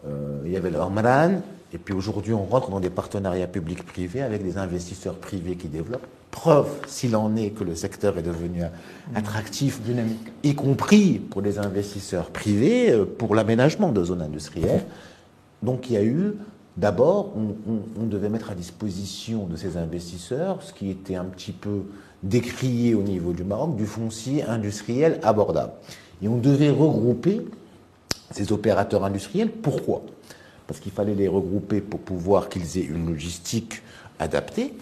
euh, 0.06 0.44
il 0.46 0.52
y 0.52 0.56
avait 0.56 0.70
l'Ormran. 0.70 1.42
Et 1.74 1.80
puis 1.80 1.96
aujourd'hui, 1.96 2.32
on 2.32 2.46
rentre 2.46 2.70
dans 2.70 2.80
des 2.80 2.92
partenariats 2.92 3.48
publics-privés 3.48 4.22
avec 4.22 4.44
des 4.44 4.60
investisseurs 4.60 5.16
privés 5.16 5.56
qui 5.56 5.68
développent. 5.68 6.06
Preuve, 6.36 6.68
s'il 6.86 7.16
en 7.16 7.38
est, 7.38 7.52
que 7.52 7.64
le 7.64 7.76
secteur 7.76 8.18
est 8.18 8.22
devenu 8.22 8.64
attractif, 9.16 9.82
dynamique, 9.82 10.34
y 10.44 10.54
compris 10.54 11.14
pour 11.18 11.42
les 11.42 11.60
investisseurs 11.60 12.30
privés, 12.30 12.92
euh, 12.92 13.06
pour 13.06 13.36
l'aménagement 13.36 13.94
de 13.94 14.04
zones 14.04 14.22
industrielles. 14.22 14.84
Donc 15.64 15.90
il 15.90 15.94
y 15.94 15.98
a 15.98 16.04
eu, 16.04 16.34
d'abord, 16.76 17.32
on, 17.38 18.06
devait 18.06 18.28
mettre 18.28 18.52
à 18.52 18.54
disposition 18.54 19.46
de 19.46 19.56
ces 19.56 19.78
investisseurs 19.78 20.62
ce 20.62 20.74
qui 20.74 20.90
était 20.90 21.16
un 21.16 21.24
petit 21.24 21.54
peu 21.54 21.84
décrié 22.22 22.96
au 22.96 23.02
niveau 23.02 23.32
du 23.32 23.46
Maroc 23.46 23.78
du 23.78 23.86
foncier 23.86 24.44
industriel 24.44 25.22
abordable. 25.24 25.72
Et 26.22 26.28
on 26.28 26.38
devait 26.38 26.70
regrouper 26.70 27.48
ces 28.32 28.52
opérateurs 28.52 29.06
industriels. 29.06 29.50
Pourquoi? 29.50 30.04
Parce 30.68 30.82
qu'il 30.82 30.92
fallait 30.92 31.16
les 31.16 31.30
regrouper 31.30 31.80
pour 31.80 32.02
pouvoir 32.02 32.50
qu'ils 32.50 32.78
aient 32.78 32.86
une 32.86 33.08
logistique 33.08 33.82
adaptée. 34.20 34.74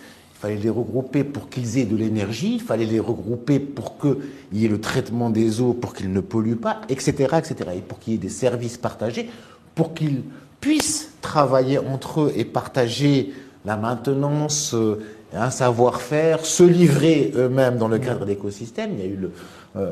Il 0.43 0.47
fallait 0.49 0.61
les 0.61 0.69
regrouper 0.69 1.23
pour 1.23 1.47
qu'ils 1.47 1.77
aient 1.77 1.85
de 1.85 1.95
l'énergie. 1.95 2.55
Il 2.55 2.61
fallait 2.61 2.85
les 2.85 2.99
regrouper 2.99 3.59
pour 3.59 3.97
qu'il 3.97 4.17
y 4.51 4.65
ait 4.65 4.67
le 4.67 4.81
traitement 4.81 5.29
des 5.29 5.61
eaux, 5.61 5.71
pour 5.71 5.93
qu'ils 5.93 6.11
ne 6.11 6.19
polluent 6.19 6.57
pas, 6.57 6.81
etc., 6.89 7.37
etc. 7.37 7.55
Et 7.77 7.79
pour 7.79 7.99
qu'il 7.99 8.11
y 8.11 8.15
ait 8.17 8.19
des 8.19 8.27
services 8.27 8.77
partagés, 8.77 9.29
pour 9.73 9.93
qu'ils 9.93 10.23
puissent 10.59 11.13
travailler 11.21 11.77
entre 11.77 12.23
eux 12.23 12.33
et 12.35 12.43
partager 12.43 13.31
la 13.63 13.77
maintenance 13.77 14.73
euh, 14.73 14.99
un 15.33 15.49
savoir-faire, 15.49 16.45
se 16.45 16.63
livrer 16.63 17.31
eux-mêmes 17.37 17.77
dans 17.77 17.87
le 17.87 17.97
cadre 17.97 18.25
d'écosystèmes. 18.25 18.91
Il 18.95 18.99
y 18.99 19.03
a 19.03 19.11
eu 19.11 19.29
euh, 19.77 19.91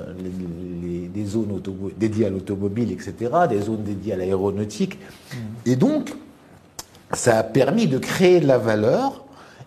des 1.14 1.26
zones 1.26 1.62
dédiées 1.98 2.26
à 2.26 2.30
l'automobile, 2.30 2.92
etc., 2.92 3.14
des 3.50 3.62
zones 3.62 3.84
dédiées 3.84 4.14
à 4.14 4.18
l'aéronautique. 4.18 5.00
Mm. 5.00 5.38
Et 5.66 5.76
donc, 5.78 6.14
ça 7.14 7.38
a 7.38 7.44
permis 7.44 7.88
de 7.88 7.98
créer 7.98 8.42
de 8.42 8.48
la 8.48 8.58
valeur 8.58 9.26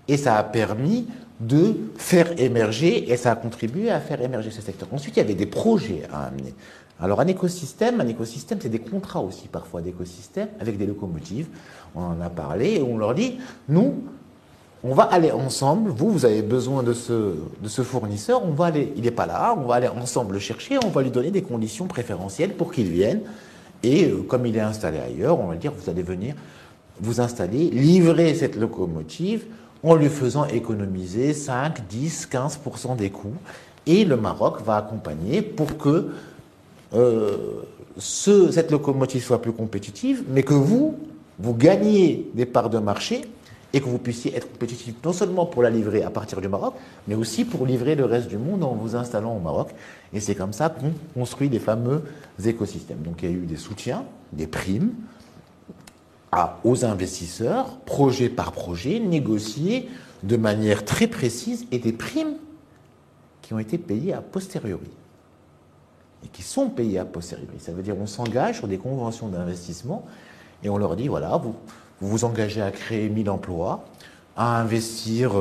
et 0.08 0.16
ça 0.16 0.36
a 0.36 0.42
permis 0.42 1.06
de 1.40 1.74
faire 1.96 2.38
émerger, 2.40 3.10
et 3.10 3.16
ça 3.16 3.32
a 3.32 3.36
contribué 3.36 3.90
à 3.90 4.00
faire 4.00 4.20
émerger 4.22 4.50
ce 4.50 4.62
secteur. 4.62 4.88
Ensuite, 4.92 5.16
il 5.16 5.20
y 5.20 5.22
avait 5.22 5.34
des 5.34 5.46
projets 5.46 6.02
à 6.12 6.26
amener. 6.26 6.54
Alors 7.00 7.20
un 7.20 7.26
écosystème, 7.26 8.00
un 8.00 8.06
écosystème, 8.06 8.58
c'est 8.62 8.68
des 8.68 8.78
contrats 8.78 9.20
aussi 9.20 9.48
parfois 9.48 9.80
d'écosystèmes 9.80 10.48
avec 10.60 10.78
des 10.78 10.86
locomotives. 10.86 11.48
On 11.94 12.02
en 12.02 12.20
a 12.20 12.30
parlé 12.30 12.74
et 12.74 12.82
on 12.82 12.96
leur 12.96 13.14
dit, 13.14 13.38
nous, 13.68 13.94
on 14.84 14.94
va 14.94 15.04
aller 15.04 15.32
ensemble, 15.32 15.90
vous, 15.90 16.10
vous 16.10 16.24
avez 16.24 16.42
besoin 16.42 16.82
de 16.82 16.92
ce, 16.92 17.12
de 17.12 17.68
ce 17.68 17.82
fournisseur, 17.82 18.44
on 18.44 18.52
va 18.52 18.66
aller, 18.66 18.92
il 18.96 19.02
n'est 19.02 19.10
pas 19.10 19.26
là, 19.26 19.54
on 19.58 19.66
va 19.66 19.76
aller 19.76 19.88
ensemble 19.88 20.34
le 20.34 20.40
chercher, 20.40 20.78
on 20.84 20.90
va 20.90 21.02
lui 21.02 21.10
donner 21.10 21.30
des 21.30 21.42
conditions 21.42 21.86
préférentielles 21.86 22.54
pour 22.54 22.70
qu'il 22.72 22.90
vienne. 22.90 23.22
Et 23.82 24.04
euh, 24.04 24.22
comme 24.22 24.46
il 24.46 24.56
est 24.56 24.60
installé 24.60 24.98
ailleurs, 24.98 25.40
on 25.40 25.48
va 25.48 25.56
dire, 25.56 25.72
vous 25.76 25.90
allez 25.90 26.02
venir 26.02 26.34
vous 27.00 27.20
installer, 27.20 27.70
livrer 27.70 28.34
cette 28.34 28.56
locomotive 28.56 29.46
en 29.84 29.94
lui 29.94 30.08
faisant 30.08 30.46
économiser 30.46 31.34
5, 31.34 31.86
10, 31.86 32.28
15% 32.32 32.96
des 32.96 33.10
coûts. 33.10 33.34
Et 33.86 34.04
le 34.04 34.16
Maroc 34.16 34.62
va 34.64 34.76
accompagner 34.76 35.42
pour 35.42 35.76
que 35.76 36.10
euh, 36.94 37.36
ce, 37.98 38.50
cette 38.50 38.70
locomotive 38.70 39.22
soit 39.22 39.42
plus 39.42 39.52
compétitive, 39.52 40.24
mais 40.28 40.42
que 40.42 40.54
vous, 40.54 40.96
vous 41.38 41.54
gagniez 41.54 42.30
des 42.34 42.46
parts 42.46 42.70
de 42.70 42.78
marché 42.78 43.22
et 43.74 43.80
que 43.80 43.86
vous 43.86 43.98
puissiez 43.98 44.34
être 44.34 44.50
compétitif 44.50 44.94
non 45.04 45.12
seulement 45.12 45.44
pour 45.44 45.62
la 45.62 45.68
livrer 45.68 46.02
à 46.02 46.10
partir 46.10 46.40
du 46.40 46.48
Maroc, 46.48 46.74
mais 47.06 47.14
aussi 47.14 47.44
pour 47.44 47.66
livrer 47.66 47.94
le 47.94 48.04
reste 48.06 48.28
du 48.28 48.38
monde 48.38 48.62
en 48.62 48.72
vous 48.72 48.96
installant 48.96 49.36
au 49.36 49.40
Maroc. 49.40 49.70
Et 50.14 50.20
c'est 50.20 50.34
comme 50.34 50.52
ça 50.52 50.70
qu'on 50.70 50.92
construit 51.12 51.48
les 51.50 51.58
fameux 51.58 52.04
écosystèmes. 52.42 53.02
Donc 53.04 53.22
il 53.22 53.30
y 53.30 53.32
a 53.32 53.36
eu 53.36 53.46
des 53.46 53.56
soutiens, 53.56 54.04
des 54.32 54.46
primes 54.46 54.92
aux 56.64 56.84
investisseurs, 56.84 57.78
projet 57.80 58.28
par 58.28 58.52
projet, 58.52 58.98
négociés 59.00 59.88
de 60.22 60.36
manière 60.36 60.84
très 60.84 61.06
précise, 61.06 61.66
et 61.70 61.78
des 61.78 61.92
primes 61.92 62.34
qui 63.42 63.52
ont 63.52 63.58
été 63.58 63.78
payées 63.78 64.14
a 64.14 64.22
posteriori. 64.22 64.90
Et 66.24 66.28
qui 66.28 66.42
sont 66.42 66.70
payées 66.70 66.98
a 66.98 67.04
posteriori. 67.04 67.58
Ça 67.58 67.72
veut 67.72 67.82
dire 67.82 67.96
qu'on 67.96 68.06
s'engage 68.06 68.58
sur 68.58 68.68
des 68.68 68.78
conventions 68.78 69.28
d'investissement 69.28 70.06
et 70.62 70.70
on 70.70 70.78
leur 70.78 70.96
dit, 70.96 71.08
voilà, 71.08 71.36
vous, 71.36 71.54
vous 72.00 72.08
vous 72.08 72.24
engagez 72.24 72.62
à 72.62 72.70
créer 72.70 73.08
1000 73.08 73.28
emplois, 73.28 73.84
à 74.36 74.60
investir 74.60 75.32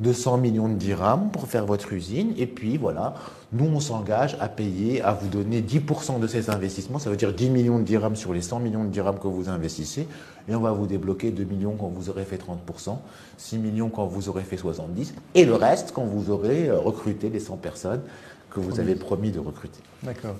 200 0.00 0.34
euh, 0.34 0.40
millions 0.40 0.68
de 0.68 0.74
dirhams 0.74 1.30
pour 1.30 1.46
faire 1.46 1.64
votre 1.64 1.92
usine, 1.92 2.34
et 2.36 2.46
puis 2.46 2.76
voilà, 2.76 3.14
nous 3.52 3.66
on 3.66 3.80
s'engage 3.80 4.36
à 4.40 4.48
payer, 4.48 5.02
à 5.02 5.12
vous 5.12 5.28
donner 5.28 5.62
10% 5.62 6.20
de 6.20 6.26
ces 6.26 6.50
investissements, 6.50 6.98
ça 6.98 7.10
veut 7.10 7.16
dire 7.16 7.32
10 7.32 7.50
millions 7.50 7.78
de 7.78 7.84
dirhams 7.84 8.16
sur 8.16 8.32
les 8.32 8.42
100 8.42 8.60
millions 8.60 8.84
de 8.84 8.90
dirhams 8.90 9.18
que 9.18 9.28
vous 9.28 9.48
investissez, 9.48 10.06
et 10.48 10.54
on 10.54 10.60
va 10.60 10.72
vous 10.72 10.86
débloquer 10.86 11.30
2 11.30 11.44
millions 11.44 11.76
quand 11.78 11.88
vous 11.88 12.10
aurez 12.10 12.24
fait 12.24 12.36
30%, 12.36 12.96
6 13.36 13.58
millions 13.58 13.88
quand 13.88 14.06
vous 14.06 14.28
aurez 14.28 14.42
fait 14.42 14.56
70%, 14.56 15.12
et 15.34 15.44
le 15.44 15.54
reste 15.54 15.92
quand 15.92 16.04
vous 16.04 16.30
aurez 16.30 16.68
euh, 16.68 16.78
recruté 16.78 17.30
les 17.30 17.40
100 17.40 17.56
personnes 17.56 18.02
que 18.50 18.60
vous 18.60 18.80
avez 18.80 18.94
promis 18.94 19.30
de 19.30 19.40
recruter. 19.40 19.80
D'accord. 20.02 20.36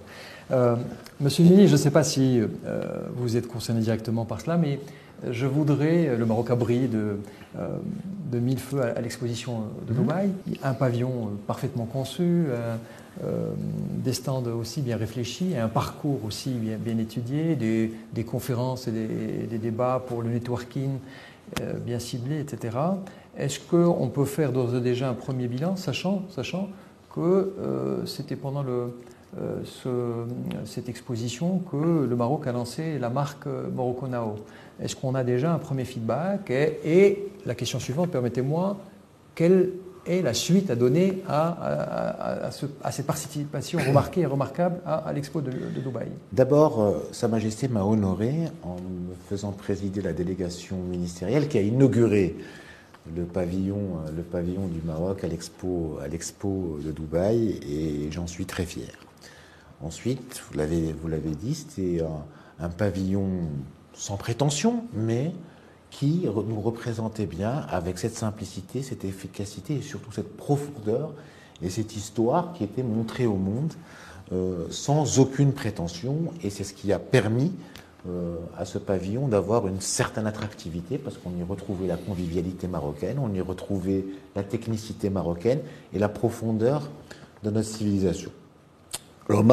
Euh, 0.51 0.77
Monsieur 1.21 1.45
Nini, 1.45 1.67
je 1.67 1.73
ne 1.73 1.77
sais 1.77 1.91
pas 1.91 2.03
si 2.03 2.41
vous 3.17 3.37
êtes 3.37 3.47
concerné 3.49 3.83
directement 3.83 4.25
par 4.25 4.41
cela, 4.41 4.57
mais 4.57 4.81
je 5.31 5.47
voudrais, 5.47 6.17
le 6.17 6.27
Maroc 6.27 6.51
a 6.51 6.57
brillé 6.57 6.89
de, 6.89 7.19
de 8.31 8.39
mille 8.39 8.59
feux 8.59 8.83
à, 8.83 9.01
l'exposition 9.01 9.65
de 9.87 9.93
mhm. 9.93 10.01
Dubaï, 10.01 10.31
un 10.63 10.75
pavillon 10.75 11.31
parfaitement 11.47 11.87
conçu, 11.87 12.47
des 14.05 14.13
stands 14.13 14.45
aussi 14.47 14.81
bien 14.81 14.97
réfléchis, 14.97 15.57
un 15.57 15.69
parcours 15.69 16.21
aussi 16.25 16.51
bien, 16.51 16.77
bien 16.77 16.99
étudié, 16.99 17.57
des, 17.57 18.25
conférences 18.25 18.87
et 18.87 18.93
des, 18.93 19.47
des, 19.51 19.59
débats 19.59 20.03
pour 20.07 20.23
le 20.23 20.31
networking 20.31 20.99
bien 21.85 21.99
ciblés, 21.99 22.41
etc. 22.41 22.77
Est-ce 23.37 23.59
qu'on 23.59 24.09
peut 24.09 24.25
faire 24.25 24.53
d'ores 24.53 24.77
et 24.77 24.81
déjà 24.81 25.09
un 25.09 25.15
premier 25.15 25.49
bilan, 25.49 25.77
sachant, 25.77 26.23
sachant 26.31 26.69
que 27.13 27.55
c'était 28.07 28.37
pendant 28.37 28.63
le, 28.63 28.93
euh, 29.37 30.25
cette 30.65 30.89
exposition 30.89 31.59
que 31.71 32.07
le 32.09 32.17
Maroc 32.17 32.47
a 32.47 32.53
lancé 32.53 32.99
la 32.99 33.11
marque 33.11 33.47
Morocco 33.47 34.09
Now? 34.09 34.37
Est-ce 34.81 34.95
qu'on 34.97 35.15
a 35.15 35.25
déjà 35.25 35.53
un 35.53 35.59
premier 35.59 35.85
feedback 35.85 36.51
et, 36.51 37.27
la 37.47 37.55
question 37.55 37.81
suivante, 37.81 38.11
permettez-moi, 38.11 38.77
quelle 39.35 39.71
est 40.07 40.23
la 40.23 40.35
suite 40.35 40.71
à 40.71 40.77
donner 40.77 41.23
à, 41.29 42.51
cette 42.51 43.07
participation 43.07 43.79
remarquée 43.79 44.23
et 44.23 44.27
remarquable 44.27 44.81
à, 44.87 45.13
l'expo 45.13 45.41
de, 45.41 45.51
Dubaï? 45.51 46.09
D'abord, 46.33 46.81
euh, 46.81 47.09
Sa 47.13 47.29
Majesté 47.29 47.69
m'a 47.69 47.85
honoré 47.85 48.33
en 48.63 48.77
me 48.77 49.15
faisant 49.29 49.53
présider 49.53 50.01
la 50.01 50.13
délégation 50.13 50.77
ministérielle 50.77 51.49
qui 51.49 51.59
a 51.59 51.63
inauguré 51.63 52.37
le 53.17 53.25
pavillon, 53.25 53.99
euh, 54.07 54.69
du 54.69 54.83
Maroc 54.85 55.25
à 55.25 55.29
l'expo, 55.29 55.99
de 56.85 56.93
Dubaï 56.93 57.61
et 57.69 58.11
j'en 58.11 58.27
suis 58.27 58.47
très 58.47 58.65
fier. 58.65 58.93
Ensuite, 59.81 60.43
vous 60.51 60.59
l'avez, 60.59 60.93
vous 60.93 61.09
l'avez 61.09 61.31
dit, 61.31 61.55
c'était 61.55 62.03
un, 62.61 62.69
pavillon 62.69 63.29
sans 63.99 64.17
prétention, 64.17 64.85
mais 64.95 65.33
qui 65.91 66.27
nous 66.27 66.61
représentait 66.61 67.27
bien 67.27 67.67
avec 67.69 67.99
cette 67.99 68.15
simplicité, 68.15 68.83
cette 68.83 69.05
efficacité 69.05 69.75
et 69.75 69.83
surtout 69.83 70.13
cette 70.13 70.37
profondeur 70.37 71.13
et 71.63 71.69
cette 71.69 71.97
histoire 71.97 72.53
qui 72.53 72.63
était 72.63 72.85
montrée 72.85 73.27
au 73.27 73.35
monde 73.35 73.73
euh, 74.33 74.67
sans 74.71 75.19
aucune 75.19 75.53
prétention. 75.53 76.33
Et 76.45 76.51
c'est 76.51 76.63
ce 76.63 76.75
qui 76.75 76.93
a 76.93 77.01
permis 77.01 77.53
euh, 78.09 78.37
à 78.57 78.65
ce 78.65 78.79
pavillon 78.79 79.27
d'avoir 79.27 79.67
une 79.67 79.81
certaine 79.81 80.29
attractivité 80.29 80.97
parce 80.99 81.19
qu'on 81.19 81.37
y 81.37 81.43
retrouvait 81.43 81.89
la 81.89 81.97
convivialité 81.97 82.69
marocaine, 82.69 83.19
on 83.19 83.35
y 83.35 83.41
retrouvait 83.41 84.05
la 84.37 84.45
technicité 84.45 85.11
marocaine 85.11 85.61
et 85.93 85.99
la 85.99 86.09
profondeur 86.09 86.89
de 87.43 87.51
notre 87.51 87.69
civilisation. 87.69 88.31
Alors 89.29 89.45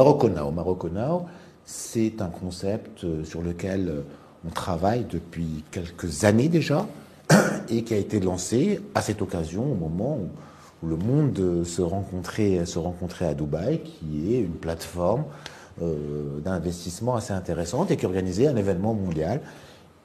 c'est 1.65 2.21
un 2.21 2.29
concept 2.29 3.03
euh, 3.03 3.23
sur 3.23 3.41
lequel 3.41 4.03
on 4.45 4.49
travaille 4.49 5.05
depuis 5.09 5.63
quelques 5.71 6.23
années 6.23 6.49
déjà 6.49 6.87
et 7.69 7.83
qui 7.83 7.93
a 7.93 7.97
été 7.97 8.19
lancé 8.19 8.81
à 8.93 9.01
cette 9.01 9.21
occasion 9.21 9.71
au 9.71 9.75
moment 9.75 10.17
où, 10.17 10.29
le 10.85 10.97
monde 10.97 11.39
euh, 11.39 11.63
se 11.63 11.81
rencontrait, 11.81 12.59
à 13.27 13.33
Dubaï, 13.33 13.79
qui 13.79 14.35
est 14.35 14.39
une 14.39 14.53
plateforme 14.53 15.23
d'investissement 15.77 17.15
assez 17.15 17.33
intéressante 17.33 17.91
et 17.91 17.97
qui 17.97 18.05
organisait 18.05 18.47
un 18.47 18.55
événement 18.55 18.93
mondial. 18.93 19.41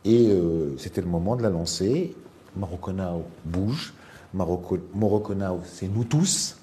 Et 0.05 0.37
c'était 0.79 1.01
le 1.01 1.07
moment 1.07 1.37
de 1.37 1.43
la 1.43 1.51
lancer. 1.51 2.17
Morocco 2.57 2.93
Now 2.93 3.23
bouge. 3.45 3.95
Morocco 4.33 5.35
Now, 5.35 5.61
c'est 5.65 5.87
nous 5.87 6.05
tous. 6.05 6.57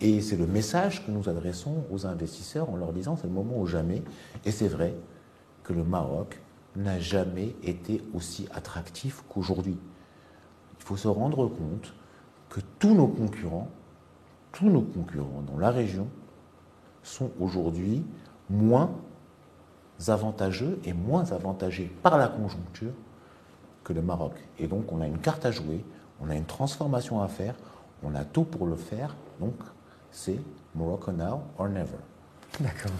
Et 0.00 0.20
c'est 0.20 0.36
le 0.36 0.46
message 0.46 1.06
que 1.06 1.12
nous 1.12 1.28
adressons 1.28 1.84
aux 1.92 2.06
investisseurs 2.06 2.68
en 2.68 2.76
leur 2.76 2.92
disant 2.92 3.16
c'est 3.16 3.28
le 3.28 3.32
moment 3.32 3.58
ou 3.58 3.66
jamais. 3.66 4.02
Et 4.44 4.50
c'est 4.50 4.66
vrai 4.66 4.94
que 5.62 5.72
le 5.72 5.84
Maroc 5.84 6.40
n'a 6.76 6.98
jamais 6.98 7.54
été 7.62 8.02
aussi 8.14 8.48
attractif 8.54 9.22
qu'aujourd'hui. 9.28 9.78
Il 10.78 10.84
faut 10.84 10.96
se 10.96 11.08
rendre 11.08 11.46
compte 11.46 11.94
que 12.48 12.60
tous 12.78 12.94
nos 12.94 13.08
concurrents, 13.08 13.68
tous 14.52 14.68
nos 14.68 14.82
concurrents 14.82 15.42
dans 15.46 15.58
la 15.58 15.70
région 15.70 16.08
sont 17.02 17.30
aujourd'hui 17.40 18.04
moins 18.50 18.90
avantageux 20.08 20.80
et 20.84 20.92
moins 20.92 21.30
avantagés 21.32 21.90
par 22.02 22.18
la 22.18 22.28
conjoncture 22.28 22.92
que 23.84 23.92
le 23.92 24.02
Maroc. 24.02 24.32
Et 24.58 24.66
donc 24.66 24.90
on 24.92 25.00
a 25.00 25.06
une 25.06 25.18
carte 25.18 25.44
à 25.44 25.50
jouer, 25.50 25.84
on 26.20 26.30
a 26.30 26.34
une 26.34 26.44
transformation 26.44 27.20
à 27.22 27.28
faire, 27.28 27.54
on 28.02 28.14
a 28.14 28.24
tout 28.24 28.44
pour 28.44 28.66
le 28.66 28.76
faire. 28.76 29.16
Donc 29.40 29.54
c'est 30.10 30.40
Morocco 30.74 31.12
now 31.12 31.42
or 31.58 31.68
never. 31.68 32.11
D'accord. 32.60 32.92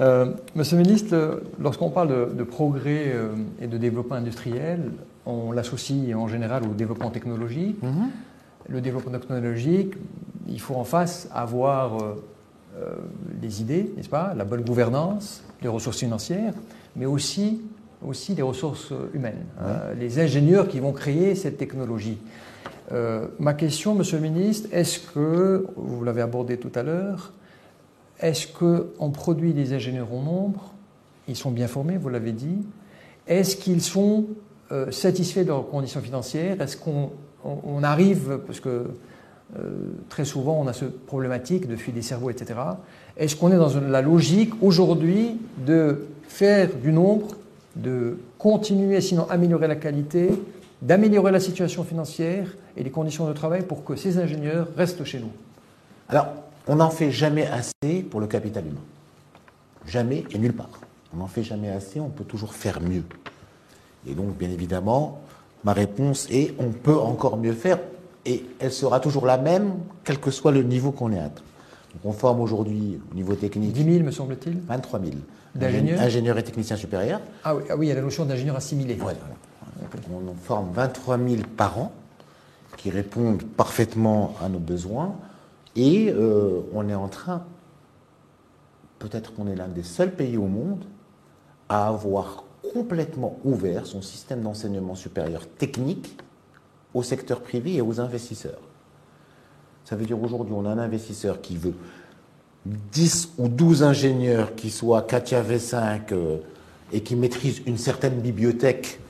Euh, 0.00 0.32
monsieur 0.54 0.76
le 0.76 0.82
ministre, 0.82 1.42
lorsqu'on 1.60 1.90
parle 1.90 2.34
de, 2.34 2.44
progrès 2.44 3.08
euh, 3.08 3.34
et 3.60 3.66
de 3.66 3.76
développement 3.76 4.16
industriel, 4.16 4.90
on 5.26 5.52
l'associe 5.52 6.14
en 6.16 6.28
général 6.28 6.64
au 6.64 6.74
développement 6.74 7.10
technologique. 7.10 7.82
Mhm. 7.82 8.08
Le 8.68 8.80
développement 8.80 9.18
technologique, 9.18 9.94
il 10.48 10.60
faut 10.60 10.74
en 10.74 10.84
face 10.84 11.28
avoir 11.34 11.98
euh, 12.00 12.94
les 13.40 13.60
idées, 13.60 13.92
n'est-ce 13.96 14.08
pas, 14.08 14.34
la 14.34 14.44
bonne 14.44 14.62
gouvernance, 14.62 15.44
les 15.62 15.68
ressources 15.68 15.98
financières, 15.98 16.54
mais 16.96 17.06
aussi, 17.06 17.60
aussi 18.06 18.34
les 18.34 18.42
ressources 18.42 18.92
humaines, 19.14 19.44
les 19.98 20.18
ingénieurs 20.18 20.68
qui 20.68 20.80
vont 20.80 20.92
créer 20.92 21.34
cette 21.34 21.58
technologie. 21.58 22.18
Euh, 22.92 23.28
ma 23.38 23.54
question, 23.54 23.94
Monsieur 23.94 24.18
le 24.18 24.24
Ministre, 24.24 24.68
est-ce 24.72 25.00
que, 25.00 25.66
vous 25.76 26.04
l'avez 26.04 26.20
abordé 26.20 26.58
tout 26.58 26.72
à 26.74 26.82
l'heure, 26.82 27.32
est-ce 28.22 28.46
qu'on 28.46 29.10
produit 29.10 29.52
des 29.52 29.72
ingénieurs 29.72 30.12
en 30.12 30.22
nombre 30.22 30.72
Ils 31.28 31.36
sont 31.36 31.50
bien 31.50 31.66
formés, 31.66 31.96
vous 31.96 32.08
l'avez 32.08 32.32
dit. 32.32 32.58
Est-ce 33.26 33.56
qu'ils 33.56 33.82
sont 33.82 34.26
euh, 34.70 34.90
satisfaits 34.92 35.40
de 35.40 35.48
leurs 35.48 35.68
conditions 35.68 36.00
financières? 36.00 36.60
Est-ce 36.60 36.76
qu'on 36.76 37.10
arrive, 37.82 38.40
parce 38.46 38.60
que 38.60 38.86
euh, 39.58 39.70
très 40.08 40.24
souvent 40.24 40.58
on 40.62 40.66
a 40.66 40.72
ce 40.72 40.84
problématique 40.86 41.68
de 41.68 41.76
fuite 41.76 41.96
des 41.96 42.02
cerveaux, 42.02 42.30
etc. 42.30 42.58
Est-ce 43.16 43.36
qu'on 43.36 43.52
est 43.52 43.56
dans 43.56 43.80
la 43.80 44.00
logique 44.00 44.54
aujourd'hui 44.62 45.38
de 45.66 46.06
faire 46.28 46.70
du 46.74 46.92
nombre, 46.92 47.36
de 47.76 48.18
continuer, 48.38 49.00
sinon 49.00 49.28
améliorer 49.28 49.66
la 49.66 49.76
qualité, 49.76 50.30
d'améliorer 50.80 51.32
la 51.32 51.40
situation 51.40 51.84
financière 51.84 52.46
et 52.76 52.84
les 52.84 52.90
conditions 52.90 53.26
de 53.26 53.32
travail 53.32 53.62
pour 53.62 53.84
que 53.84 53.96
ces 53.96 54.18
ingénieurs 54.18 54.68
restent 54.76 55.04
chez 55.04 55.18
nous? 55.18 55.32
Alors, 56.08 56.28
on 56.66 56.76
n'en 56.76 56.90
fait 56.90 57.10
jamais 57.10 57.46
assez 57.46 58.02
pour 58.02 58.20
le 58.20 58.26
capital 58.26 58.66
humain. 58.66 58.80
Jamais 59.86 60.24
et 60.30 60.38
nulle 60.38 60.52
part. 60.52 60.70
On 61.14 61.18
n'en 61.18 61.26
fait 61.26 61.42
jamais 61.42 61.70
assez, 61.70 62.00
on 62.00 62.08
peut 62.08 62.24
toujours 62.24 62.54
faire 62.54 62.80
mieux. 62.80 63.04
Et 64.06 64.14
donc, 64.14 64.36
bien 64.36 64.50
évidemment, 64.50 65.20
ma 65.64 65.72
réponse 65.72 66.28
est 66.30 66.54
on 66.58 66.70
peut 66.70 66.96
encore 66.98 67.36
mieux 67.36 67.52
faire 67.52 67.78
et 68.24 68.44
elle 68.60 68.72
sera 68.72 69.00
toujours 69.00 69.26
la 69.26 69.38
même, 69.38 69.74
quel 70.04 70.18
que 70.18 70.30
soit 70.30 70.52
le 70.52 70.62
niveau 70.62 70.92
qu'on 70.92 71.12
ait 71.12 71.18
atteint. 71.18 71.42
Donc, 71.94 72.04
on 72.04 72.12
forme 72.12 72.40
aujourd'hui 72.40 73.00
au 73.10 73.14
niveau 73.14 73.34
technique. 73.34 73.72
10 73.72 73.84
000, 73.94 74.04
me 74.04 74.10
semble-t-il 74.10 74.60
23 74.66 75.00
000. 75.00 75.12
D'ingénieurs 75.54 76.00
Ingénieurs 76.00 76.38
et 76.38 76.44
techniciens 76.44 76.76
supérieurs. 76.76 77.20
Ah 77.44 77.54
oui, 77.54 77.64
ah 77.68 77.76
oui, 77.76 77.86
il 77.86 77.88
y 77.90 77.92
a 77.92 77.96
la 77.96 78.00
notion 78.00 78.24
d'ingénieur 78.24 78.56
assimilé. 78.56 78.94
voilà. 78.94 79.18
On 80.10 80.34
forme 80.34 80.70
23 80.72 81.18
000 81.18 81.42
par 81.56 81.78
an 81.78 81.92
qui 82.78 82.90
répondent 82.90 83.42
parfaitement 83.42 84.34
à 84.42 84.48
nos 84.48 84.58
besoins 84.58 85.14
et 85.76 86.10
euh, 86.10 86.60
on 86.72 86.88
est 86.88 86.94
en 86.94 87.08
train, 87.08 87.44
peut-être 88.98 89.34
qu'on 89.34 89.46
est 89.46 89.54
l'un 89.54 89.68
des 89.68 89.82
seuls 89.82 90.12
pays 90.12 90.36
au 90.36 90.46
monde 90.46 90.84
à 91.68 91.88
avoir 91.88 92.44
complètement 92.74 93.38
ouvert 93.44 93.86
son 93.86 94.02
système 94.02 94.42
d'enseignement 94.42 94.94
supérieur 94.94 95.46
technique 95.46 96.16
au 96.94 97.02
secteur 97.02 97.40
privé 97.40 97.74
et 97.74 97.80
aux 97.80 98.00
investisseurs. 98.00 98.60
Ça 99.84 99.96
veut 99.96 100.04
dire 100.04 100.22
aujourd'hui, 100.22 100.54
on 100.56 100.64
a 100.66 100.70
un 100.70 100.78
investisseur 100.78 101.40
qui 101.40 101.56
veut 101.56 101.74
10 102.66 103.32
ou 103.38 103.48
12 103.48 103.82
ingénieurs 103.82 104.54
qui 104.54 104.70
soient 104.70 105.02
Katia 105.02 105.42
V5 105.42 106.12
euh, 106.12 106.38
et 106.92 107.02
qui 107.02 107.16
maîtrisent 107.16 107.62
une 107.66 107.78
certaine 107.78 108.20
bibliothèque 108.20 109.00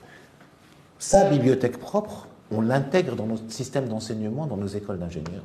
sa 1.03 1.29
bibliothèque 1.29 1.79
propre, 1.79 2.29
on 2.53 2.61
l'intègre 2.61 3.17
dans 3.17 3.27
notre 3.27 3.51
système 3.51 3.89
d'enseignement, 3.89 4.47
dans 4.47 4.57
nos 4.57 4.69
écoles 4.69 5.01
d'ingénieurs. 5.01 5.43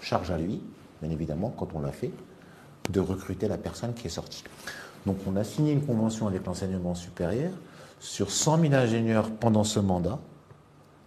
Charge 0.00 0.30
à 0.30 0.38
lui, 0.38 0.62
bien 1.02 1.10
évidemment, 1.10 1.52
quand 1.56 1.68
on 1.74 1.80
l'a 1.80 1.92
fait, 1.92 2.12
de 2.90 3.00
recruter 3.00 3.48
la 3.48 3.58
personne 3.58 3.94
qui 3.94 4.06
est 4.06 4.10
sortie. 4.10 4.44
Donc 5.06 5.16
on 5.26 5.36
a 5.36 5.44
signé 5.44 5.72
une 5.72 5.84
convention 5.84 6.26
avec 6.26 6.44
l'enseignement 6.46 6.94
supérieur 6.94 7.52
sur 8.00 8.30
100 8.30 8.60
000 8.60 8.74
ingénieurs 8.74 9.30
pendant 9.30 9.64
ce 9.64 9.80
mandat, 9.80 10.18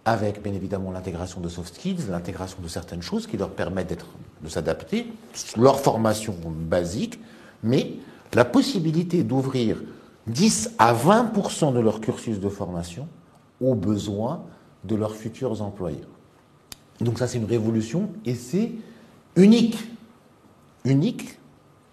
avec 0.04 0.42
bien 0.42 0.52
évidemment 0.52 0.90
l'intégration 0.90 1.40
de 1.40 1.48
soft 1.48 1.74
skills, 1.74 2.08
l'intégration 2.10 2.58
de 2.62 2.68
certaines 2.68 3.02
choses 3.02 3.26
qui 3.26 3.36
leur 3.36 3.50
permettent 3.50 4.04
de 4.42 4.48
s'adapter, 4.48 5.06
leur 5.56 5.78
formation 5.80 6.34
basique, 6.44 7.20
mais 7.62 7.94
la 8.32 8.44
possibilité 8.44 9.22
d'ouvrir 9.22 9.82
10 10.26 10.72
à 10.78 10.94
20% 10.94 11.74
de 11.74 11.80
leur 11.80 12.00
cursus 12.00 12.40
de 12.40 12.48
formation 12.48 13.08
aux 13.60 13.74
besoins 13.74 14.42
de 14.84 14.94
leurs 14.96 15.14
futurs 15.14 15.60
employeurs. 15.62 16.08
Donc 17.00 17.18
ça, 17.18 17.26
c'est 17.26 17.38
une 17.38 17.44
révolution 17.44 18.10
et 18.24 18.34
c'est 18.34 18.72
unique. 19.36 19.78
Unique 20.84 21.38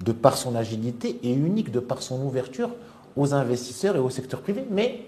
de 0.03 0.12
par 0.12 0.38
son 0.38 0.55
agilité 0.55 1.20
et 1.24 1.34
unique 1.34 1.72
de 1.72 1.80
par 1.80 2.01
son 2.01 2.22
ouverture 2.22 2.70
aux 3.16 3.34
investisseurs 3.34 3.95
et 3.95 3.99
au 3.99 4.10
secteur 4.10 4.41
privé, 4.41 4.66
mais 4.70 5.08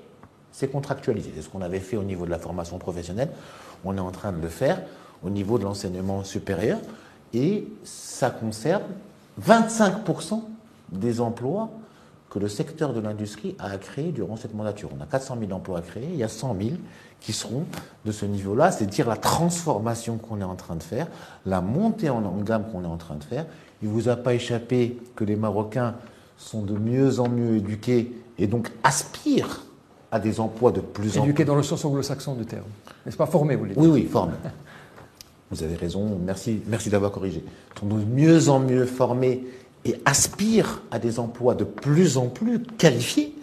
C'est 0.51 0.67
contractualisé. 0.67 1.31
C'est 1.35 1.43
ce 1.43 1.49
qu'on 1.49 1.61
avait 1.61 1.79
fait 1.79 1.95
au 1.95 2.03
niveau 2.03 2.25
de 2.25 2.31
la 2.31 2.39
formation 2.39 2.79
professionnelle. 2.79 3.29
On 3.85 3.95
est 3.95 4.01
en 4.01 4.11
train 4.11 4.31
de 4.31 4.41
le 4.41 4.47
faire 4.47 4.81
au 5.23 5.29
niveau 5.29 5.59
de 5.59 5.63
l'enseignement 5.63 6.23
supérieur. 6.23 6.79
Et 7.33 7.67
ça 7.83 8.31
concerne 8.31 8.81
25% 9.39 10.41
des 10.91 11.21
emplois 11.21 11.69
que 12.29 12.39
le 12.39 12.47
secteur 12.47 12.93
de 12.93 12.99
l'industrie 12.99 13.55
a 13.59 13.75
créé 13.77 14.11
durant 14.11 14.35
cette 14.35 14.53
mandature. 14.53 14.89
On 14.97 15.01
a 15.01 15.05
400 15.05 15.37
000 15.39 15.51
emplois 15.51 15.79
à 15.79 15.81
créer, 15.81 16.09
il 16.11 16.17
y 16.17 16.23
a 16.23 16.27
100 16.27 16.55
000 16.61 16.75
qui 17.19 17.33
seront 17.33 17.65
de 18.05 18.11
ce 18.11 18.25
niveau-là, 18.25 18.71
c'est-à-dire 18.71 19.07
la 19.07 19.17
transformation 19.17 20.17
qu'on 20.17 20.39
est 20.39 20.45
en 20.45 20.55
train 20.55 20.75
de 20.75 20.83
faire, 20.83 21.07
la 21.45 21.61
montée 21.61 22.09
en 22.09 22.21
gamme 22.41 22.65
qu'on 22.71 22.83
est 22.83 22.87
en 22.87 22.97
train 22.97 23.15
de 23.15 23.23
faire. 23.23 23.45
Il 23.81 23.89
ne 23.89 23.93
vous 23.93 24.09
a 24.09 24.15
pas 24.15 24.33
échappé 24.33 24.97
que 25.15 25.23
les 25.23 25.35
Marocains 25.35 25.95
sont 26.37 26.61
de 26.61 26.77
mieux 26.77 27.19
en 27.19 27.29
mieux 27.29 27.57
éduqués 27.57 28.13
et 28.37 28.47
donc 28.47 28.71
aspirent 28.83 29.65
à 30.11 30.19
des 30.19 30.39
emplois 30.39 30.71
de 30.71 30.81
plus 30.81 31.17
en 31.17 31.21
plus. 31.21 31.29
Éduqués 31.29 31.45
dans 31.45 31.55
le 31.55 31.63
sens 31.63 31.83
anglo-saxon 31.83 32.35
du 32.35 32.45
terme. 32.45 32.65
N'est-ce 33.05 33.17
pas 33.17 33.25
formés, 33.25 33.55
vous 33.55 33.61
voulez 33.61 33.73
dire 33.73 33.83
Oui, 33.83 33.89
oui, 33.89 34.05
formés. 34.05 34.33
Vous 35.51 35.63
avez 35.63 35.75
raison, 35.75 36.19
merci, 36.23 36.61
merci 36.67 36.89
d'avoir 36.89 37.11
corrigé. 37.11 37.43
Ils 37.75 37.79
sont 37.79 37.87
de 37.87 38.03
mieux 38.05 38.49
en 38.49 38.59
mieux 38.59 38.85
formés 38.85 39.45
et 39.85 39.95
aspirent 40.05 40.81
à 40.91 40.99
des 40.99 41.19
emplois 41.19 41.55
de 41.55 41.63
plus 41.63 42.17
en 42.17 42.27
plus 42.27 42.59
qualifiés 42.59 43.35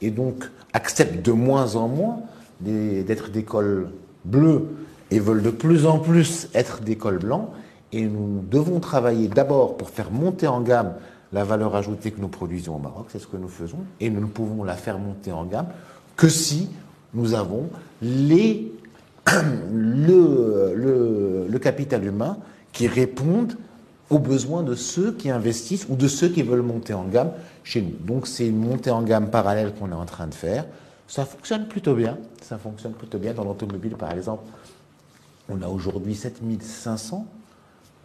et 0.00 0.10
donc 0.10 0.44
acceptent 0.72 1.24
de 1.24 1.32
moins 1.32 1.76
en 1.76 1.88
moins 1.88 2.20
d'être 2.60 3.30
d'école 3.30 3.90
bleue 4.24 4.66
et 5.10 5.18
veulent 5.18 5.42
de 5.42 5.50
plus 5.50 5.86
en 5.86 5.98
plus 5.98 6.48
être 6.54 6.80
d'école 6.80 7.18
blanc. 7.18 7.50
Et 7.92 8.06
nous 8.06 8.42
devons 8.50 8.80
travailler 8.80 9.28
d'abord 9.28 9.76
pour 9.76 9.90
faire 9.90 10.10
monter 10.10 10.46
en 10.46 10.60
gamme 10.62 10.94
la 11.32 11.44
valeur 11.44 11.76
ajoutée 11.76 12.10
que 12.10 12.20
nous 12.20 12.28
produisons 12.28 12.76
au 12.76 12.78
Maroc, 12.78 13.06
c'est 13.08 13.18
ce 13.18 13.26
que 13.26 13.36
nous 13.36 13.48
faisons, 13.48 13.78
et 14.00 14.10
nous 14.10 14.20
ne 14.20 14.26
pouvons 14.26 14.64
la 14.64 14.74
faire 14.74 14.98
monter 14.98 15.32
en 15.32 15.44
gamme 15.44 15.66
que 16.16 16.28
si 16.28 16.68
nous 17.14 17.34
avons 17.34 17.68
les, 18.02 18.70
le, 19.72 20.72
le, 20.74 21.46
le 21.48 21.58
capital 21.58 22.04
humain 22.04 22.36
qui 22.72 22.86
répondent 22.86 23.56
aux 24.12 24.18
besoins 24.18 24.62
de 24.62 24.74
ceux 24.74 25.12
qui 25.12 25.30
investissent 25.30 25.86
ou 25.88 25.96
de 25.96 26.06
ceux 26.06 26.28
qui 26.28 26.42
veulent 26.42 26.62
monter 26.62 26.92
en 26.92 27.04
gamme 27.04 27.32
chez 27.64 27.80
nous. 27.80 27.96
Donc 28.04 28.26
c'est 28.26 28.46
une 28.46 28.58
montée 28.58 28.90
en 28.90 29.02
gamme 29.02 29.30
parallèle 29.30 29.72
qu'on 29.74 29.90
est 29.90 29.94
en 29.94 30.04
train 30.04 30.26
de 30.26 30.34
faire. 30.34 30.66
Ça 31.08 31.24
fonctionne 31.24 31.66
plutôt 31.66 31.94
bien. 31.94 32.18
Ça 32.42 32.58
fonctionne 32.58 32.92
plutôt 32.92 33.18
bien 33.18 33.32
dans 33.32 33.44
l'automobile, 33.44 33.96
par 33.96 34.12
exemple. 34.12 34.44
On 35.48 35.62
a 35.62 35.68
aujourd'hui 35.68 36.14
7500 36.14 37.26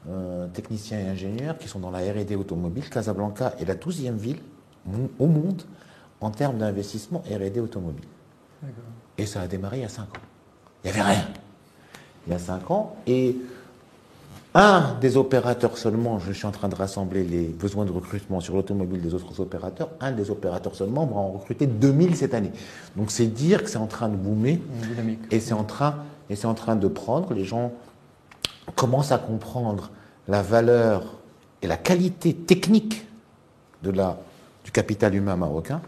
euh, 0.09 0.47
techniciens 0.47 0.99
et 0.99 1.09
ingénieurs 1.09 1.57
qui 1.57 1.67
sont 1.67 1.79
dans 1.79 1.91
la 1.91 1.99
R&D 1.99 2.35
automobile. 2.35 2.89
Casablanca 2.89 3.53
est 3.59 3.65
la 3.65 3.75
12e 3.75 4.15
ville 4.15 4.39
au 5.19 5.27
monde 5.27 5.63
en 6.21 6.31
termes 6.31 6.57
d'investissement 6.57 7.21
R&D 7.29 7.59
automobile. 7.59 8.07
Et 9.17 9.25
ça 9.25 9.41
a 9.41 9.47
démarré 9.47 9.79
il 9.79 9.81
y 9.81 9.85
a 9.85 9.89
5 9.89 10.03
ans. 10.03 10.21
Il 10.83 10.91
n'y 10.91 10.97
avait 10.97 11.11
rien. 11.11 11.27
Il 12.25 12.31
y 12.31 12.35
a 12.35 12.39
5 12.39 12.71
ans. 12.71 12.95
Et 13.05 13.35
un 14.59 14.95
des 14.99 15.17
opérateurs 15.17 15.77
seulement, 15.77 16.17
je 16.17 16.31
suis 16.33 16.47
en 16.47 16.51
train 16.51 16.67
de 16.67 16.73
rassembler 16.73 17.23
les 17.23 17.43
besoins 17.43 17.85
de 17.85 17.91
recrutement 17.91 18.39
sur 18.39 18.55
l'automobile 18.55 18.99
des 18.99 19.13
autres 19.13 19.39
opérateurs, 19.39 19.89
un 19.99 20.11
des 20.11 20.31
opérateurs 20.31 20.73
seulement 20.73 21.05
va 21.05 21.15
en 21.15 21.31
recruter 21.33 21.67
2000 21.67 22.15
cette 22.15 22.33
année. 22.33 22.51
Donc 22.95 23.11
c'est 23.11 23.27
dire 23.27 23.63
que 23.63 23.69
c'est 23.69 23.77
en 23.77 23.85
train 23.85 24.09
de 24.09 24.15
boomer 24.15 24.57
et 25.29 25.39
c'est 25.39 25.53
en 25.53 25.63
train 25.63 25.97
et 26.31 26.35
c'est 26.35 26.47
en 26.47 26.55
train 26.55 26.75
de 26.75 26.87
prendre. 26.87 27.35
Les 27.35 27.45
gens 27.45 27.71
commencent 28.75 29.11
à 29.11 29.19
comprendre 29.19 29.91
la 30.27 30.41
valeur 30.41 31.03
et 31.61 31.67
la 31.67 31.77
qualité 31.77 32.33
technique 32.33 33.05
de 33.83 33.91
la, 33.91 34.17
du 34.65 34.71
capital 34.71 35.13
humain 35.13 35.35
marocain. 35.35 35.81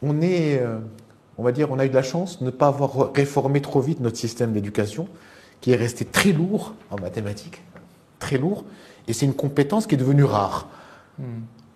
On 0.00 0.22
est, 0.22 0.62
euh, 0.62 0.78
on 1.36 1.42
va 1.42 1.52
dire, 1.52 1.70
on 1.70 1.78
a 1.78 1.84
eu 1.84 1.90
de 1.90 1.94
la 1.94 2.02
chance 2.02 2.40
de 2.40 2.46
ne 2.46 2.50
pas 2.50 2.68
avoir 2.68 3.12
réformé 3.12 3.60
trop 3.60 3.82
vite 3.82 4.00
notre 4.00 4.16
système 4.16 4.52
d'éducation, 4.52 5.08
qui 5.60 5.72
est 5.72 5.76
resté 5.76 6.06
très 6.06 6.32
lourd 6.32 6.74
en 6.90 6.96
mathématiques 6.96 7.60
très 8.18 8.38
lourd, 8.38 8.64
et 9.06 9.12
c'est 9.12 9.26
une 9.26 9.34
compétence 9.34 9.86
qui 9.86 9.94
est 9.94 9.98
devenue 9.98 10.24
rare. 10.24 10.68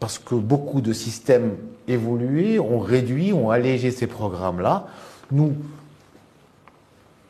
Parce 0.00 0.18
que 0.18 0.34
beaucoup 0.34 0.80
de 0.80 0.92
systèmes 0.92 1.56
évolués 1.88 2.58
ont 2.60 2.78
réduit, 2.78 3.32
ont 3.32 3.50
allégé 3.50 3.90
ces 3.90 4.06
programmes-là. 4.06 4.86
Nous, 5.30 5.54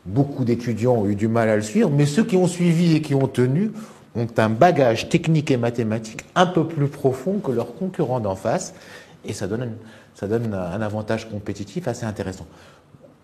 beaucoup 0.04 0.44
d'étudiants 0.44 0.94
ont 0.94 1.06
eu 1.06 1.14
du 1.14 1.28
mal 1.28 1.48
à 1.48 1.56
le 1.56 1.62
suivre, 1.62 1.90
mais 1.90 2.06
ceux 2.06 2.24
qui 2.24 2.36
ont 2.36 2.46
suivi 2.46 2.96
et 2.96 3.02
qui 3.02 3.14
ont 3.14 3.28
tenu 3.28 3.72
ont 4.14 4.26
un 4.36 4.50
bagage 4.50 5.08
technique 5.08 5.50
et 5.50 5.56
mathématique 5.56 6.24
un 6.34 6.46
peu 6.46 6.66
plus 6.66 6.88
profond 6.88 7.38
que 7.38 7.50
leurs 7.50 7.74
concurrents 7.74 8.20
d'en 8.20 8.36
face, 8.36 8.74
et 9.24 9.32
ça 9.32 9.46
donne, 9.46 9.76
ça 10.14 10.26
donne 10.26 10.52
un 10.52 10.82
avantage 10.82 11.30
compétitif 11.30 11.88
assez 11.88 12.04
intéressant. 12.04 12.46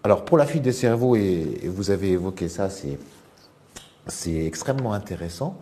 Alors 0.05 0.25
pour 0.25 0.39
la 0.39 0.47
fuite 0.47 0.63
des 0.63 0.73
cerveaux, 0.73 1.17
et 1.17 1.61
vous 1.67 1.91
avez 1.91 2.13
évoqué 2.13 2.49
ça, 2.49 2.69
c'est 2.69 4.45
extrêmement 4.47 4.93
intéressant. 4.93 5.59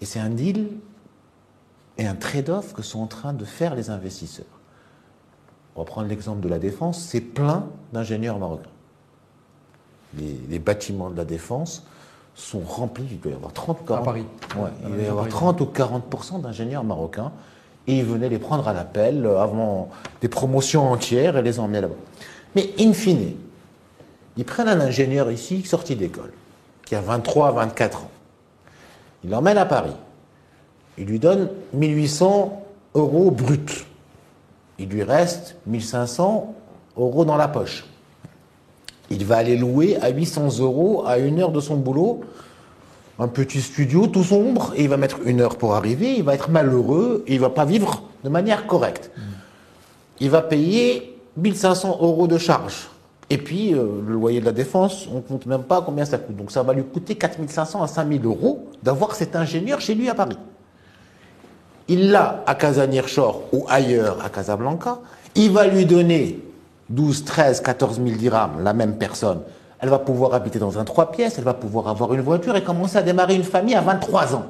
Et 0.00 0.04
c'est 0.04 0.20
un 0.20 0.30
deal 0.30 0.68
et 1.98 2.06
un 2.06 2.14
trade-off 2.14 2.74
que 2.74 2.82
sont 2.82 3.00
en 3.00 3.06
train 3.06 3.32
de 3.32 3.44
faire 3.44 3.74
les 3.74 3.90
investisseurs. 3.90 4.44
On 5.74 5.80
va 5.80 5.84
prendre 5.84 6.08
l'exemple 6.08 6.40
de 6.40 6.48
la 6.48 6.58
défense, 6.58 7.00
c'est 7.00 7.20
plein 7.20 7.66
d'ingénieurs 7.92 8.38
marocains. 8.38 8.70
Les, 10.48 10.58
bâtiments 10.58 11.10
de 11.10 11.16
la 11.16 11.26
défense 11.26 11.84
sont 12.34 12.60
remplis, 12.60 13.06
il 13.10 13.20
doit 13.20 13.32
y 13.32 13.34
avoir 13.34 13.52
30 13.52 13.84
40, 13.86 14.04
Paris. 14.04 14.24
il 14.50 14.94
doit 14.94 15.02
y 15.02 15.06
avoir 15.06 15.28
30 15.28 15.60
ou 15.60 15.64
40% 15.64 16.40
d'ingénieurs 16.40 16.84
marocains 16.84 17.32
et 17.86 17.98
ils 17.98 18.04
venaient 18.04 18.30
les 18.30 18.38
prendre 18.38 18.66
à 18.66 18.72
l'appel 18.72 19.26
avant 19.38 19.90
des 20.22 20.28
promotions 20.28 20.90
entières 20.90 21.36
et 21.36 21.42
les 21.42 21.60
emmener 21.60 21.82
là-bas. 21.82 21.94
Mais 22.54 22.70
in 22.80 22.94
fine, 22.94 23.34
ils 24.38 24.44
prennent 24.44 24.68
un 24.68 24.80
ingénieur 24.80 25.30
ici 25.30 25.62
sorti 25.62 25.96
d'école, 25.96 26.32
qui 26.86 26.94
a 26.94 27.00
23, 27.02 27.52
24 27.52 28.04
ans. 28.04 28.10
Il 29.26 29.32
l'emmène 29.32 29.58
à 29.58 29.66
Paris. 29.66 29.96
Il 30.98 31.06
lui 31.06 31.18
donne 31.18 31.50
1800 31.74 32.62
euros 32.94 33.32
bruts. 33.32 33.84
Il 34.78 34.88
lui 34.88 35.02
reste 35.02 35.56
1500 35.66 36.54
euros 36.96 37.24
dans 37.24 37.36
la 37.36 37.48
poche. 37.48 37.86
Il 39.10 39.24
va 39.24 39.38
aller 39.38 39.56
louer 39.56 39.96
à 40.00 40.10
800 40.10 40.60
euros 40.60 41.04
à 41.04 41.18
une 41.18 41.40
heure 41.40 41.50
de 41.50 41.58
son 41.58 41.74
boulot 41.74 42.20
un 43.18 43.26
petit 43.26 43.62
studio 43.62 44.06
tout 44.06 44.22
sombre 44.22 44.72
et 44.76 44.84
il 44.84 44.88
va 44.88 44.96
mettre 44.96 45.18
une 45.24 45.40
heure 45.40 45.56
pour 45.56 45.74
arriver. 45.74 46.14
Il 46.16 46.22
va 46.22 46.34
être 46.34 46.48
malheureux 46.48 47.24
et 47.26 47.34
il 47.34 47.40
va 47.40 47.50
pas 47.50 47.64
vivre 47.64 48.04
de 48.22 48.28
manière 48.28 48.68
correcte. 48.68 49.10
Il 50.20 50.30
va 50.30 50.40
payer 50.40 51.18
1500 51.36 51.98
euros 52.00 52.28
de 52.28 52.38
charges. 52.38 52.90
Et 53.28 53.38
puis, 53.38 53.74
euh, 53.74 54.02
le 54.06 54.14
loyer 54.14 54.40
de 54.40 54.44
la 54.44 54.52
défense, 54.52 55.08
on 55.10 55.16
ne 55.16 55.20
compte 55.20 55.46
même 55.46 55.64
pas 55.64 55.82
combien 55.82 56.04
ça 56.04 56.18
coûte. 56.18 56.36
Donc, 56.36 56.52
ça 56.52 56.62
va 56.62 56.72
lui 56.72 56.84
coûter 56.84 57.16
4500 57.16 57.82
à 57.82 57.86
5000 57.88 58.24
euros 58.24 58.68
d'avoir 58.82 59.14
cet 59.14 59.34
ingénieur 59.34 59.80
chez 59.80 59.94
lui 59.94 60.08
à 60.08 60.14
Paris. 60.14 60.38
Il 61.88 62.10
l'a 62.10 62.44
à 62.46 62.54
Casanirchor 62.54 63.42
ou 63.52 63.64
ailleurs 63.68 64.24
à 64.24 64.28
Casablanca. 64.28 64.98
Il 65.34 65.52
va 65.52 65.66
lui 65.66 65.86
donner 65.86 66.40
12, 66.88 67.24
13, 67.24 67.60
14 67.60 68.00
000 68.02 68.16
dirhams, 68.16 68.62
la 68.62 68.72
même 68.72 68.96
personne. 68.96 69.40
Elle 69.80 69.88
va 69.88 69.98
pouvoir 69.98 70.34
habiter 70.34 70.58
dans 70.58 70.78
un 70.78 70.84
trois 70.84 71.10
pièces, 71.10 71.36
elle 71.38 71.44
va 71.44 71.54
pouvoir 71.54 71.88
avoir 71.88 72.14
une 72.14 72.22
voiture 72.22 72.56
et 72.56 72.62
commencer 72.62 72.96
à 72.96 73.02
démarrer 73.02 73.34
une 73.34 73.44
famille 73.44 73.74
à 73.74 73.82
23 73.82 74.34
ans. 74.34 74.46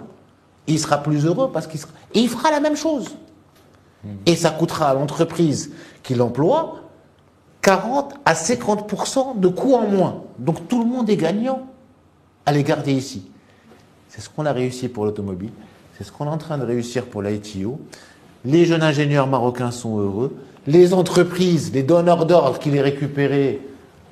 il 0.66 0.78
sera 0.78 0.98
plus 0.98 1.24
heureux 1.26 1.50
parce 1.52 1.66
qu'il 1.66 1.80
sera... 1.80 1.92
Il 2.14 2.28
fera 2.28 2.50
la 2.50 2.60
même 2.60 2.76
chose. 2.76 3.16
Et 4.24 4.36
ça 4.36 4.50
coûtera 4.50 4.90
à 4.90 4.94
l'entreprise 4.94 5.72
qui 6.02 6.14
l'emploie 6.14 6.76
40 7.66 8.14
à 8.24 8.34
50% 8.34 9.40
de 9.40 9.48
coûts 9.48 9.74
en 9.74 9.88
moins. 9.88 10.22
Donc 10.38 10.68
tout 10.68 10.78
le 10.78 10.88
monde 10.88 11.10
est 11.10 11.16
gagnant 11.16 11.66
à 12.46 12.52
les 12.52 12.62
garder 12.62 12.92
ici. 12.92 13.28
C'est 14.08 14.20
ce 14.20 14.30
qu'on 14.30 14.46
a 14.46 14.52
réussi 14.52 14.88
pour 14.88 15.04
l'automobile, 15.04 15.50
c'est 15.98 16.04
ce 16.04 16.12
qu'on 16.12 16.26
est 16.26 16.30
en 16.30 16.38
train 16.38 16.58
de 16.58 16.64
réussir 16.64 17.06
pour 17.06 17.22
l'ITO. 17.22 17.80
Les 18.44 18.66
jeunes 18.66 18.84
ingénieurs 18.84 19.26
marocains 19.26 19.72
sont 19.72 19.98
heureux. 19.98 20.36
Les 20.68 20.94
entreprises, 20.94 21.72
les 21.74 21.82
donneurs 21.82 22.24
d'ordre 22.24 22.60
qui 22.60 22.70
les 22.70 22.80
récupéraient 22.80 23.58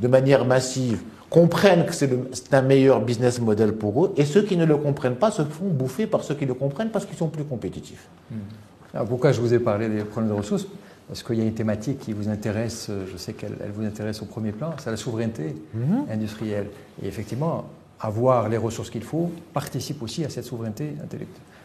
de 0.01 0.09
manière 0.09 0.45
massive 0.45 1.03
comprennent 1.31 1.87
que 1.87 1.95
c'est 1.95 2.55
un 2.55 2.63
meilleur 2.63 3.03
business 3.03 3.41
model 3.41 3.75
pour 3.75 4.05
eux. 4.05 4.15
Et 4.17 4.25
ceux 4.25 4.43
qui 4.43 4.57
ne 4.57 4.65
le 4.65 4.77
comprennent 4.77 5.15
pas 5.15 5.31
se 5.31 5.43
font 5.43 5.69
bouffer 5.69 6.09
par 6.09 6.25
ceux 6.25 6.35
qui 6.35 6.45
le 6.45 6.55
comprennent 6.55 6.91
parce 6.91 7.07
qu'ils 7.07 7.17
sont 7.17 7.29
plus 7.29 7.45
compétitifs. 7.45 8.09
Hmm. 8.33 9.05
pourquoi 9.07 9.31
je 9.31 9.41
vous 9.41 9.55
ai 9.55 9.61
parlé 9.61 9.89
des 9.89 10.03
problèmes 10.03 10.33
de 10.33 10.37
ressources 10.37 10.67
parce 11.09 11.23
qu'il 11.23 11.37
y 11.37 11.43
a 11.43 11.45
une 11.45 11.55
thématique 11.55 12.01
qui 12.01 12.13
vous 12.13 12.29
intéresse, 12.29 12.91
je 13.11 13.17
sais 13.17 13.35
qu'elle 13.35 13.57
vous 13.75 13.85
intéresse 13.85 14.23
au 14.23 14.27
premier 14.27 14.53
plan, 14.53 14.75
c'est 14.79 14.91
la 14.91 14.97
souveraineté 14.97 15.55
mhm. 15.75 16.07
industrielle. 16.11 16.69
Et 17.03 17.07
effectivement, 17.07 17.67
avoir 18.01 18.49
les 18.49 18.57
ressources 18.57 18.91
qu'il 18.91 19.03
faut 19.03 19.31
participe 19.53 20.03
aussi 20.03 20.25
à 20.25 20.31
cette 20.31 20.45
souveraineté 20.45 20.95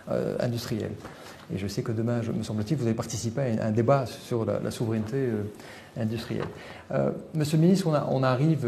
euh, 0.10 0.36
industrielle. 0.40 0.92
Et 1.54 1.58
je 1.58 1.68
sais 1.68 1.82
que 1.82 1.92
demain, 1.92 2.22
me 2.36 2.44
semble-t-il, 2.44 2.78
vous 2.78 2.86
allez 2.86 2.96
participer 2.96 3.58
à 3.60 3.68
un, 3.68 3.72
débat 3.72 4.06
sur 4.06 4.46
la, 4.46 4.72
souveraineté 4.72 5.18
euh, 5.18 5.44
industrielle. 5.98 6.46
Euh, 6.92 7.12
monsieur 7.34 7.58
le 7.58 7.64
ministre, 7.64 7.88
on, 7.88 8.24
arrive 8.24 8.68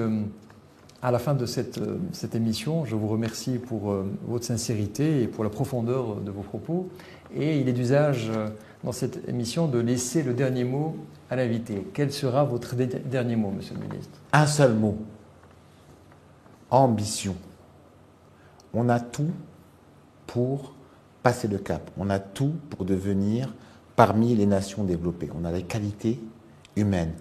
à 1.01 1.11
la 1.11 1.19
fin 1.19 1.33
de 1.33 1.45
cette, 1.45 1.79
euh, 1.79 1.97
cette, 2.11 2.35
émission, 2.35 2.85
je 2.85 2.95
vous 2.95 3.07
remercie 3.07 3.57
pour 3.57 3.91
euh, 3.91 4.05
votre 4.27 4.45
sincérité 4.45 5.23
et 5.23 5.27
pour 5.27 5.43
la 5.43 5.49
profondeur 5.49 6.17
de 6.17 6.29
vos 6.29 6.41
propos. 6.41 6.89
Et 7.35 7.59
il 7.59 7.67
est 7.67 7.73
d'usage 7.73 8.29
euh, 8.29 8.49
dans 8.83 8.91
cette 8.91 9.27
émission 9.27 9.67
de 9.67 9.79
laisser 9.79 10.21
le 10.21 10.33
dernier 10.33 10.63
mot 10.63 10.95
à 11.29 11.35
l'invité. 11.35 11.87
Quel 11.93 12.11
sera 12.11 12.43
votre 12.43 12.75
dernier 12.75 13.35
mot, 13.35 13.51
Monsieur 13.51 13.75
le 13.75 13.81
Ministre? 13.81 14.19
Un 14.31 14.45
seul 14.45 14.73
mot. 14.73 14.97
Ambition. 16.69 17.35
On 18.73 18.87
a 18.87 18.99
tout 18.99 19.31
pour 20.27 20.73
passer 21.23 21.47
le 21.47 21.57
cap. 21.57 21.89
On 21.97 22.09
a 22.09 22.19
tout 22.19 22.53
pour 22.69 22.85
devenir 22.85 23.53
parmi 23.95 24.35
les 24.35 24.45
nations 24.45 24.83
développées. 24.83 25.29
On 25.35 25.45
a 25.45 25.51
les 25.51 25.63
qualités 25.63 26.19
humaines 26.75 27.13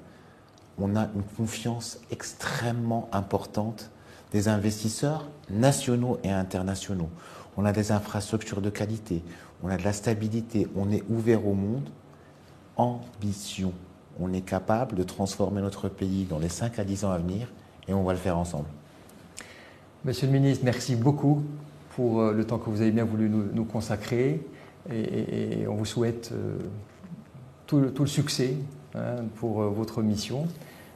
on 0.81 0.97
a 0.97 1.09
une 1.15 1.23
confiance 1.37 1.99
extrêmement 2.11 3.09
importante 3.13 3.91
des 4.33 4.49
investisseurs 4.49 5.29
nationaux 5.51 6.19
et 6.23 6.31
internationaux. 6.31 7.11
On 7.57 7.65
a 7.65 7.73
des 7.73 7.93
infrastructures 7.93 8.61
de 8.61 8.71
qualité, 8.71 9.23
on 9.63 9.69
a 9.69 9.77
de 9.77 9.83
la 9.83 9.93
stabilité, 9.93 10.69
on 10.77 10.91
est 10.91 11.03
ouvert 11.11 11.47
au 11.47 11.55
monde. 11.55 11.89
Ambition. 12.77 13.73
On 14.19 14.33
est 14.33 14.41
capable 14.41 14.97
de 14.97 15.03
transformer 15.03 15.61
notre 15.61 15.89
pays 15.89 16.25
dans 16.25 16.39
les 16.39 16.49
5 16.49 16.79
à 16.79 16.85
10 16.85 17.05
ans 17.05 17.11
à 17.11 17.19
venir 17.19 17.49
et 17.89 17.93
on 17.93 18.05
va 18.05 18.13
le 18.13 18.19
faire 18.19 18.39
ensemble. 18.39 18.69
Monsieur 20.05 20.27
le 20.29 20.33
ministre, 20.33 20.65
merci 20.65 20.97
beaucoup 20.97 21.43
pour 21.95 22.21
euh, 22.21 22.33
le 22.33 22.45
temps 22.45 22.57
que 22.57 22.71
vous 22.71 22.81
avez 22.81 22.91
bien 22.91 23.05
voulu 23.05 23.29
nous, 23.29 23.65
consacrer 23.65 24.41
et, 24.91 25.67
on 25.69 25.75
vous 25.75 25.85
souhaite 25.85 26.31
euh, 26.33 26.59
tout 27.67 27.81
le, 27.81 28.07
succès 28.07 28.55
hein, 28.95 29.17
pour 29.37 29.61
euh, 29.61 29.69
votre 29.69 30.03
mission. 30.03 30.49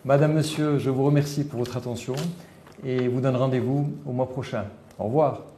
Madame, 0.07 0.35
Monsieur, 0.35 0.79
je 0.79 0.91
vous 0.91 1.03
remercie 1.03 1.45
pour 1.45 1.61
votre 1.61 1.79
attention 1.79 2.15
et 2.85 3.09
vous 3.09 3.23
donne 3.23 3.37
rendez-vous 3.37 3.91
au 4.05 4.13
mois 4.13 4.29
prochain. 4.29 4.67
Au 4.99 5.05
revoir. 5.05 5.54